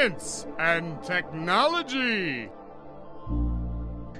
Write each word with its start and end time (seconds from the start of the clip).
science 0.00 0.46
and 0.58 0.96
technology. 1.02 2.50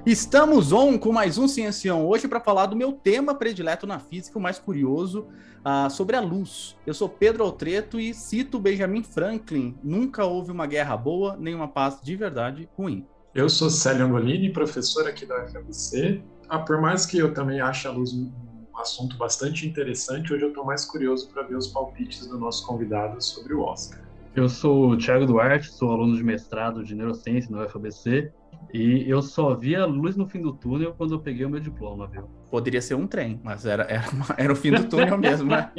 Estamos 0.05 0.71
on 0.71 0.97
com 0.97 1.11
mais 1.11 1.37
um 1.37 1.47
Ciencião 1.47 2.07
hoje 2.07 2.27
para 2.27 2.39
falar 2.39 2.67
do 2.67 2.75
meu 2.75 2.91
tema 2.91 3.33
predileto 3.33 3.87
na 3.87 3.99
física, 3.99 4.37
o 4.37 4.41
mais 4.41 4.59
curioso, 4.59 5.27
uh, 5.65 5.89
sobre 5.89 6.15
a 6.15 6.21
luz. 6.21 6.75
Eu 6.85 6.93
sou 6.93 7.09
Pedro 7.09 7.43
Altreto 7.43 7.99
e 7.99 8.13
cito 8.13 8.59
Benjamin 8.59 9.03
Franklin: 9.03 9.75
nunca 9.83 10.23
houve 10.23 10.51
uma 10.51 10.67
guerra 10.67 10.95
boa, 10.95 11.35
nem 11.39 11.55
uma 11.55 11.67
paz 11.67 11.99
de 12.01 12.15
verdade 12.15 12.69
ruim. 12.77 13.07
Eu 13.33 13.49
sou 13.49 13.69
Célio 13.69 14.05
Angolini, 14.05 14.51
professor 14.51 15.07
aqui 15.07 15.25
da 15.25 15.45
UFABC. 15.45 16.21
Ah, 16.47 16.59
por 16.59 16.79
mais 16.79 17.05
que 17.05 17.17
eu 17.17 17.33
também 17.33 17.59
ache 17.59 17.87
a 17.87 17.91
luz 17.91 18.13
um 18.13 18.31
assunto 18.75 19.17
bastante 19.17 19.67
interessante, 19.67 20.33
hoje 20.33 20.43
eu 20.43 20.49
estou 20.49 20.65
mais 20.65 20.85
curioso 20.85 21.29
para 21.29 21.43
ver 21.43 21.55
os 21.55 21.67
palpites 21.67 22.27
do 22.27 22.37
nosso 22.37 22.67
convidado 22.67 23.21
sobre 23.21 23.53
o 23.53 23.61
Oscar. 23.61 24.10
Eu 24.33 24.47
sou 24.47 24.91
o 24.91 24.97
Thiago 24.97 25.25
Duarte, 25.25 25.69
sou 25.71 25.91
aluno 25.91 26.15
de 26.15 26.23
mestrado 26.23 26.83
de 26.85 26.95
neurociência 26.95 27.51
na 27.51 27.65
UFABC 27.65 28.31
e 28.73 29.03
eu 29.09 29.21
só 29.21 29.53
vi 29.53 29.75
a 29.75 29.85
luz 29.85 30.15
no 30.15 30.25
fim 30.25 30.41
do 30.41 30.53
túnel 30.53 30.93
quando 30.97 31.13
eu 31.13 31.19
peguei 31.19 31.45
o 31.45 31.49
meu 31.49 31.59
diploma, 31.59 32.07
viu? 32.07 32.29
Poderia 32.49 32.81
ser 32.81 32.95
um 32.95 33.05
trem, 33.05 33.41
mas 33.43 33.65
era, 33.65 33.83
era, 33.83 34.05
era 34.37 34.53
o 34.53 34.55
fim 34.55 34.71
do 34.71 34.85
túnel 34.85 35.17
mesmo, 35.17 35.49
né? 35.49 35.69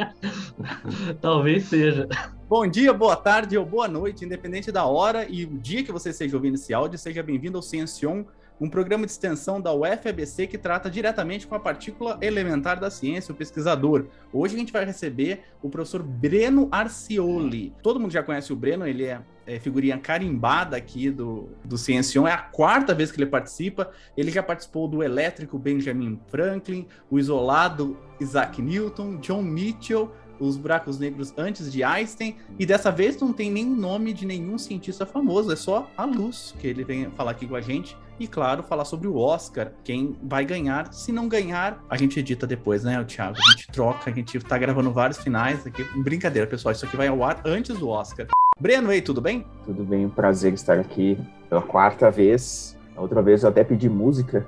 Talvez 1.21 1.65
seja. 1.65 2.07
Bom 2.47 2.67
dia, 2.67 2.93
boa 2.93 3.17
tarde 3.17 3.57
ou 3.57 3.65
boa 3.65 3.89
noite, 3.89 4.27
independente 4.27 4.71
da 4.71 4.85
hora 4.85 5.27
e 5.27 5.47
o 5.47 5.59
dia 5.59 5.83
que 5.83 5.91
você 5.91 6.11
esteja 6.11 6.37
ouvindo 6.37 6.57
esse 6.57 6.75
áudio, 6.75 6.99
seja 6.99 7.23
bem-vindo 7.23 7.57
ao 7.57 7.63
Ciencion, 7.63 8.25
um 8.63 8.69
programa 8.69 9.05
de 9.05 9.11
extensão 9.11 9.61
da 9.61 9.75
UFABC 9.75 10.47
que 10.47 10.57
trata 10.57 10.89
diretamente 10.89 11.49
com 11.49 11.55
a 11.57 11.59
partícula 11.59 12.17
elementar 12.23 12.79
da 12.79 12.93
ciência, 12.93 13.33
o 13.33 13.35
pesquisador. 13.35 14.07
Hoje 14.33 14.55
a 14.55 14.59
gente 14.59 14.73
vai 14.73 14.85
receber 14.85 15.43
o 15.61 15.69
professor 15.69 16.01
Breno 16.01 16.69
Arcioli. 16.71 17.75
Todo 17.83 17.99
mundo 17.99 18.13
já 18.13 18.23
conhece 18.23 18.53
o 18.53 18.57
Breno, 18.57 18.87
ele 18.87 19.03
é, 19.03 19.21
é 19.49 19.59
figurinha 19.59 19.99
carimbada 19.99 20.77
aqui 20.77 21.11
do, 21.11 21.49
do 21.65 21.77
Ciencion, 21.77 22.25
é 22.25 22.33
a 22.33 22.39
quarta 22.39 22.95
vez 22.95 23.11
que 23.11 23.21
ele 23.21 23.29
participa. 23.29 23.91
Ele 24.17 24.31
já 24.31 24.45
participou 24.45 24.87
do 24.87 25.03
elétrico 25.03 25.59
Benjamin 25.59 26.21
Franklin, 26.29 26.87
o 27.11 27.19
isolado 27.19 27.99
Isaac 28.21 28.63
Newton, 28.63 29.17
John 29.17 29.43
Mitchell, 29.43 30.09
os 30.39 30.57
buracos 30.57 30.99
negros 30.99 31.33
antes 31.37 31.71
de 31.71 31.83
Einstein, 31.83 32.37
e 32.59 32.67
dessa 32.67 32.91
vez 32.91 33.19
não 33.21 33.33
tem 33.33 33.51
nenhum 33.51 33.77
nome 33.77 34.13
de 34.13 34.27
nenhum 34.27 34.59
cientista 34.59 35.07
famoso, 35.07 35.53
é 35.53 35.57
só 35.57 35.89
a 35.97 36.05
luz 36.05 36.55
que 36.59 36.67
ele 36.67 36.85
vem 36.85 37.11
falar 37.13 37.33
aqui 37.33 37.47
com 37.47 37.55
a 37.55 37.61
gente. 37.61 37.97
E 38.23 38.29
claro, 38.29 38.63
falar 38.63 38.85
sobre 38.85 39.09
o 39.09 39.17
Oscar, 39.17 39.73
quem 39.83 40.17
vai 40.23 40.45
ganhar. 40.45 40.93
Se 40.93 41.11
não 41.11 41.27
ganhar, 41.27 41.85
a 41.91 41.97
gente 41.97 42.21
edita 42.21 42.47
depois, 42.47 42.85
né, 42.85 43.03
Thiago? 43.03 43.37
A 43.37 43.51
gente 43.51 43.67
troca, 43.73 44.09
a 44.09 44.15
gente 44.15 44.39
tá 44.39 44.57
gravando 44.57 44.93
vários 44.93 45.19
finais 45.19 45.67
aqui. 45.67 45.83
Brincadeira, 46.01 46.47
pessoal, 46.47 46.71
isso 46.71 46.87
aqui 46.87 46.97
vai 46.97 47.09
ao 47.09 47.25
ar 47.25 47.43
antes 47.45 47.77
do 47.77 47.89
Oscar. 47.89 48.29
Breno, 48.61 48.93
ei, 48.93 49.03
tudo 49.03 49.21
bem? 49.21 49.45
Tudo 49.65 49.83
bem, 49.83 50.07
um 50.07 50.09
prazer 50.09 50.53
estar 50.53 50.79
aqui 50.79 51.19
pela 51.49 51.63
quarta 51.63 52.13
vez. 52.13 52.79
A 52.97 53.01
outra 53.01 53.21
vez 53.21 53.43
eu 53.43 53.49
até 53.49 53.65
pedi 53.65 53.89
música, 53.89 54.47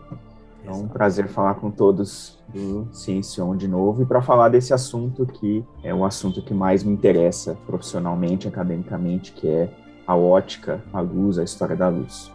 é 0.65 0.71
um 0.71 0.87
prazer 0.87 1.27
falar 1.27 1.57
com 1.57 1.69
todos 1.69 2.39
do 2.49 2.87
Ciencion 2.93 3.57
de 3.57 3.67
novo 3.67 4.03
e 4.03 4.07
para 4.07 4.23
falar 4.23 4.51
desse 4.51 4.73
assunto 4.73 5.27
que 5.27 5.65
é 5.83 5.93
o 5.93 6.05
assunto 6.05 6.41
que 6.43 6.55
mais 6.55 6.85
me 6.85 6.93
interessa 6.93 7.59
profissionalmente, 7.67 8.47
academicamente, 8.47 9.33
que 9.33 9.49
é 9.49 9.69
a 10.07 10.15
ótica, 10.15 10.81
a 10.93 11.01
luz, 11.01 11.41
a 11.41 11.43
história 11.43 11.75
da 11.75 11.89
luz. 11.89 12.33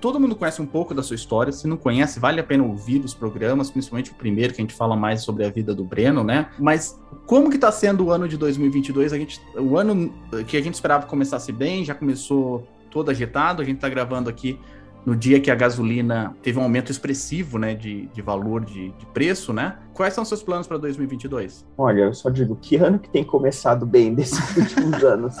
Todo 0.00 0.20
mundo 0.20 0.36
conhece 0.36 0.60
um 0.60 0.66
pouco 0.66 0.94
da 0.94 1.02
sua 1.02 1.16
história. 1.16 1.52
Se 1.52 1.66
não 1.66 1.76
conhece, 1.76 2.20
vale 2.20 2.40
a 2.40 2.44
pena 2.44 2.64
ouvir 2.64 3.04
os 3.04 3.14
programas, 3.14 3.70
principalmente 3.70 4.10
o 4.10 4.14
primeiro 4.14 4.52
que 4.52 4.60
a 4.60 4.64
gente 4.64 4.74
fala 4.74 4.96
mais 4.96 5.22
sobre 5.22 5.44
a 5.44 5.50
vida 5.50 5.74
do 5.74 5.84
Breno, 5.84 6.22
né? 6.22 6.48
Mas 6.58 7.00
como 7.26 7.48
que 7.50 7.56
está 7.56 7.72
sendo 7.72 8.06
o 8.06 8.10
ano 8.10 8.28
de 8.28 8.36
2022? 8.36 9.12
A 9.12 9.18
gente, 9.18 9.40
o 9.56 9.76
ano 9.76 10.12
que 10.46 10.56
a 10.56 10.62
gente 10.62 10.74
esperava 10.74 11.06
começasse 11.06 11.52
bem, 11.52 11.84
já 11.84 11.94
começou 11.94 12.66
todo 12.90 13.10
agitado. 13.10 13.62
A 13.62 13.64
gente 13.64 13.76
está 13.76 13.88
gravando 13.88 14.28
aqui 14.30 14.58
no 15.06 15.14
dia 15.14 15.40
que 15.40 15.52
a 15.52 15.54
gasolina 15.54 16.34
teve 16.42 16.58
um 16.58 16.62
aumento 16.62 16.90
expressivo, 16.90 17.58
né, 17.58 17.74
de, 17.74 18.06
de 18.08 18.20
valor, 18.20 18.64
de, 18.64 18.90
de 18.90 19.06
preço, 19.14 19.52
né? 19.52 19.78
Quais 19.94 20.12
são 20.12 20.24
seus 20.24 20.42
planos 20.42 20.66
para 20.66 20.78
2022? 20.78 21.64
Olha, 21.78 22.02
eu 22.02 22.14
só 22.14 22.28
digo, 22.28 22.56
que 22.56 22.74
ano 22.74 22.98
que 22.98 23.08
tem 23.08 23.22
começado 23.22 23.86
bem 23.86 24.12
desses 24.12 24.40
últimos 24.56 25.04
anos? 25.04 25.36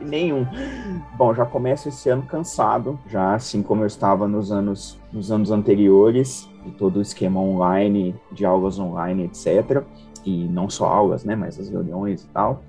Nenhum. 0.00 0.46
Bom, 1.16 1.34
já 1.34 1.44
começo 1.44 1.88
esse 1.88 2.08
ano 2.08 2.22
cansado, 2.22 2.98
já 3.06 3.34
assim 3.34 3.62
como 3.62 3.82
eu 3.82 3.86
estava 3.86 4.26
nos 4.26 4.50
anos, 4.50 4.98
nos 5.12 5.30
anos 5.30 5.50
anteriores, 5.50 6.48
de 6.64 6.72
todo 6.72 6.96
o 6.96 7.02
esquema 7.02 7.40
online, 7.40 8.14
de 8.32 8.44
aulas 8.44 8.78
online, 8.78 9.24
etc. 9.24 9.82
E 10.24 10.44
não 10.48 10.68
só 10.68 10.86
aulas, 10.86 11.24
né, 11.24 11.36
mas 11.36 11.58
as 11.58 11.68
reuniões 11.68 12.22
e 12.24 12.28
tal. 12.28 12.62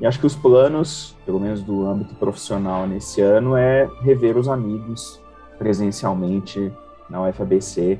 E 0.00 0.06
acho 0.06 0.18
que 0.18 0.26
os 0.26 0.34
planos, 0.34 1.16
pelo 1.24 1.38
menos 1.38 1.62
do 1.62 1.86
âmbito 1.86 2.14
profissional 2.16 2.86
nesse 2.86 3.20
ano, 3.20 3.56
é 3.56 3.88
rever 4.02 4.36
os 4.36 4.48
amigos, 4.48 5.20
presencialmente 5.58 6.72
na 7.08 7.28
UFABC. 7.28 7.98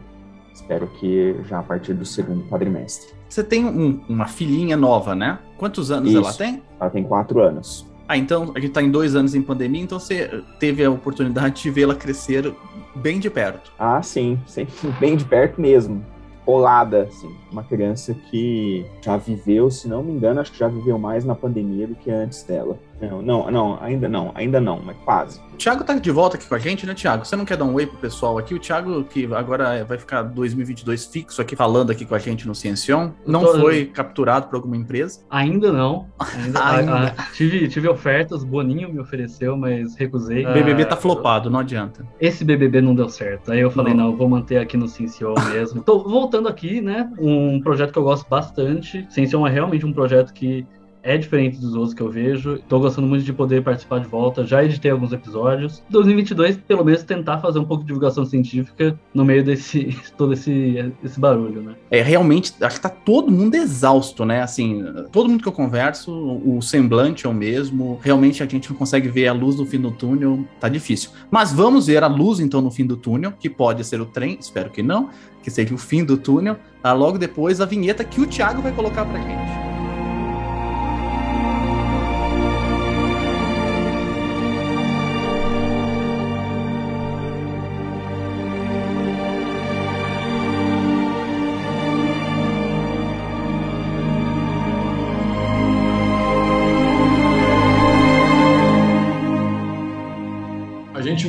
Espero 0.53 0.87
que 0.99 1.37
já 1.45 1.61
a 1.61 1.63
partir 1.63 1.95
do 1.95 2.05
segundo 2.05 2.45
quadrimestre. 2.49 3.13
Você 3.29 3.43
tem 3.43 3.65
um, 3.65 4.01
uma 4.09 4.27
filhinha 4.27 4.77
nova, 4.77 5.15
né? 5.15 5.39
Quantos 5.57 5.91
anos 5.91 6.11
Isso. 6.11 6.19
ela 6.19 6.33
tem? 6.33 6.63
Ela 6.81 6.91
tem 6.91 7.03
quatro 7.03 7.41
anos. 7.41 7.87
Ah, 8.09 8.17
então 8.17 8.53
a 8.55 8.61
gente 8.61 8.69
está 8.69 8.83
em 8.83 8.91
dois 8.91 9.15
anos 9.15 9.35
em 9.35 9.43
pandemia, 9.43 9.83
então 9.83 9.99
você 9.99 10.43
teve 10.59 10.85
a 10.85 10.91
oportunidade 10.91 11.63
de 11.63 11.71
vê-la 11.71 11.95
crescer 11.95 12.53
bem 12.95 13.19
de 13.19 13.31
perto. 13.31 13.73
Ah, 13.79 14.03
sim, 14.03 14.39
sim, 14.47 14.67
bem 15.01 15.17
de 15.17 15.25
perto 15.25 15.61
mesmo. 15.61 16.05
Colada, 16.45 17.05
assim. 17.05 17.35
Uma 17.51 17.65
criança 17.65 18.15
que 18.31 18.85
já 19.01 19.17
viveu, 19.17 19.71
se 19.71 19.89
não 19.89 20.03
me 20.03 20.13
engano, 20.13 20.41
acho 20.41 20.53
que 20.53 20.59
já 20.59 20.69
viveu 20.69 20.99
mais 20.99 21.25
na 21.25 21.35
pandemia 21.35 21.87
do 21.87 21.95
que 21.95 22.11
antes 22.11 22.43
dela. 22.43 22.79
Não, 23.11 23.23
não, 23.23 23.51
não, 23.51 23.79
ainda 23.83 24.09
não, 24.09 24.33
ainda 24.35 24.61
não, 24.61 24.81
mas 24.85 24.97
quase. 25.05 25.41
O 25.53 25.57
Thiago 25.57 25.85
tá 25.85 25.95
de 25.95 26.11
volta 26.11 26.37
aqui 26.37 26.47
com 26.49 26.55
a 26.55 26.59
gente, 26.59 26.85
né, 26.85 26.95
Thiago? 26.95 27.25
Você 27.25 27.37
não 27.37 27.45
quer 27.45 27.57
dar 27.57 27.65
um 27.65 27.75
oi 27.75 27.87
pro 27.87 27.97
pessoal 27.99 28.39
aqui? 28.39 28.55
O 28.55 28.59
Thiago, 28.59 29.05
que 29.05 29.25
agora 29.33 29.85
vai 29.85 29.97
ficar 29.99 30.23
2022 30.23 31.07
fixo 31.07 31.41
aqui, 31.41 31.55
falando 31.55 31.91
aqui 31.93 32.05
com 32.05 32.15
a 32.15 32.19
gente 32.19 32.47
no 32.47 32.55
Ciencion, 32.55 33.11
não 33.27 33.41
tô- 33.41 33.61
foi 33.61 33.87
capturado 33.87 34.49
por 34.49 34.57
alguma 34.57 34.77
empresa. 34.77 35.21
Ainda 35.31 35.73
não. 35.73 36.07
Ainda, 36.19 36.59
Ainda. 36.67 36.93
a- 36.93 37.07
a- 37.09 37.27
tive, 37.33 37.69
tive 37.69 37.89
ofertas, 37.89 38.43
Boninho 38.45 38.93
me 38.93 38.99
ofereceu, 39.01 39.57
mas 39.57 39.95
recusei. 39.97 40.45
O 40.45 40.53
BBB 40.53 40.83
Ah, 40.83 40.87
tá 40.87 40.97
flopado, 40.97 41.49
não 41.49 41.61
adianta. 41.61 42.05
Esse 42.21 42.45
BBB 42.45 42.81
não 42.81 42.95
deu 42.95 43.09
certo. 43.09 43.53
Aí 43.53 43.61
eu 43.61 43.71
falei, 43.71 43.95
Não. 43.95 44.11
não, 44.11 44.17
vou 44.17 44.29
manter 44.29 44.59
aqui 44.59 44.77
no 44.77 44.89
Ciencion 44.89 45.35
mesmo. 45.53 45.83
Tô 45.83 46.01
voltando 46.03 46.49
aqui, 46.49 46.81
né? 46.81 47.11
Um 47.19 47.61
projeto 47.61 47.93
que 47.93 47.99
eu 47.99 48.05
gosto 48.05 48.29
bastante. 48.29 49.07
Ciencion 49.11 49.47
é 49.47 49.51
realmente 49.51 49.87
um 49.87 49.93
projeto 49.93 50.33
que 50.33 50.67
é 51.05 51.19
diferente 51.19 51.59
dos 51.59 51.75
outros 51.75 51.95
que 51.95 52.01
eu 52.01 52.11
vejo. 52.11 52.59
Tô 52.67 52.81
gostando 52.81 53.07
muito 53.07 53.25
de 53.25 53.33
poder 53.33 53.63
participar 53.63 54.01
de 54.01 54.09
volta. 54.09 54.45
Já 54.45 54.65
editei 54.65 54.91
alguns 54.91 55.13
episódios. 55.13 55.83
2022, 55.91 56.57
pelo 56.57 56.83
menos, 56.83 57.03
tentar 57.03 57.39
fazer 57.39 57.59
um 57.59 57.65
pouco 57.65 57.83
de 57.83 57.89
divulgação 57.89 58.25
científica 58.25 58.99
no 59.13 59.25
meio 59.25 59.45
desse 59.45 59.97
todo 60.17 60.33
esse, 60.33 60.93
esse 61.05 61.21
barulho, 61.21 61.61
né? 61.63 61.75
É, 61.91 62.01
realmente, 62.01 62.55
acho 62.61 62.77
que 62.77 62.83
tá 62.83 62.89
todo 62.89 63.31
mundo 63.31 63.55
exausto, 63.55 64.25
né? 64.25 64.43
Assim, 64.43 64.83
todo 65.13 65.29
mundo 65.29 65.43
que 65.43 65.49
eu 65.49 65.53
converso, 65.53 66.11
o 66.13 66.63
semblante 66.63 67.27
é 67.27 67.29
o 67.29 67.35
mesmo. 67.35 68.01
Realmente 68.03 68.43
a 68.43 68.47
gente 68.47 68.71
não 68.71 68.77
consegue 68.77 69.09
ver 69.09 69.29
a 69.29 69.33
luz 69.33 69.57
no 69.57 69.67
fim 69.67 69.79
do 69.79 69.91
túnel, 69.91 70.45
tá 70.59 70.69
difícil. 70.71 71.11
Mas 71.31 71.53
vamos 71.53 71.87
ver 71.87 72.03
a 72.03 72.07
luz, 72.07 72.41
então, 72.41 72.63
no 72.63 72.71
fim 72.71 72.87
do 72.87 72.97
túnel, 72.97 73.35
que 73.39 73.51
pode 73.51 73.85
ser 73.85 74.01
o 74.01 74.07
trem, 74.07 74.39
espero 74.41 74.71
que 74.71 74.83
não, 74.83 75.11
que 75.43 75.51
seja 75.51 75.75
o 75.75 75.79
fim 75.79 76.03
do 76.03 76.17
túnel. 76.17 76.57
Tá? 76.83 76.95
Logo 76.95 77.19
depois, 77.19 77.61
a 77.61 77.67
vinheta 77.67 78.03
que 78.05 78.21
o 78.21 78.27
Thiago 78.27 78.63
vai 78.63 78.73
colocar 78.73 79.05
pra 79.05 79.21
gente. 79.21 79.74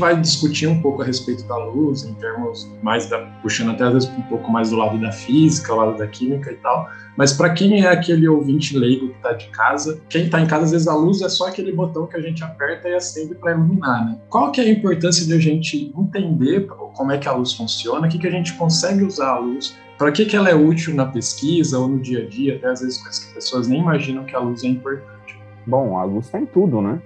Vai 0.06 0.22
discutir 0.22 0.68
um 0.68 0.80
pouco 0.82 1.02
a 1.02 1.06
respeito 1.06 1.44
da 1.48 1.58
luz, 1.58 2.04
em 2.04 2.14
termos 2.14 2.72
mais 2.84 3.10
da. 3.10 3.18
puxando 3.42 3.72
até 3.72 3.86
às 3.86 3.94
vezes 3.94 4.10
um 4.10 4.22
pouco 4.24 4.52
mais 4.52 4.70
do 4.70 4.76
lado 4.76 5.00
da 5.02 5.12
física, 5.12 5.74
o 5.74 5.78
lado 5.78 5.98
da 5.98 6.06
química 6.06 6.52
e 6.52 6.56
tal. 6.58 6.88
Mas 7.18 7.34
para 7.34 7.50
quem 7.50 7.84
é 7.84 7.88
aquele 7.88 8.28
ouvinte 8.28 8.78
leigo 8.78 9.08
que 9.08 9.16
está 9.16 9.34
de 9.34 9.48
casa, 9.48 10.00
quem 10.08 10.26
está 10.26 10.40
em 10.40 10.46
casa, 10.46 10.66
às 10.66 10.72
vezes 10.72 10.88
a 10.88 10.94
luz 10.94 11.24
é 11.24 11.30
só 11.30 11.48
aquele 11.48 11.72
botão 11.72 12.06
que 12.06 12.16
a 12.16 12.22
gente 12.22 12.44
aperta 12.44 12.88
e 12.88 12.94
acende 12.94 13.34
para 13.34 13.54
iluminar, 13.54 14.06
né? 14.06 14.20
Qual 14.30 14.52
que 14.52 14.62
é 14.62 14.66
a 14.66 14.70
importância 14.70 15.26
de 15.26 15.34
a 15.34 15.40
gente 15.40 15.92
entender 15.98 16.68
como 16.68 17.12
é 17.12 17.18
que 17.18 17.28
a 17.28 17.32
luz 17.32 17.54
funciona, 17.54 18.06
o 18.06 18.10
que, 18.10 18.20
que 18.20 18.28
a 18.28 18.32
gente 18.32 18.54
consegue 18.54 19.04
usar 19.04 19.30
a 19.30 19.40
luz, 19.40 19.76
para 19.98 20.12
que, 20.12 20.26
que 20.26 20.36
ela 20.36 20.50
é 20.50 20.56
útil 20.56 20.94
na 20.94 21.08
pesquisa 21.08 21.80
ou 21.80 21.88
no 21.88 22.00
dia 22.00 22.24
a 22.24 22.30
dia, 22.30 22.58
até 22.58 22.68
às 22.68 22.82
vezes 22.82 23.00
coisas 23.00 23.20
que 23.20 23.28
as 23.30 23.34
pessoas 23.34 23.68
nem 23.68 23.82
imaginam 23.82 24.24
que 24.24 24.36
a 24.36 24.40
luz 24.40 24.64
é 24.64 24.68
importante. 24.68 25.40
Bom, 25.66 25.98
a 25.98 26.04
luz 26.04 26.26
está 26.26 26.40
em 26.40 26.46
tudo, 26.46 26.80
né? 26.80 27.02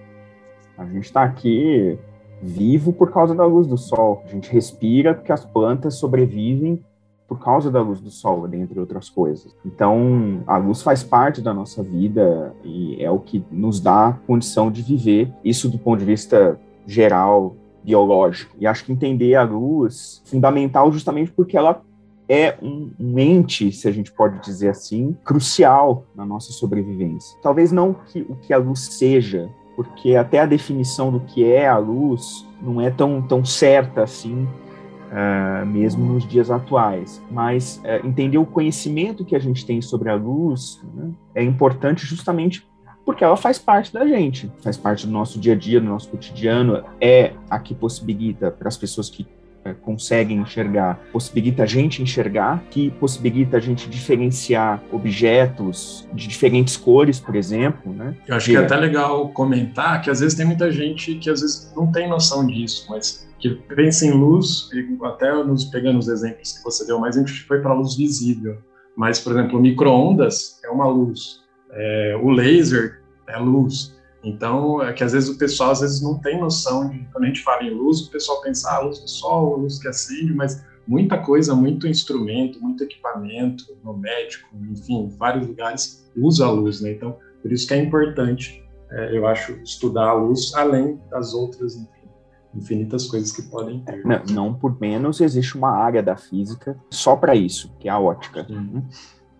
A 0.78 0.86
gente 0.86 1.06
está 1.06 1.24
aqui 1.24 1.98
vivo 2.41 2.94
por 2.94 3.12
causa 3.12 3.36
da 3.36 3.45
luz 3.45 3.68
do 3.68 3.77
sol. 3.77 4.24
A 4.25 4.30
gente 4.30 4.51
respira 4.51 5.13
porque 5.13 5.31
as 5.31 5.45
plantas 5.45 5.95
sobrevivem 5.95 6.83
por 7.27 7.39
causa 7.39 7.69
da 7.69 7.80
luz 7.80 8.01
do 8.01 8.09
sol, 8.09 8.47
dentre 8.47 8.80
outras 8.80 9.07
coisas. 9.07 9.56
Então, 9.63 10.41
a 10.47 10.57
luz 10.57 10.81
faz 10.81 11.03
parte 11.03 11.41
da 11.41 11.53
nossa 11.53 11.83
vida 11.83 12.56
e 12.63 12.97
é 13.00 13.12
o 13.12 13.19
que 13.19 13.45
nos 13.51 13.80
dá 13.80 14.18
condição 14.25 14.71
de 14.71 14.81
viver. 14.81 15.31
Isso 15.44 15.69
do 15.69 15.77
ponto 15.77 16.00
de 16.00 16.06
vista 16.06 16.59
geral 16.88 17.56
biológico. 17.83 18.56
E 18.59 18.65
acho 18.65 18.83
que 18.83 18.91
entender 18.91 19.36
a 19.36 19.44
luz 19.44 20.24
é 20.25 20.30
fundamental 20.30 20.91
justamente 20.91 21.31
porque 21.31 21.56
ela 21.56 21.81
é 22.27 22.56
um, 22.62 22.91
um, 23.00 23.18
ente, 23.18 23.71
se 23.71 23.88
a 23.88 23.91
gente 23.91 24.12
pode 24.12 24.39
dizer 24.44 24.69
assim, 24.69 25.18
crucial 25.24 26.06
na 26.15 26.25
nossa 26.25 26.51
sobrevivência. 26.51 27.38
Talvez 27.41 27.71
não 27.71 27.94
que, 27.94 28.21
o 28.21 28.36
que 28.36 28.53
a 28.53 28.57
luz 28.57 28.81
seja, 28.97 29.50
porque 29.79 30.17
até 30.17 30.39
a 30.39 30.45
definição 30.45 31.09
do 31.09 31.21
que 31.21 31.41
é 31.41 31.65
a 31.65 31.77
luz 31.77 32.45
não 32.61 32.81
é 32.81 32.91
tão, 32.91 33.21
tão 33.21 33.45
certa 33.45 34.03
assim, 34.03 34.43
uh, 34.43 35.65
mesmo 35.65 36.03
nos 36.03 36.27
dias 36.27 36.51
atuais. 36.51 37.23
Mas 37.31 37.81
uh, 37.85 38.05
entender 38.05 38.37
o 38.37 38.45
conhecimento 38.45 39.23
que 39.23 39.37
a 39.37 39.39
gente 39.39 39.65
tem 39.65 39.81
sobre 39.81 40.09
a 40.09 40.15
luz 40.15 40.81
né, 40.93 41.11
é 41.33 41.41
importante 41.41 42.05
justamente 42.05 42.67
porque 43.05 43.23
ela 43.23 43.37
faz 43.37 43.57
parte 43.57 43.93
da 43.93 44.05
gente, 44.05 44.51
faz 44.61 44.75
parte 44.75 45.07
do 45.07 45.13
nosso 45.13 45.39
dia 45.39 45.53
a 45.53 45.55
dia, 45.55 45.79
do 45.79 45.87
nosso 45.87 46.09
cotidiano, 46.09 46.83
é 46.99 47.31
a 47.49 47.57
que 47.57 47.73
possibilita 47.73 48.51
para 48.51 48.67
as 48.67 48.75
pessoas 48.75 49.09
que 49.09 49.25
é, 49.69 49.74
conseguem 49.74 50.39
enxergar, 50.39 51.00
possibilita 51.12 51.63
a 51.63 51.66
gente 51.66 52.01
enxergar, 52.01 52.63
que 52.69 52.89
possibilita 52.92 53.57
a 53.57 53.60
gente 53.60 53.89
diferenciar 53.89 54.81
objetos 54.92 56.07
de 56.13 56.27
diferentes 56.27 56.75
cores, 56.75 57.19
por 57.19 57.36
exemplo, 57.36 57.94
né? 57.94 58.16
Eu 58.27 58.36
acho 58.36 58.50
que 58.50 58.56
é 58.56 58.60
até 58.60 58.75
legal 58.75 59.30
comentar 59.30 60.01
que 60.01 60.10
às 60.10 60.19
vezes 60.19 60.38
tem 60.38 60.45
muita 60.45 60.71
gente 60.71 61.16
que 61.16 61.30
às 61.30 61.42
vezes 61.42 61.74
não 61.75 61.92
tem 61.92 62.10
noção 62.10 62.45
disso, 62.45 62.88
mas 62.89 63.27
que 63.39 63.50
pensa 63.75 64.06
em 64.06 64.12
luz, 64.12 64.69
até 65.04 65.31
nos 65.44 65.66
pegando 65.66 66.00
os 66.00 66.07
exemplos 66.07 66.57
que 66.57 66.63
você 66.63 66.86
deu, 66.86 67.00
mas 67.00 67.15
a 67.15 67.19
gente 67.19 67.44
foi 67.44 67.62
para 67.62 67.72
a 67.72 67.74
luz 67.74 67.95
visível. 67.95 68.57
Mas, 68.95 69.19
por 69.19 69.31
exemplo, 69.31 69.57
o 69.57 69.62
micro-ondas 69.62 70.60
é 70.65 70.69
uma 70.69 70.88
luz, 70.88 71.39
é, 71.72 72.19
o 72.22 72.30
laser 72.30 73.01
é 73.30 73.38
luz. 73.38 73.98
Então, 74.24 74.81
é 74.83 74.92
que 74.92 75.04
às 75.04 75.13
vezes 75.13 75.30
o 75.30 75.38
pessoal 75.38 75.71
às 75.71 75.80
vezes 75.80 76.01
não 76.01 76.18
tem 76.19 76.39
noção 76.39 76.89
de 76.89 77.00
quando 77.12 77.24
a 77.24 77.27
gente 77.27 77.42
fala 77.42 77.63
em 77.63 77.69
luz, 77.69 78.01
o 78.01 78.12
pessoal 78.12 78.42
pensa 78.42 78.69
ah, 78.69 78.80
luz 78.80 79.00
do 79.00 79.07
sol, 79.07 79.57
luz 79.57 79.80
que 79.80 79.88
acende, 79.88 80.33
mas 80.33 80.63
muita 80.86 81.18
coisa, 81.18 81.56
muito 81.56 81.88
instrumento, 81.88 82.60
muito 82.60 82.83
equipamento, 82.83 83.66
no 83.83 83.95
médico, 83.95 84.50
enfim, 84.69 85.07
vários 85.18 85.48
lugares 85.48 86.12
usa 86.18 86.45
a 86.45 86.51
luz, 86.51 86.81
né? 86.81 86.92
Então, 86.92 87.18
por 87.42 87.51
isso 87.51 87.68
que 87.68 87.74
é 87.74 87.77
importante, 87.77 88.63
é, 88.92 89.16
eu 89.16 89.25
acho, 89.25 89.54
estudar 89.63 90.10
a 90.10 90.13
luz 90.13 90.54
além 90.56 91.00
das 91.10 91.33
outras 91.33 91.75
enfim, 91.75 92.10
infinitas 92.56 93.07
coisas 93.07 93.31
que 93.31 93.44
podem 93.44 93.80
ter. 93.81 94.04
Não, 94.04 94.24
não 94.30 94.54
por 94.54 94.80
menos 94.81 95.22
existe 95.22 95.56
uma 95.56 95.72
área 95.72 96.04
da 96.04 96.18
física 96.18 96.75
só 96.89 97.15
para 97.15 97.36
isso, 97.36 97.74
que 97.80 97.88
é 97.88 97.92
a 97.92 98.00
ótica. 98.00 98.45
Sim. 98.45 98.83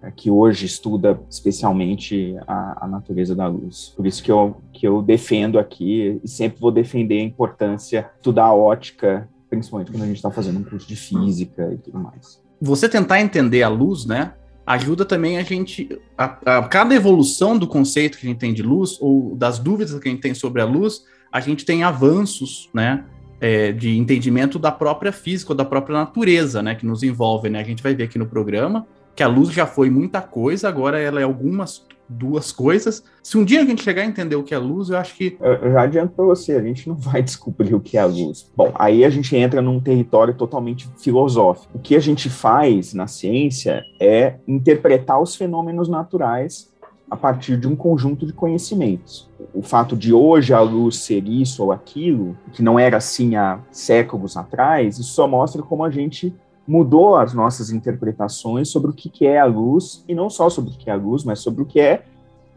É, 0.02 0.10
que 0.10 0.32
hoje 0.32 0.66
estuda 0.66 1.20
especialmente 1.30 2.38
a, 2.48 2.86
a, 2.86 2.88
natureza 2.88 3.36
da 3.36 3.48
luz. 3.48 3.94
Por 3.98 4.08
isso 4.08 4.24
que 4.24 4.32
eu, 4.32 4.56
que 4.72 4.88
eu 4.88 5.02
defendo 5.02 5.60
aqui 5.60 6.22
e 6.24 6.28
sempre 6.28 6.58
vou 6.58 6.72
defender 6.72 7.20
a 7.20 7.24
importância 7.24 8.04
de 8.04 8.08
estudar 8.16 8.46
a 8.46 8.54
ótica, 8.54 9.28
principalmente 9.50 9.92
quando 9.92 10.04
a 10.04 10.06
gente 10.06 10.16
está 10.16 10.32
fazendo 10.32 10.60
um 10.60 10.64
curso 10.64 10.88
de 10.88 10.96
física 10.96 11.70
e 11.74 11.78
tudo 11.78 12.00
mais. 12.00 12.42
Você 12.62 12.88
tentar 12.88 13.20
entender 13.20 13.62
a 13.62 13.68
luz, 13.68 14.06
né, 14.06 14.36
ajuda 14.66 15.04
também 15.04 15.38
a 15.38 15.44
gente, 15.44 15.90
a, 16.18 16.60
a 16.60 16.64
cada 16.64 16.96
evolução 16.96 17.58
do 17.58 17.68
conceito 17.68 18.18
que 18.18 18.26
a 18.26 18.30
gente 18.30 18.40
tem 18.40 18.54
de 18.54 18.64
luz, 18.64 18.98
ou 19.02 19.36
das 19.36 19.60
dúvidas 19.60 20.00
que 20.00 20.08
a 20.08 20.12
gente 20.12 20.22
tem 20.22 20.34
sobre 20.34 20.62
a 20.62 20.66
luz, 20.66 21.04
a 21.30 21.42
gente 21.42 21.66
tem 21.66 21.84
avanços, 21.84 22.70
né, 22.74 23.04
é, 23.42 23.74
de 23.74 23.98
entendimento 23.98 24.58
da 24.58 24.72
própria 24.72 25.12
física, 25.12 25.52
ou 25.52 25.58
da 25.58 25.66
própria 25.66 25.98
natureza, 25.98 26.62
né, 26.62 26.74
que 26.74 26.86
nos 26.86 27.04
envolve, 27.04 27.50
né, 27.50 27.60
a 27.60 27.64
gente 27.66 27.84
vai 27.84 27.94
ver 27.94 28.04
aqui 28.04 28.18
no 28.18 28.26
programa, 28.26 28.88
que 29.20 29.24
a 29.24 29.28
luz 29.28 29.50
já 29.50 29.68
foi 29.68 29.90
muita 29.90 30.22
coisa, 30.22 30.70
agora 30.70 30.98
ela 30.98 31.20
é 31.20 31.24
algumas 31.24 31.86
duas 32.08 32.54
coisas. 32.54 33.04
Se 33.22 33.38
um 33.38 33.44
dia 33.44 33.62
a 33.62 33.66
gente 33.66 33.84
chegar 33.84 34.04
a 34.04 34.06
entender 34.06 34.38
o 34.38 34.44
que 34.44 34.56
é 34.56 34.58
luz, 34.58 34.90
eu 34.90 34.98
acho 34.98 35.14
que. 35.14 35.38
Eu 35.42 35.74
já 35.74 35.82
adianto 35.82 36.14
para 36.14 36.24
você, 36.24 36.54
a 36.54 36.62
gente 36.62 36.88
não 36.88 36.96
vai 36.98 37.22
descobrir 37.22 37.76
o 37.76 37.82
que 37.82 37.98
é 37.98 38.06
luz. 38.06 38.50
Bom, 38.56 38.72
aí 38.76 39.04
a 39.04 39.10
gente 39.10 39.36
entra 39.36 39.62
num 39.62 39.78
território 39.82 40.34
totalmente 40.34 40.90
filosófico. 40.98 41.68
O 41.78 41.80
que 41.80 41.98
a 41.98 42.00
gente 42.00 42.30
faz 42.30 42.94
na 42.94 43.08
ciência 43.08 43.84
é 44.00 44.36
interpretar 44.48 45.22
os 45.22 45.36
fenômenos 45.36 45.90
naturais 45.90 46.72
a 47.12 47.18
partir 47.18 47.58
de 47.58 47.68
um 47.68 47.76
conjunto 47.76 48.26
de 48.26 48.32
conhecimentos. 48.32 49.30
O 49.54 49.62
fato 49.62 49.98
de 49.98 50.14
hoje 50.14 50.54
a 50.54 50.62
luz 50.62 51.00
ser 51.00 51.28
isso 51.28 51.62
ou 51.62 51.74
aquilo, 51.74 52.38
que 52.54 52.64
não 52.64 52.80
era 52.80 52.96
assim 52.96 53.36
há 53.36 53.60
séculos 53.70 54.38
atrás, 54.38 54.98
isso 54.98 55.12
só 55.12 55.28
mostra 55.28 55.62
como 55.62 55.84
a 55.84 55.90
gente 55.90 56.34
mudou 56.70 57.18
as 57.18 57.34
nossas 57.34 57.72
interpretações 57.72 58.70
sobre 58.70 58.92
o 58.92 58.94
que, 58.94 59.26
é 59.26 59.40
a 59.40 59.46
luz, 59.46 60.06
e 60.08 60.14
não 60.14 60.30
só 60.30 60.52
sobre 60.52 60.70
o 60.70 60.78
que 60.78 60.88
é 60.88 60.94
a 60.94 60.96
luz, 60.96 61.24
mas 61.24 61.40
sobre 61.40 61.64
o 61.64 61.66
que 61.66 61.80
é 61.80 62.04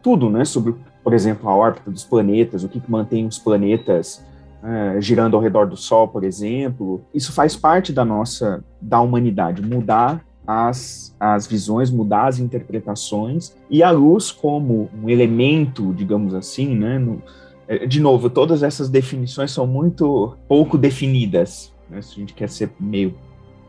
tudo, 0.03 0.29
né? 0.29 0.45
Sobre, 0.45 0.75
por 1.03 1.13
exemplo, 1.13 1.49
a 1.49 1.55
órbita 1.55 1.89
dos 1.89 2.03
planetas, 2.03 2.63
o 2.63 2.69
que, 2.69 2.79
mantém 2.87 3.25
os 3.25 3.39
planetas 3.39 4.23
é, 4.63 5.01
girando 5.01 5.35
ao 5.35 5.41
redor 5.41 5.65
do 5.65 5.75
Sol, 5.75 6.07
por 6.07 6.23
exemplo. 6.23 7.01
Isso 7.11 7.33
faz 7.33 7.55
parte 7.55 7.91
da 7.91 8.05
nossa, 8.05 8.63
da 8.79 9.01
humanidade, 9.01 9.63
mudar 9.63 10.23
as, 10.45 11.15
as 11.19 11.47
visões, 11.47 11.89
mudar 11.89 12.27
as 12.27 12.37
interpretações, 12.37 13.55
e 13.67 13.81
a 13.81 13.89
luz 13.89 14.31
como 14.31 14.91
um 15.01 15.09
elemento, 15.09 15.91
digamos 15.91 16.35
assim, 16.35 16.75
né? 16.75 16.99
No, 16.99 17.19
é, 17.67 17.87
de 17.87 17.99
novo, 17.99 18.29
todas 18.29 18.61
essas 18.61 18.89
definições 18.89 19.49
são 19.49 19.65
muito 19.65 20.37
pouco 20.47 20.77
definidas, 20.77 21.73
né? 21.89 21.99
se 21.99 22.11
a 22.11 22.19
gente 22.19 22.35
quer 22.35 22.49
ser 22.49 22.69
meio 22.79 23.15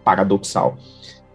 paradoxal. 0.05 0.77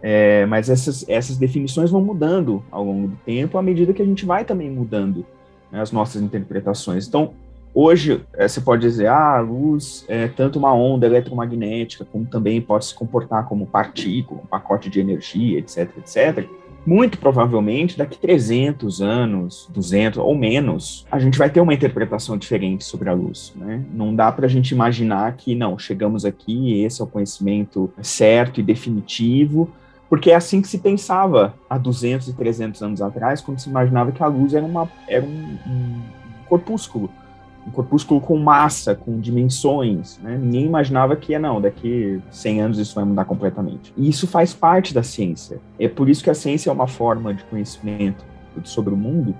É, 0.02 0.46
mas 0.46 0.70
essas, 0.70 1.06
essas 1.08 1.36
definições 1.36 1.90
vão 1.90 2.00
mudando 2.00 2.64
ao 2.70 2.82
longo 2.84 3.08
do 3.08 3.16
tempo, 3.16 3.58
à 3.58 3.62
medida 3.62 3.92
que 3.92 4.00
a 4.00 4.06
gente 4.06 4.24
vai 4.24 4.44
também 4.44 4.70
mudando 4.70 5.26
né, 5.70 5.80
as 5.80 5.92
nossas 5.92 6.22
interpretações. 6.22 7.06
Então, 7.06 7.34
hoje, 7.74 8.22
é, 8.32 8.48
você 8.48 8.62
pode 8.62 8.80
dizer, 8.80 9.08
ah, 9.08 9.36
a 9.36 9.40
luz 9.40 10.06
é 10.08 10.26
tanto 10.26 10.58
uma 10.58 10.72
onda 10.72 11.04
eletromagnética, 11.04 12.06
como 12.10 12.24
também 12.24 12.62
pode 12.62 12.86
se 12.86 12.94
comportar 12.94 13.46
como 13.46 13.66
partícula, 13.66 14.40
um 14.40 14.46
pacote 14.46 14.88
de 14.88 15.00
energia, 15.00 15.58
etc, 15.58 15.90
etc 15.98 16.59
muito 16.86 17.18
provavelmente 17.18 17.96
daqui 17.96 18.18
300 18.18 19.02
anos, 19.02 19.68
200 19.72 20.18
ou 20.18 20.34
menos, 20.34 21.06
a 21.10 21.18
gente 21.18 21.38
vai 21.38 21.50
ter 21.50 21.60
uma 21.60 21.74
interpretação 21.74 22.36
diferente 22.36 22.84
sobre 22.84 23.08
a 23.08 23.12
luz. 23.12 23.52
Né? 23.56 23.84
Não 23.92 24.14
dá 24.14 24.30
para 24.32 24.46
a 24.46 24.48
gente 24.48 24.72
imaginar 24.72 25.36
que, 25.36 25.54
não, 25.54 25.78
chegamos 25.78 26.24
aqui, 26.24 26.82
esse 26.82 27.00
é 27.00 27.04
o 27.04 27.08
conhecimento 27.08 27.92
certo 28.02 28.60
e 28.60 28.62
definitivo, 28.62 29.70
porque 30.08 30.30
é 30.30 30.34
assim 30.34 30.60
que 30.60 30.68
se 30.68 30.78
pensava 30.78 31.54
há 31.68 31.78
200 31.78 32.28
e 32.28 32.32
300 32.32 32.82
anos 32.82 33.02
atrás, 33.02 33.40
quando 33.40 33.60
se 33.60 33.68
imaginava 33.68 34.10
que 34.10 34.22
a 34.22 34.26
luz 34.26 34.54
era, 34.54 34.64
uma, 34.64 34.90
era 35.06 35.24
um, 35.24 35.58
um 35.66 36.00
corpúsculo 36.48 37.10
um 37.66 37.70
corpúsculo 37.70 38.20
com 38.20 38.36
massa, 38.38 38.94
com 38.94 39.20
dimensões, 39.20 40.18
né? 40.22 40.36
Ninguém 40.36 40.66
imaginava 40.66 41.14
que, 41.14 41.38
não, 41.38 41.60
daqui 41.60 42.20
100 42.30 42.60
anos 42.62 42.78
isso 42.78 42.94
vai 42.94 43.04
mudar 43.04 43.24
completamente. 43.24 43.92
E 43.96 44.08
isso 44.08 44.26
faz 44.26 44.54
parte 44.54 44.94
da 44.94 45.02
ciência. 45.02 45.60
É 45.78 45.88
por 45.88 46.08
isso 46.08 46.24
que 46.24 46.30
a 46.30 46.34
ciência 46.34 46.70
é 46.70 46.72
uma 46.72 46.86
forma 46.86 47.34
de 47.34 47.44
conhecimento 47.44 48.24
sobre 48.64 48.92
o 48.92 48.96
mundo 48.96 49.34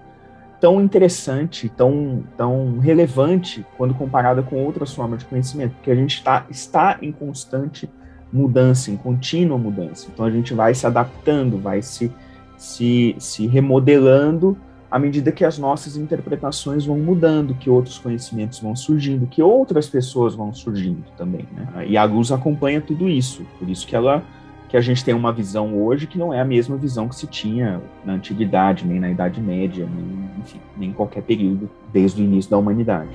tão 0.61 0.81
interessante, 0.81 1.69
tão, 1.71 2.23
tão 2.37 2.79
relevante 2.79 3.65
quando 3.79 3.95
comparada 3.95 4.43
com 4.43 4.63
outras 4.63 4.93
formas 4.93 5.21
de 5.21 5.25
conhecimento, 5.25 5.75
porque 5.77 5.91
a 5.91 5.95
gente 5.95 6.23
tá, 6.23 6.45
está 6.51 6.99
em 7.01 7.11
constante 7.11 7.89
mudança, 8.31 8.91
em 8.91 8.97
contínua 8.97 9.57
mudança. 9.57 10.09
Então 10.13 10.25
a 10.25 10.31
gente 10.31 10.53
vai 10.53 10.75
se 10.75 10.87
adaptando, 10.87 11.59
vai 11.59 11.81
se, 11.81 12.13
se, 12.59 13.17
se 13.19 13.47
remodelando 13.47 14.57
à 14.91 14.99
medida 14.99 15.31
que 15.31 15.45
as 15.45 15.59
nossas 15.59 15.97
interpretações 15.97 16.85
vão 16.85 16.99
mudando, 16.99 17.55
que 17.55 17.71
outros 17.71 17.99
conhecimentos 17.99 18.59
vão 18.59 18.75
surgindo, 18.75 19.27
que 19.27 19.43
outras 19.43 19.89
pessoas 19.89 20.35
vão 20.35 20.53
surgindo 20.53 21.05
também, 21.17 21.47
né? 21.53 21.87
E 21.87 21.97
a 21.97 22.05
luz 22.05 22.33
acompanha 22.33 22.81
tudo 22.81 23.09
isso, 23.09 23.47
por 23.59 23.69
isso 23.69 23.87
que 23.87 23.95
ela 23.95 24.23
que 24.69 24.77
a 24.77 24.81
gente 24.81 25.05
tem 25.05 25.13
uma 25.13 25.33
visão 25.33 25.77
hoje 25.83 26.07
que 26.07 26.17
não 26.17 26.33
é 26.33 26.41
a 26.41 26.45
mesma 26.45 26.77
visão 26.77 27.09
que 27.09 27.17
se 27.17 27.27
tinha 27.27 27.83
na 28.05 28.13
antiguidade, 28.13 28.87
nem 28.87 29.01
na 29.01 29.11
Idade 29.11 29.41
Média, 29.41 29.85
nem, 29.85 30.31
enfim, 30.39 30.61
nem 30.77 30.91
em 30.91 30.93
qualquer 30.93 31.25
período 31.25 31.69
desde 31.93 32.23
o 32.23 32.25
início 32.25 32.49
da 32.49 32.57
humanidade. 32.57 33.11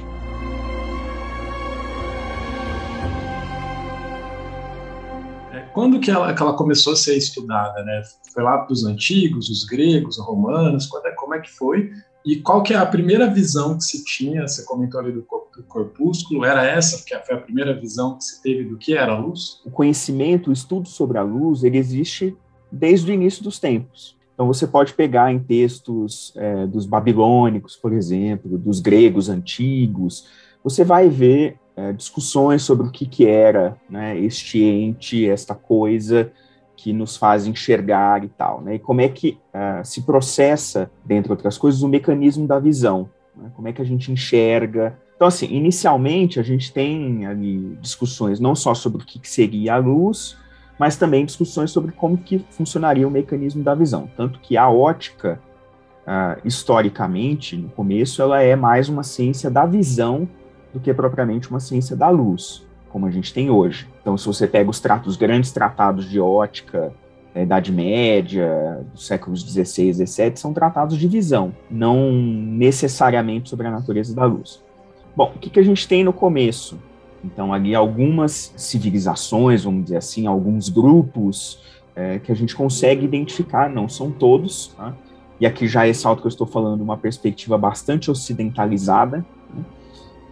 Quando 5.76 6.00
que 6.00 6.10
ela, 6.10 6.34
que 6.34 6.42
ela 6.42 6.56
começou 6.56 6.94
a 6.94 6.96
ser 6.96 7.18
estudada, 7.18 7.84
né? 7.84 8.02
Foi 8.34 8.42
lá 8.42 8.64
dos 8.64 8.86
antigos, 8.86 9.50
os 9.50 9.66
gregos, 9.66 10.18
os 10.18 10.26
romanos, 10.26 10.90
é, 11.06 11.12
como 11.12 11.36
é 11.36 11.42
que 11.42 11.52
foi? 11.52 11.92
E 12.26 12.38
qual 12.38 12.64
que 12.64 12.74
é 12.74 12.78
a 12.78 12.86
primeira 12.86 13.30
visão 13.30 13.78
que 13.78 13.84
se 13.84 14.02
tinha? 14.06 14.48
Você 14.48 14.64
comentou 14.64 15.02
ali 15.02 15.12
do, 15.12 15.20
do 15.20 15.64
corpúsculo, 15.68 16.46
era 16.46 16.66
essa 16.66 17.04
que 17.04 17.14
foi 17.26 17.36
a 17.36 17.42
primeira 17.42 17.78
visão 17.78 18.18
que 18.18 18.24
se 18.24 18.42
teve 18.42 18.64
do 18.64 18.78
que 18.78 18.96
era 18.96 19.12
a 19.12 19.20
luz? 19.20 19.62
O 19.66 19.70
conhecimento, 19.70 20.50
o 20.50 20.54
estudo 20.54 20.88
sobre 20.88 21.18
a 21.18 21.24
luz, 21.24 21.66
ele 21.66 21.78
existe 21.78 22.34
desde 22.72 23.12
o 23.12 23.14
início 23.14 23.44
dos 23.44 23.60
tempos. 23.60 24.16
Então 24.34 24.48
você 24.48 24.66
pode 24.66 24.94
pegar 24.94 25.30
em 25.30 25.40
textos 25.40 26.32
é, 26.38 26.66
dos 26.66 26.86
babilônicos, 26.86 27.76
por 27.76 27.92
exemplo, 27.92 28.58
dos 28.58 28.80
gregos 28.80 29.28
antigos, 29.28 30.26
você 30.64 30.86
vai 30.86 31.10
ver 31.10 31.58
é, 31.76 31.92
discussões 31.92 32.62
sobre 32.64 32.88
o 32.88 32.92
que, 32.92 33.06
que 33.06 33.28
era 33.28 33.78
né, 33.90 34.18
este 34.18 34.64
ente, 34.64 35.28
esta 35.28 35.54
coisa 35.54 36.32
que 36.76 36.94
nos 36.94 37.18
faz 37.18 37.48
enxergar 37.48 38.24
e 38.24 38.28
tal, 38.28 38.62
né? 38.62 38.76
E 38.76 38.80
como 38.80 39.02
é 39.02 39.08
que 39.08 39.40
uh, 39.54 39.84
se 39.84 40.02
processa, 40.02 40.92
dentre 41.04 41.32
outras 41.32 41.58
coisas, 41.58 41.82
o 41.82 41.88
mecanismo 41.88 42.46
da 42.46 42.60
visão, 42.60 43.10
né? 43.36 43.50
como 43.56 43.68
é 43.68 43.74
que 43.74 43.82
a 43.82 43.86
gente 43.86 44.12
enxerga. 44.12 44.98
Então, 45.16 45.28
assim, 45.28 45.48
inicialmente 45.48 46.40
a 46.40 46.44
gente 46.44 46.72
tem 46.72 47.26
ali 47.26 47.78
discussões 47.82 48.40
não 48.40 48.56
só 48.56 48.74
sobre 48.74 49.02
o 49.02 49.06
que 49.06 49.20
seria 49.28 49.76
a 49.76 49.78
luz, 49.78 50.38
mas 50.78 50.98
também 50.98 51.26
discussões 51.26 51.72
sobre 51.72 51.94
como 51.94 52.18
que 52.18 52.40
funcionaria 52.52 53.08
o 53.08 53.12
mecanismo 53.12 53.64
da 53.64 53.74
visão. 53.74 54.10
Tanto 54.16 54.40
que 54.40 54.58
a 54.58 54.70
ótica, 54.70 55.42
uh, 56.06 56.40
historicamente, 56.46 57.56
no 57.56 57.70
começo, 57.70 58.22
ela 58.22 58.42
é 58.42 58.56
mais 58.56 58.90
uma 58.90 59.04
ciência 59.04 59.50
da 59.50 59.66
visão 59.66 60.28
do 60.76 60.80
que 60.82 60.94
propriamente 60.94 61.50
uma 61.50 61.62
ciência 61.62 61.96
da 61.96 62.10
luz, 62.10 62.62
como 62.90 63.06
a 63.06 63.10
gente 63.10 63.34
tem 63.34 63.50
hoje. 63.50 63.88
Então, 64.02 64.18
se 64.18 64.28
você 64.28 64.46
pega 64.46 64.70
os, 64.70 64.82
tratos, 64.82 65.14
os 65.14 65.16
grandes 65.16 65.54
tratados 65.54 66.04
de 66.10 66.20
ótica 66.20 66.92
da 67.34 67.42
Idade 67.42 67.72
Média, 67.72 68.86
dos 68.92 69.08
séculos 69.08 69.42
XVI 69.42 69.94
XVII, 69.94 70.36
são 70.36 70.54
tratados 70.54 70.98
de 70.98 71.08
visão, 71.08 71.54
não 71.72 72.12
necessariamente 72.12 73.50
sobre 73.50 73.68
a 73.68 73.72
natureza 73.72 74.14
da 74.14 74.26
luz. 74.26 74.62
Bom, 75.16 75.32
o 75.34 75.40
que, 75.40 75.50
que 75.50 75.62
a 75.62 75.64
gente 75.64 75.88
tem 75.88 76.04
no 76.04 76.12
começo? 76.12 76.78
Então, 77.24 77.54
ali 77.54 77.74
algumas 77.74 78.54
civilizações, 78.58 79.64
vamos 79.64 79.86
dizer 79.86 79.98
assim, 79.98 80.28
alguns 80.28 80.68
grupos 80.68 81.64
é, 81.96 82.20
que 82.20 82.34
a 82.34 82.36
gente 82.36 82.54
consegue 82.54 83.06
identificar, 83.06 83.70
não 83.70 83.88
são 83.88 84.12
todos, 84.12 84.74
tá? 84.76 84.94
e 85.40 85.46
aqui 85.46 85.70
já 85.70 85.88
é 85.88 85.94
salto 85.94 86.20
que 86.20 86.28
eu 86.28 86.30
estou 86.30 86.46
falando, 86.46 86.82
uma 86.82 86.98
perspectiva 86.98 87.58
bastante 87.58 88.12
ocidentalizada, 88.12 89.26
né? 89.54 89.64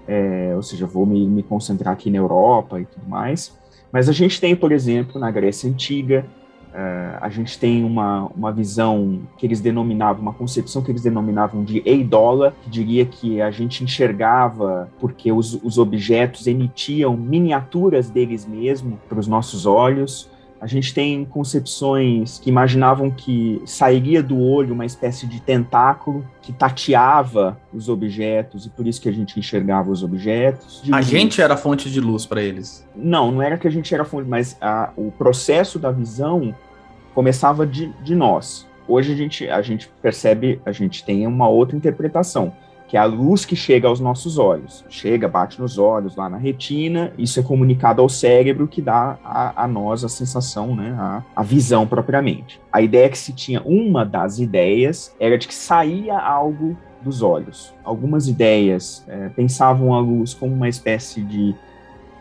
É, 0.07 0.53
ou 0.55 0.63
seja, 0.63 0.85
vou 0.85 1.05
me, 1.05 1.27
me 1.27 1.43
concentrar 1.43 1.93
aqui 1.93 2.09
na 2.09 2.17
Europa 2.17 2.79
e 2.79 2.85
tudo 2.85 3.07
mais, 3.07 3.57
mas 3.91 4.09
a 4.09 4.11
gente 4.11 4.39
tem, 4.41 4.55
por 4.55 4.71
exemplo, 4.71 5.19
na 5.19 5.29
Grécia 5.31 5.69
Antiga, 5.69 6.25
Uh, 6.73 7.21
a 7.21 7.29
gente 7.29 7.59
tem 7.59 7.83
uma, 7.83 8.25
uma 8.35 8.51
visão 8.51 9.21
que 9.37 9.45
eles 9.45 9.61
denominavam, 9.61 10.23
uma 10.23 10.33
concepção 10.33 10.81
que 10.81 10.89
eles 10.89 11.03
denominavam 11.03 11.63
de 11.63 11.83
eidola, 11.85 12.55
que 12.63 12.69
diria 12.69 13.05
que 13.05 13.39
a 13.39 13.51
gente 13.51 13.83
enxergava 13.83 14.89
porque 14.99 15.31
os, 15.31 15.53
os 15.63 15.77
objetos 15.77 16.47
emitiam 16.47 17.15
miniaturas 17.15 18.09
deles 18.09 18.47
mesmos 18.47 18.97
para 19.07 19.19
os 19.19 19.27
nossos 19.27 19.67
olhos. 19.67 20.27
A 20.63 20.65
gente 20.65 20.93
tem 20.93 21.25
concepções 21.25 22.39
que 22.39 22.49
imaginavam 22.49 23.11
que 23.11 23.61
sairia 23.65 24.23
do 24.23 24.39
olho 24.39 24.73
uma 24.73 24.85
espécie 24.85 25.27
de 25.27 25.41
tentáculo 25.41 26.25
que 26.41 26.53
tateava 26.53 27.59
os 27.73 27.89
objetos 27.89 28.65
e 28.65 28.69
por 28.69 28.87
isso 28.87 29.01
que 29.01 29.09
a 29.09 29.11
gente 29.11 29.37
enxergava 29.37 29.91
os 29.91 30.03
objetos. 30.03 30.81
A 30.89 31.01
gente 31.01 31.41
era 31.41 31.57
fonte 31.57 31.91
de 31.91 31.99
luz 31.99 32.25
para 32.25 32.41
eles? 32.41 32.87
Não, 32.95 33.29
não 33.29 33.41
era 33.41 33.57
que 33.57 33.67
a 33.67 33.69
gente 33.69 33.93
era 33.93 34.05
fonte, 34.05 34.25
mas 34.25 34.55
a, 34.61 34.93
o 34.95 35.11
processo 35.11 35.77
da 35.77 35.91
visão 35.91 36.55
começava 37.13 37.67
de, 37.67 37.91
de 38.01 38.15
nós. 38.15 38.65
Hoje 38.87 39.11
a 39.11 39.15
gente, 39.17 39.49
a 39.49 39.61
gente 39.61 39.91
percebe, 40.01 40.61
a 40.65 40.71
gente 40.71 41.03
tem 41.03 41.27
uma 41.27 41.49
outra 41.49 41.75
interpretação 41.75 42.53
que 42.93 42.97
é 42.97 42.99
a 42.99 43.05
luz 43.05 43.43
que 43.43 43.55
chega 43.55 43.87
aos 43.87 43.99
nossos 43.99 44.37
olhos. 44.37 44.85
Chega, 44.87 45.27
bate 45.27 45.59
nos 45.59 45.79
olhos, 45.79 46.15
lá 46.15 46.29
na 46.29 46.37
retina, 46.37 47.11
isso 47.17 47.39
é 47.39 47.41
comunicado 47.41 48.03
ao 48.03 48.07
cérebro 48.07 48.67
que 48.67 48.83
dá 48.83 49.17
a, 49.23 49.63
a 49.63 49.67
nós 49.67 50.03
a 50.03 50.09
sensação, 50.09 50.75
né, 50.75 50.95
a, 50.95 51.23
a 51.35 51.41
visão 51.41 51.87
propriamente. 51.87 52.61
A 52.71 52.83
ideia 52.83 53.09
que 53.09 53.17
se 53.17 53.33
tinha, 53.33 53.63
uma 53.65 54.05
das 54.05 54.37
ideias, 54.37 55.11
era 55.19 55.39
de 55.39 55.47
que 55.47 55.55
saía 55.55 56.19
algo 56.19 56.77
dos 57.01 57.23
olhos. 57.23 57.73
Algumas 57.83 58.27
ideias 58.27 59.03
é, 59.07 59.27
pensavam 59.29 59.95
a 59.95 59.99
luz 59.99 60.35
como 60.35 60.53
uma 60.53 60.69
espécie 60.69 61.23
de, 61.23 61.55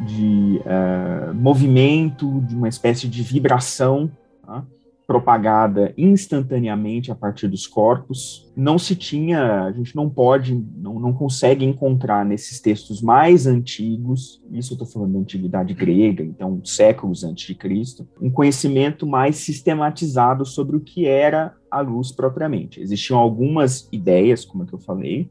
de 0.00 0.59
uh, 0.64 1.35
movimento, 1.35 2.41
de 2.47 2.57
uma 2.57 2.71
espécie 2.71 3.07
de 3.09 3.23
vibração, 3.23 4.11
tá? 4.47 4.64
Propagada 5.12 5.92
instantaneamente 5.99 7.12
a 7.12 7.14
partir 7.14 7.47
dos 7.47 7.66
corpos. 7.66 8.50
Não 8.57 8.78
se 8.78 8.97
tinha, 8.97 9.64
a 9.64 9.73
gente 9.73 9.95
não 9.95 10.09
pode, 10.09 10.54
não, 10.54 10.99
não 10.99 11.12
consegue 11.12 11.66
encontrar 11.66 12.25
nesses 12.25 12.61
textos 12.61 13.02
mais 13.02 13.47
antigos, 13.47 14.42
isso 14.50 14.73
eu 14.73 14.76
estou 14.76 14.87
falando 14.87 15.12
da 15.12 15.19
antiguidade 15.19 15.75
grega, 15.75 16.25
então 16.25 16.64
séculos 16.64 17.25
antes 17.25 17.47
de 17.47 17.54
Cristo, 17.54 18.09
um 18.21 18.31
conhecimento 18.31 19.07
mais 19.07 19.37
sistematizado 19.37 20.47
sobre 20.47 20.76
o 20.76 20.81
que 20.81 21.07
era 21.07 21.54
a 21.71 21.81
luz 21.81 22.11
propriamente. 22.11 22.81
Existiam 22.81 23.19
algumas 23.19 23.88
ideias, 23.92 24.47
como 24.47 24.64
é 24.64 24.66
que 24.66 24.73
eu 24.73 24.78
falei, 24.78 25.31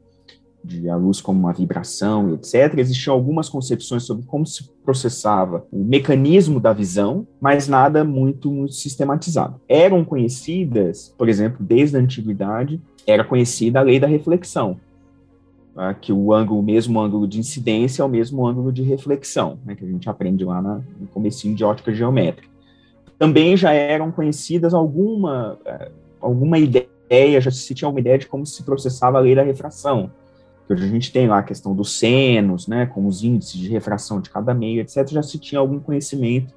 de 0.64 0.88
a 0.88 0.96
luz 0.96 1.20
como 1.20 1.38
uma 1.38 1.52
vibração, 1.52 2.32
etc. 2.34 2.78
Existiam 2.78 3.14
algumas 3.14 3.48
concepções 3.48 4.04
sobre 4.04 4.24
como 4.26 4.46
se 4.46 4.68
processava 4.84 5.66
o 5.72 5.82
mecanismo 5.82 6.60
da 6.60 6.72
visão, 6.72 7.26
mas 7.40 7.68
nada 7.68 8.04
muito, 8.04 8.50
muito 8.50 8.74
sistematizado. 8.74 9.60
Eram 9.68 10.04
conhecidas, 10.04 11.14
por 11.18 11.28
exemplo, 11.28 11.64
desde 11.64 11.96
a 11.96 12.00
antiguidade, 12.00 12.80
era 13.06 13.24
conhecida 13.24 13.80
a 13.80 13.82
lei 13.82 13.98
da 13.98 14.06
reflexão, 14.06 14.78
tá? 15.74 15.92
que 15.94 16.12
o 16.12 16.32
ângulo, 16.32 16.60
o 16.60 16.62
mesmo 16.62 17.00
ângulo 17.00 17.26
de 17.26 17.38
incidência 17.38 18.02
é 18.02 18.04
o 18.04 18.08
mesmo 18.08 18.46
ângulo 18.46 18.72
de 18.72 18.82
reflexão, 18.82 19.58
né, 19.64 19.74
que 19.74 19.84
a 19.84 19.88
gente 19.88 20.08
aprende 20.08 20.44
lá 20.44 20.62
na, 20.62 20.80
no 21.00 21.06
comecinho 21.12 21.54
de 21.54 21.64
ótica 21.64 21.92
geométrica. 21.92 22.50
Também 23.18 23.56
já 23.56 23.72
eram 23.72 24.10
conhecidas 24.10 24.74
alguma, 24.74 25.58
eh, 25.64 25.90
alguma 26.20 26.58
ideia, 26.58 27.40
já 27.40 27.50
se 27.50 27.72
tinha 27.72 27.86
alguma 27.86 28.00
ideia 28.00 28.18
de 28.18 28.26
como 28.26 28.44
se 28.44 28.64
processava 28.64 29.18
a 29.18 29.20
lei 29.20 29.34
da 29.34 29.42
refração, 29.42 30.10
Hoje 30.68 30.84
a 30.84 30.88
gente 30.88 31.12
tem 31.12 31.26
lá 31.26 31.38
a 31.38 31.42
questão 31.42 31.74
dos 31.74 31.98
senos, 31.98 32.66
né, 32.66 32.86
com 32.86 33.06
os 33.06 33.22
índices 33.22 33.60
de 33.60 33.68
refração 33.68 34.20
de 34.20 34.30
cada 34.30 34.54
meio, 34.54 34.80
etc. 34.80 35.06
Já 35.08 35.22
se 35.22 35.38
tinha 35.38 35.58
algum 35.58 35.78
conhecimento 35.78 36.54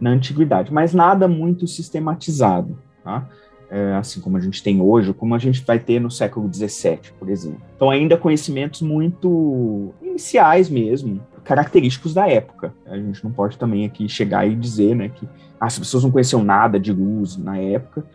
na 0.00 0.10
antiguidade, 0.10 0.72
mas 0.72 0.94
nada 0.94 1.26
muito 1.26 1.66
sistematizado, 1.66 2.78
tá? 3.02 3.28
É, 3.70 3.94
assim 3.96 4.20
como 4.20 4.36
a 4.38 4.40
gente 4.40 4.62
tem 4.62 4.80
hoje, 4.80 5.12
como 5.12 5.34
a 5.34 5.38
gente 5.38 5.62
vai 5.62 5.78
ter 5.78 6.00
no 6.00 6.10
século 6.10 6.50
XVII, 6.52 7.12
por 7.18 7.28
exemplo. 7.28 7.60
Então, 7.76 7.90
ainda 7.90 8.16
conhecimentos 8.16 8.80
muito 8.80 9.92
iniciais 10.00 10.70
mesmo, 10.70 11.20
característicos 11.44 12.14
da 12.14 12.26
época. 12.26 12.72
A 12.86 12.96
gente 12.96 13.22
não 13.22 13.30
pode 13.30 13.58
também 13.58 13.84
aqui 13.84 14.08
chegar 14.08 14.48
e 14.48 14.54
dizer 14.54 14.94
né, 14.94 15.10
que 15.10 15.28
ah, 15.60 15.66
as 15.66 15.78
pessoas 15.78 16.02
não 16.02 16.10
conheciam 16.10 16.42
nada 16.42 16.80
de 16.80 16.92
luz 16.92 17.36
na 17.36 17.58
época, 17.58 18.06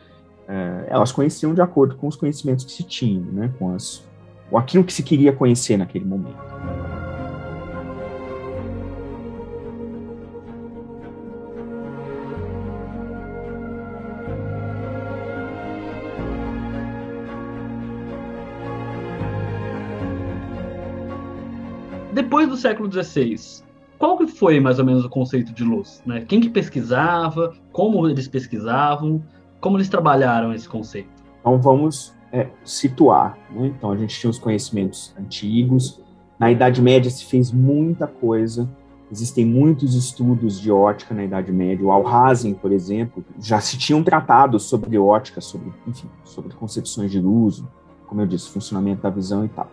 é, 0.48 0.86
elas 0.88 1.12
conheciam 1.12 1.54
de 1.54 1.62
acordo 1.62 1.96
com 1.96 2.08
os 2.08 2.16
conhecimentos 2.16 2.66
que 2.66 2.72
se 2.72 2.84
tinham, 2.84 3.24
né, 3.26 3.54
com 3.60 3.76
as 3.76 4.04
ou 4.54 4.60
aquilo 4.60 4.84
que 4.84 4.94
se 4.94 5.02
queria 5.02 5.34
conhecer 5.34 5.78
naquele 5.78 6.06
momento. 6.06 6.38
Depois 22.14 22.48
do 22.48 22.56
século 22.56 22.92
XVI, 22.92 23.64
qual 23.98 24.20
que 24.20 24.28
foi 24.28 24.60
mais 24.60 24.78
ou 24.78 24.86
menos 24.86 25.04
o 25.04 25.10
conceito 25.10 25.52
de 25.52 25.64
luz? 25.64 26.04
Né? 26.06 26.26
Quem 26.28 26.40
que 26.40 26.50
pesquisava? 26.50 27.56
Como 27.72 28.08
eles 28.08 28.28
pesquisavam? 28.28 29.24
Como 29.60 29.78
eles 29.78 29.90
trabalharam 29.90 30.54
esse 30.54 30.70
conceito? 30.70 31.10
Então 31.40 31.60
vamos 31.60 32.14
é, 32.34 32.48
situar. 32.66 33.38
Né? 33.52 33.68
Então, 33.68 33.92
a 33.92 33.96
gente 33.96 34.20
tinha 34.20 34.30
os 34.30 34.40
conhecimentos 34.40 35.14
antigos. 35.18 36.02
Na 36.40 36.52
Idade 36.52 36.82
Média 36.82 37.10
se 37.12 37.24
fez 37.26 37.52
muita 37.52 38.08
coisa. 38.08 38.68
Existem 39.12 39.46
muitos 39.46 39.94
estudos 39.94 40.60
de 40.60 40.72
ótica 40.72 41.14
na 41.14 41.24
Idade 41.24 41.52
Média. 41.52 41.86
O 41.86 41.92
Alhazen, 41.92 42.56
por 42.56 42.72
exemplo, 42.72 43.24
já 43.40 43.62
se 43.62 43.78
tinham 43.78 44.04
tratado 44.04 44.60
sobre 44.60 44.98
ótica, 44.98 45.40
sobre, 45.40 45.72
enfim, 45.88 46.10
sobre 46.24 46.56
concepções 46.56 47.12
de 47.12 47.20
luz, 47.20 47.64
como 48.08 48.22
eu 48.22 48.26
disse, 48.26 48.50
funcionamento 48.50 49.04
da 49.04 49.12
visão 49.12 49.46
e 49.46 49.50
tal. 49.50 49.70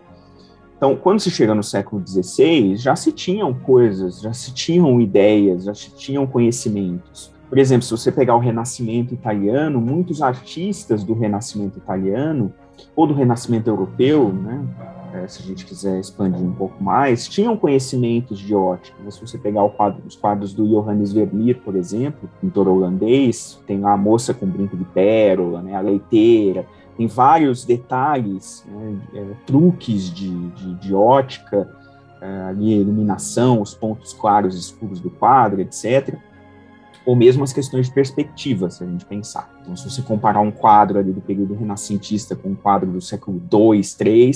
Então, 0.77 0.95
quando 0.95 1.19
se 1.19 1.31
chega 1.31 1.55
no 1.55 1.63
século 1.63 2.03
XVI, 2.05 2.75
já 2.75 2.95
se 2.95 3.11
tinham 3.11 3.53
coisas, 3.53 4.21
já 4.21 4.33
se 4.33 4.53
tinham 4.53 5.01
ideias, 5.01 5.63
já 5.63 5.73
se 5.73 5.91
tinham 5.95 6.27
conhecimentos. 6.27 7.31
Por 7.51 7.57
exemplo, 7.57 7.83
se 7.83 7.91
você 7.91 8.13
pegar 8.13 8.33
o 8.33 8.39
Renascimento 8.39 9.13
italiano, 9.13 9.81
muitos 9.81 10.21
artistas 10.21 11.03
do 11.03 11.13
Renascimento 11.13 11.77
italiano 11.77 12.53
ou 12.95 13.05
do 13.05 13.13
Renascimento 13.13 13.69
europeu, 13.69 14.31
né, 14.31 14.65
é, 15.13 15.27
se 15.27 15.43
a 15.43 15.45
gente 15.45 15.65
quiser 15.65 15.99
expandir 15.99 16.41
um 16.41 16.53
pouco 16.53 16.81
mais, 16.81 17.27
tinham 17.27 17.57
conhecimentos 17.57 18.39
de 18.39 18.55
ótica. 18.55 18.95
Né? 19.03 19.11
Se 19.11 19.19
você 19.19 19.37
pegar 19.37 19.67
quadro, 19.67 20.01
os 20.07 20.15
quadros 20.15 20.53
do 20.53 20.65
Johannes 20.65 21.11
Vermeer, 21.11 21.59
por 21.59 21.75
exemplo, 21.75 22.29
pintor 22.39 22.69
holandês, 22.69 23.61
tem 23.67 23.81
lá 23.81 23.91
a 23.91 23.97
moça 23.97 24.33
com 24.33 24.47
brinco 24.47 24.77
de 24.77 24.85
pérola, 24.85 25.61
né, 25.61 25.75
a 25.75 25.81
leiteira, 25.81 26.65
tem 26.95 27.05
vários 27.05 27.65
detalhes, 27.65 28.65
né, 28.65 28.97
é, 29.13 29.25
truques 29.45 30.03
de, 30.09 30.33
de, 30.51 30.75
de 30.75 30.95
ótica, 30.95 31.69
é, 32.21 32.43
ali, 32.43 32.79
iluminação, 32.79 33.61
os 33.61 33.73
pontos 33.73 34.13
claros 34.13 34.55
e 34.55 34.59
escuros 34.59 35.01
do 35.01 35.09
quadro, 35.09 35.59
etc 35.59 36.17
ou 37.05 37.15
mesmo 37.15 37.43
as 37.43 37.51
questões 37.51 37.87
de 37.87 37.93
perspectiva, 37.93 38.69
se 38.69 38.83
a 38.83 38.87
gente 38.87 39.05
pensar. 39.05 39.51
Então, 39.61 39.75
se 39.75 39.89
você 39.89 40.01
comparar 40.01 40.39
um 40.39 40.51
quadro 40.51 40.99
ali 40.99 41.11
do 41.11 41.21
período 41.21 41.55
renascentista 41.55 42.35
com 42.35 42.49
um 42.49 42.55
quadro 42.55 42.91
do 42.91 43.01
século 43.01 43.41
II, 43.51 43.81
III, 43.99 44.31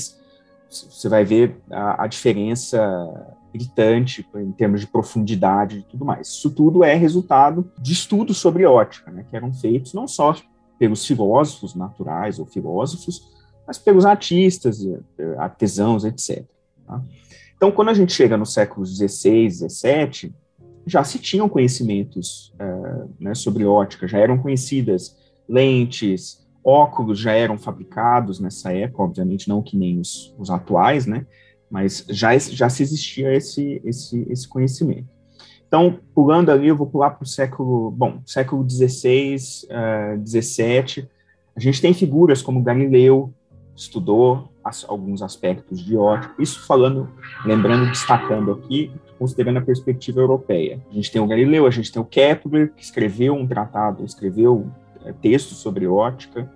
você 0.70 1.08
vai 1.08 1.24
ver 1.24 1.58
a, 1.70 2.04
a 2.04 2.08
diferença 2.08 3.36
gritante 3.54 4.28
em 4.36 4.52
termos 4.52 4.82
de 4.82 4.88
profundidade 4.88 5.80
e 5.80 5.84
tudo 5.84 6.04
mais. 6.04 6.28
Isso 6.28 6.50
tudo 6.50 6.84
é 6.84 6.94
resultado 6.96 7.72
de 7.80 7.94
estudos 7.94 8.38
sobre 8.38 8.66
ótica, 8.66 9.12
né, 9.12 9.26
que 9.30 9.36
eram 9.36 9.54
feitos 9.54 9.94
não 9.94 10.08
só 10.08 10.36
pelos 10.78 11.06
filósofos 11.06 11.74
naturais 11.74 12.38
ou 12.38 12.46
filósofos, 12.46 13.34
mas 13.66 13.78
pelos 13.78 14.06
artistas, 14.06 14.80
artesãos, 15.38 16.04
etc. 16.04 16.44
Tá? 16.86 17.02
Então, 17.56 17.72
quando 17.72 17.90
a 17.90 17.94
gente 17.94 18.12
chega 18.12 18.38
no 18.38 18.46
século 18.46 18.86
XVI, 18.86 19.50
XVII, 19.50 20.34
já 20.86 21.04
se 21.04 21.20
tinham 21.20 21.50
conhecimentos 21.50 22.54
uh, 22.56 23.10
né, 23.20 23.34
sobre 23.34 23.66
ótica, 23.66 24.08
já 24.08 24.20
eram 24.20 24.38
conhecidas 24.38 25.18
lentes, 25.48 26.46
óculos 26.64 27.20
já 27.20 27.34
eram 27.34 27.58
fabricados 27.58 28.40
nessa 28.40 28.72
época, 28.74 29.04
obviamente 29.04 29.48
não 29.48 29.62
que 29.62 29.78
nem 29.78 30.00
os, 30.00 30.34
os 30.38 30.50
atuais, 30.50 31.06
né, 31.06 31.26
mas 31.70 32.06
já, 32.10 32.38
já 32.38 32.70
se 32.70 32.84
existia 32.84 33.34
esse, 33.34 33.82
esse, 33.84 34.26
esse 34.30 34.48
conhecimento. 34.48 35.16
Então, 35.68 36.00
pulando 36.14 36.52
ali, 36.52 36.68
eu 36.68 36.76
vou 36.76 36.88
pular 36.88 37.12
para 37.12 37.24
o 37.24 37.28
século, 37.28 37.92
bom, 37.92 38.22
século 38.26 38.66
XVI, 38.70 39.36
uh, 39.66 40.26
XVII, 40.26 41.08
a 41.56 41.60
gente 41.60 41.82
tem 41.82 41.94
figuras 41.94 42.42
como 42.42 42.62
Galileu, 42.62 43.34
estudou 43.76 44.50
as, 44.64 44.86
alguns 44.88 45.22
aspectos 45.22 45.84
de 45.84 45.98
ótica, 45.98 46.34
isso 46.40 46.66
falando, 46.66 47.10
lembrando, 47.46 47.90
destacando 47.90 48.52
aqui, 48.52 48.92
considerando 49.20 49.58
a 49.60 49.62
perspectiva 49.62 50.22
europeia. 50.22 50.82
A 50.90 50.94
gente 50.94 51.12
tem 51.12 51.22
o 51.22 51.28
Galileu, 51.28 51.68
a 51.68 51.72
gente 51.72 51.92
tem 51.92 52.02
o 52.02 52.06
Kepler, 52.06 52.72
que 52.74 52.84
escreveu 52.84 53.36
um 53.36 53.46
tratado, 53.46 54.04
escreveu 54.04 54.72
é, 55.04 55.12
textos 55.12 55.58
sobre 55.58 55.86
ótica. 55.88 56.50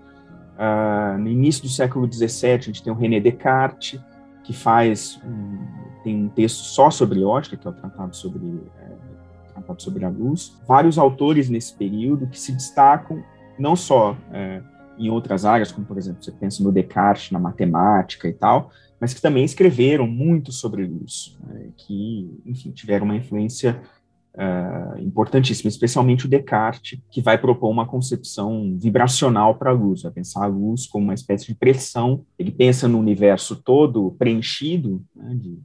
Uh, 0.58 1.18
no 1.18 1.30
início 1.30 1.64
do 1.64 1.70
século 1.70 2.12
XVII, 2.12 2.54
a 2.54 2.58
gente 2.58 2.84
tem 2.84 2.92
o 2.92 2.96
René 2.96 3.20
Descartes, 3.20 4.00
que 4.44 4.52
faz 4.52 5.20
um, 5.24 5.58
tem 6.04 6.26
um 6.26 6.30
texto 6.30 6.64
só 6.64 6.90
sobre 6.90 7.24
ótica, 7.24 7.56
que 7.56 7.68
é 7.68 7.70
o 7.70 7.74
Tratado 7.74 8.16
sobre, 8.16 8.62
é, 8.78 9.54
tratado 9.54 9.82
sobre 9.82 10.06
a 10.06 10.10
Luz. 10.10 10.58
Vários 10.68 10.98
autores 10.98 11.50
nesse 11.50 11.74
período 11.74 12.28
que 12.28 12.40
se 12.40 12.52
destacam 12.52 13.24
não 13.58 13.76
só 13.76 14.18
é, 14.32 14.62
em 15.00 15.10
outras 15.10 15.46
áreas, 15.46 15.72
como 15.72 15.88
por 15.88 15.98
exemplo, 15.98 16.24
você 16.24 16.32
pensa 16.32 16.64
no 16.64 16.72
Descartes, 16.72 17.32
na 17.32 17.40
matemática 17.40 18.28
e 18.28 18.34
tal, 18.34 18.70
mas 19.00 19.14
que 19.14 19.22
também 19.22 19.46
escreveram 19.46 20.06
muito 20.06 20.52
sobre 20.52 20.86
luz, 20.86 21.38
né, 21.48 21.70
que, 21.78 22.30
enfim, 22.46 22.72
tiveram 22.72 23.06
uma 23.06 23.16
influência 23.16 23.82
uh, 24.36 25.00
importantíssima, 25.00 25.70
especialmente 25.70 26.26
o 26.26 26.30
Descartes, 26.30 27.00
que 27.10 27.22
vai 27.22 27.38
propor 27.38 27.70
uma 27.70 27.88
concepção 27.88 28.78
vibracional 28.78 29.56
para 29.56 29.70
a 29.70 29.74
luz, 29.74 30.02
vai 30.02 30.12
pensar 30.12 30.44
a 30.44 30.48
luz 30.48 30.86
como 30.86 31.06
uma 31.06 31.14
espécie 31.14 31.48
de 31.48 31.56
pressão, 31.56 32.26
ele 32.38 32.52
pensa 32.52 32.88
no 32.88 33.00
universo 33.00 33.56
todo 33.56 34.16
preenchido 34.20 35.02
né, 35.16 35.34
de, 35.36 35.60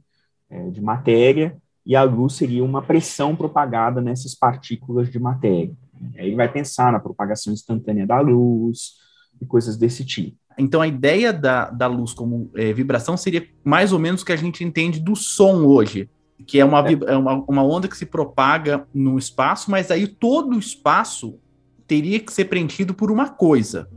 é, 0.49 0.69
de 0.69 0.81
matéria, 0.81 1.57
e 1.85 1.95
a 1.95 2.01
luz 2.01 2.33
seria 2.33 2.63
uma 2.63 2.81
pressão 2.81 3.35
propagada 3.35 4.01
nessas 4.01 4.33
partículas 4.33 5.11
de 5.11 5.19
matéria. 5.19 5.75
Aí 6.17 6.27
ele 6.27 6.35
vai 6.35 6.51
pensar 6.51 6.91
na 6.91 6.99
propagação 6.99 7.53
instantânea 7.53 8.07
da 8.07 8.19
luz 8.19 9.04
e 9.41 9.45
coisas 9.45 9.77
desse 9.77 10.05
tipo. 10.05 10.37
Então 10.57 10.81
a 10.81 10.87
ideia 10.87 11.33
da, 11.33 11.69
da 11.69 11.87
luz 11.87 12.13
como 12.13 12.49
é, 12.55 12.71
vibração 12.71 13.17
seria 13.17 13.45
mais 13.63 13.91
ou 13.91 13.99
menos 13.99 14.21
o 14.21 14.25
que 14.25 14.31
a 14.31 14.37
gente 14.37 14.63
entende 14.63 14.99
do 14.99 15.15
som 15.15 15.65
hoje, 15.65 16.09
que 16.47 16.59
é 16.59 16.65
uma, 16.65 16.79
é. 16.87 16.93
é 17.07 17.17
uma, 17.17 17.43
uma 17.47 17.63
onda 17.63 17.87
que 17.87 17.97
se 17.97 18.05
propaga 18.05 18.87
no 18.93 19.17
espaço, 19.17 19.69
mas 19.69 19.91
aí 19.91 20.07
todo 20.07 20.55
o 20.55 20.59
espaço 20.59 21.39
teria 21.87 22.19
que 22.19 22.31
ser 22.31 22.45
preenchido 22.45 22.93
por 22.93 23.11
uma 23.11 23.29
coisa. 23.29 23.87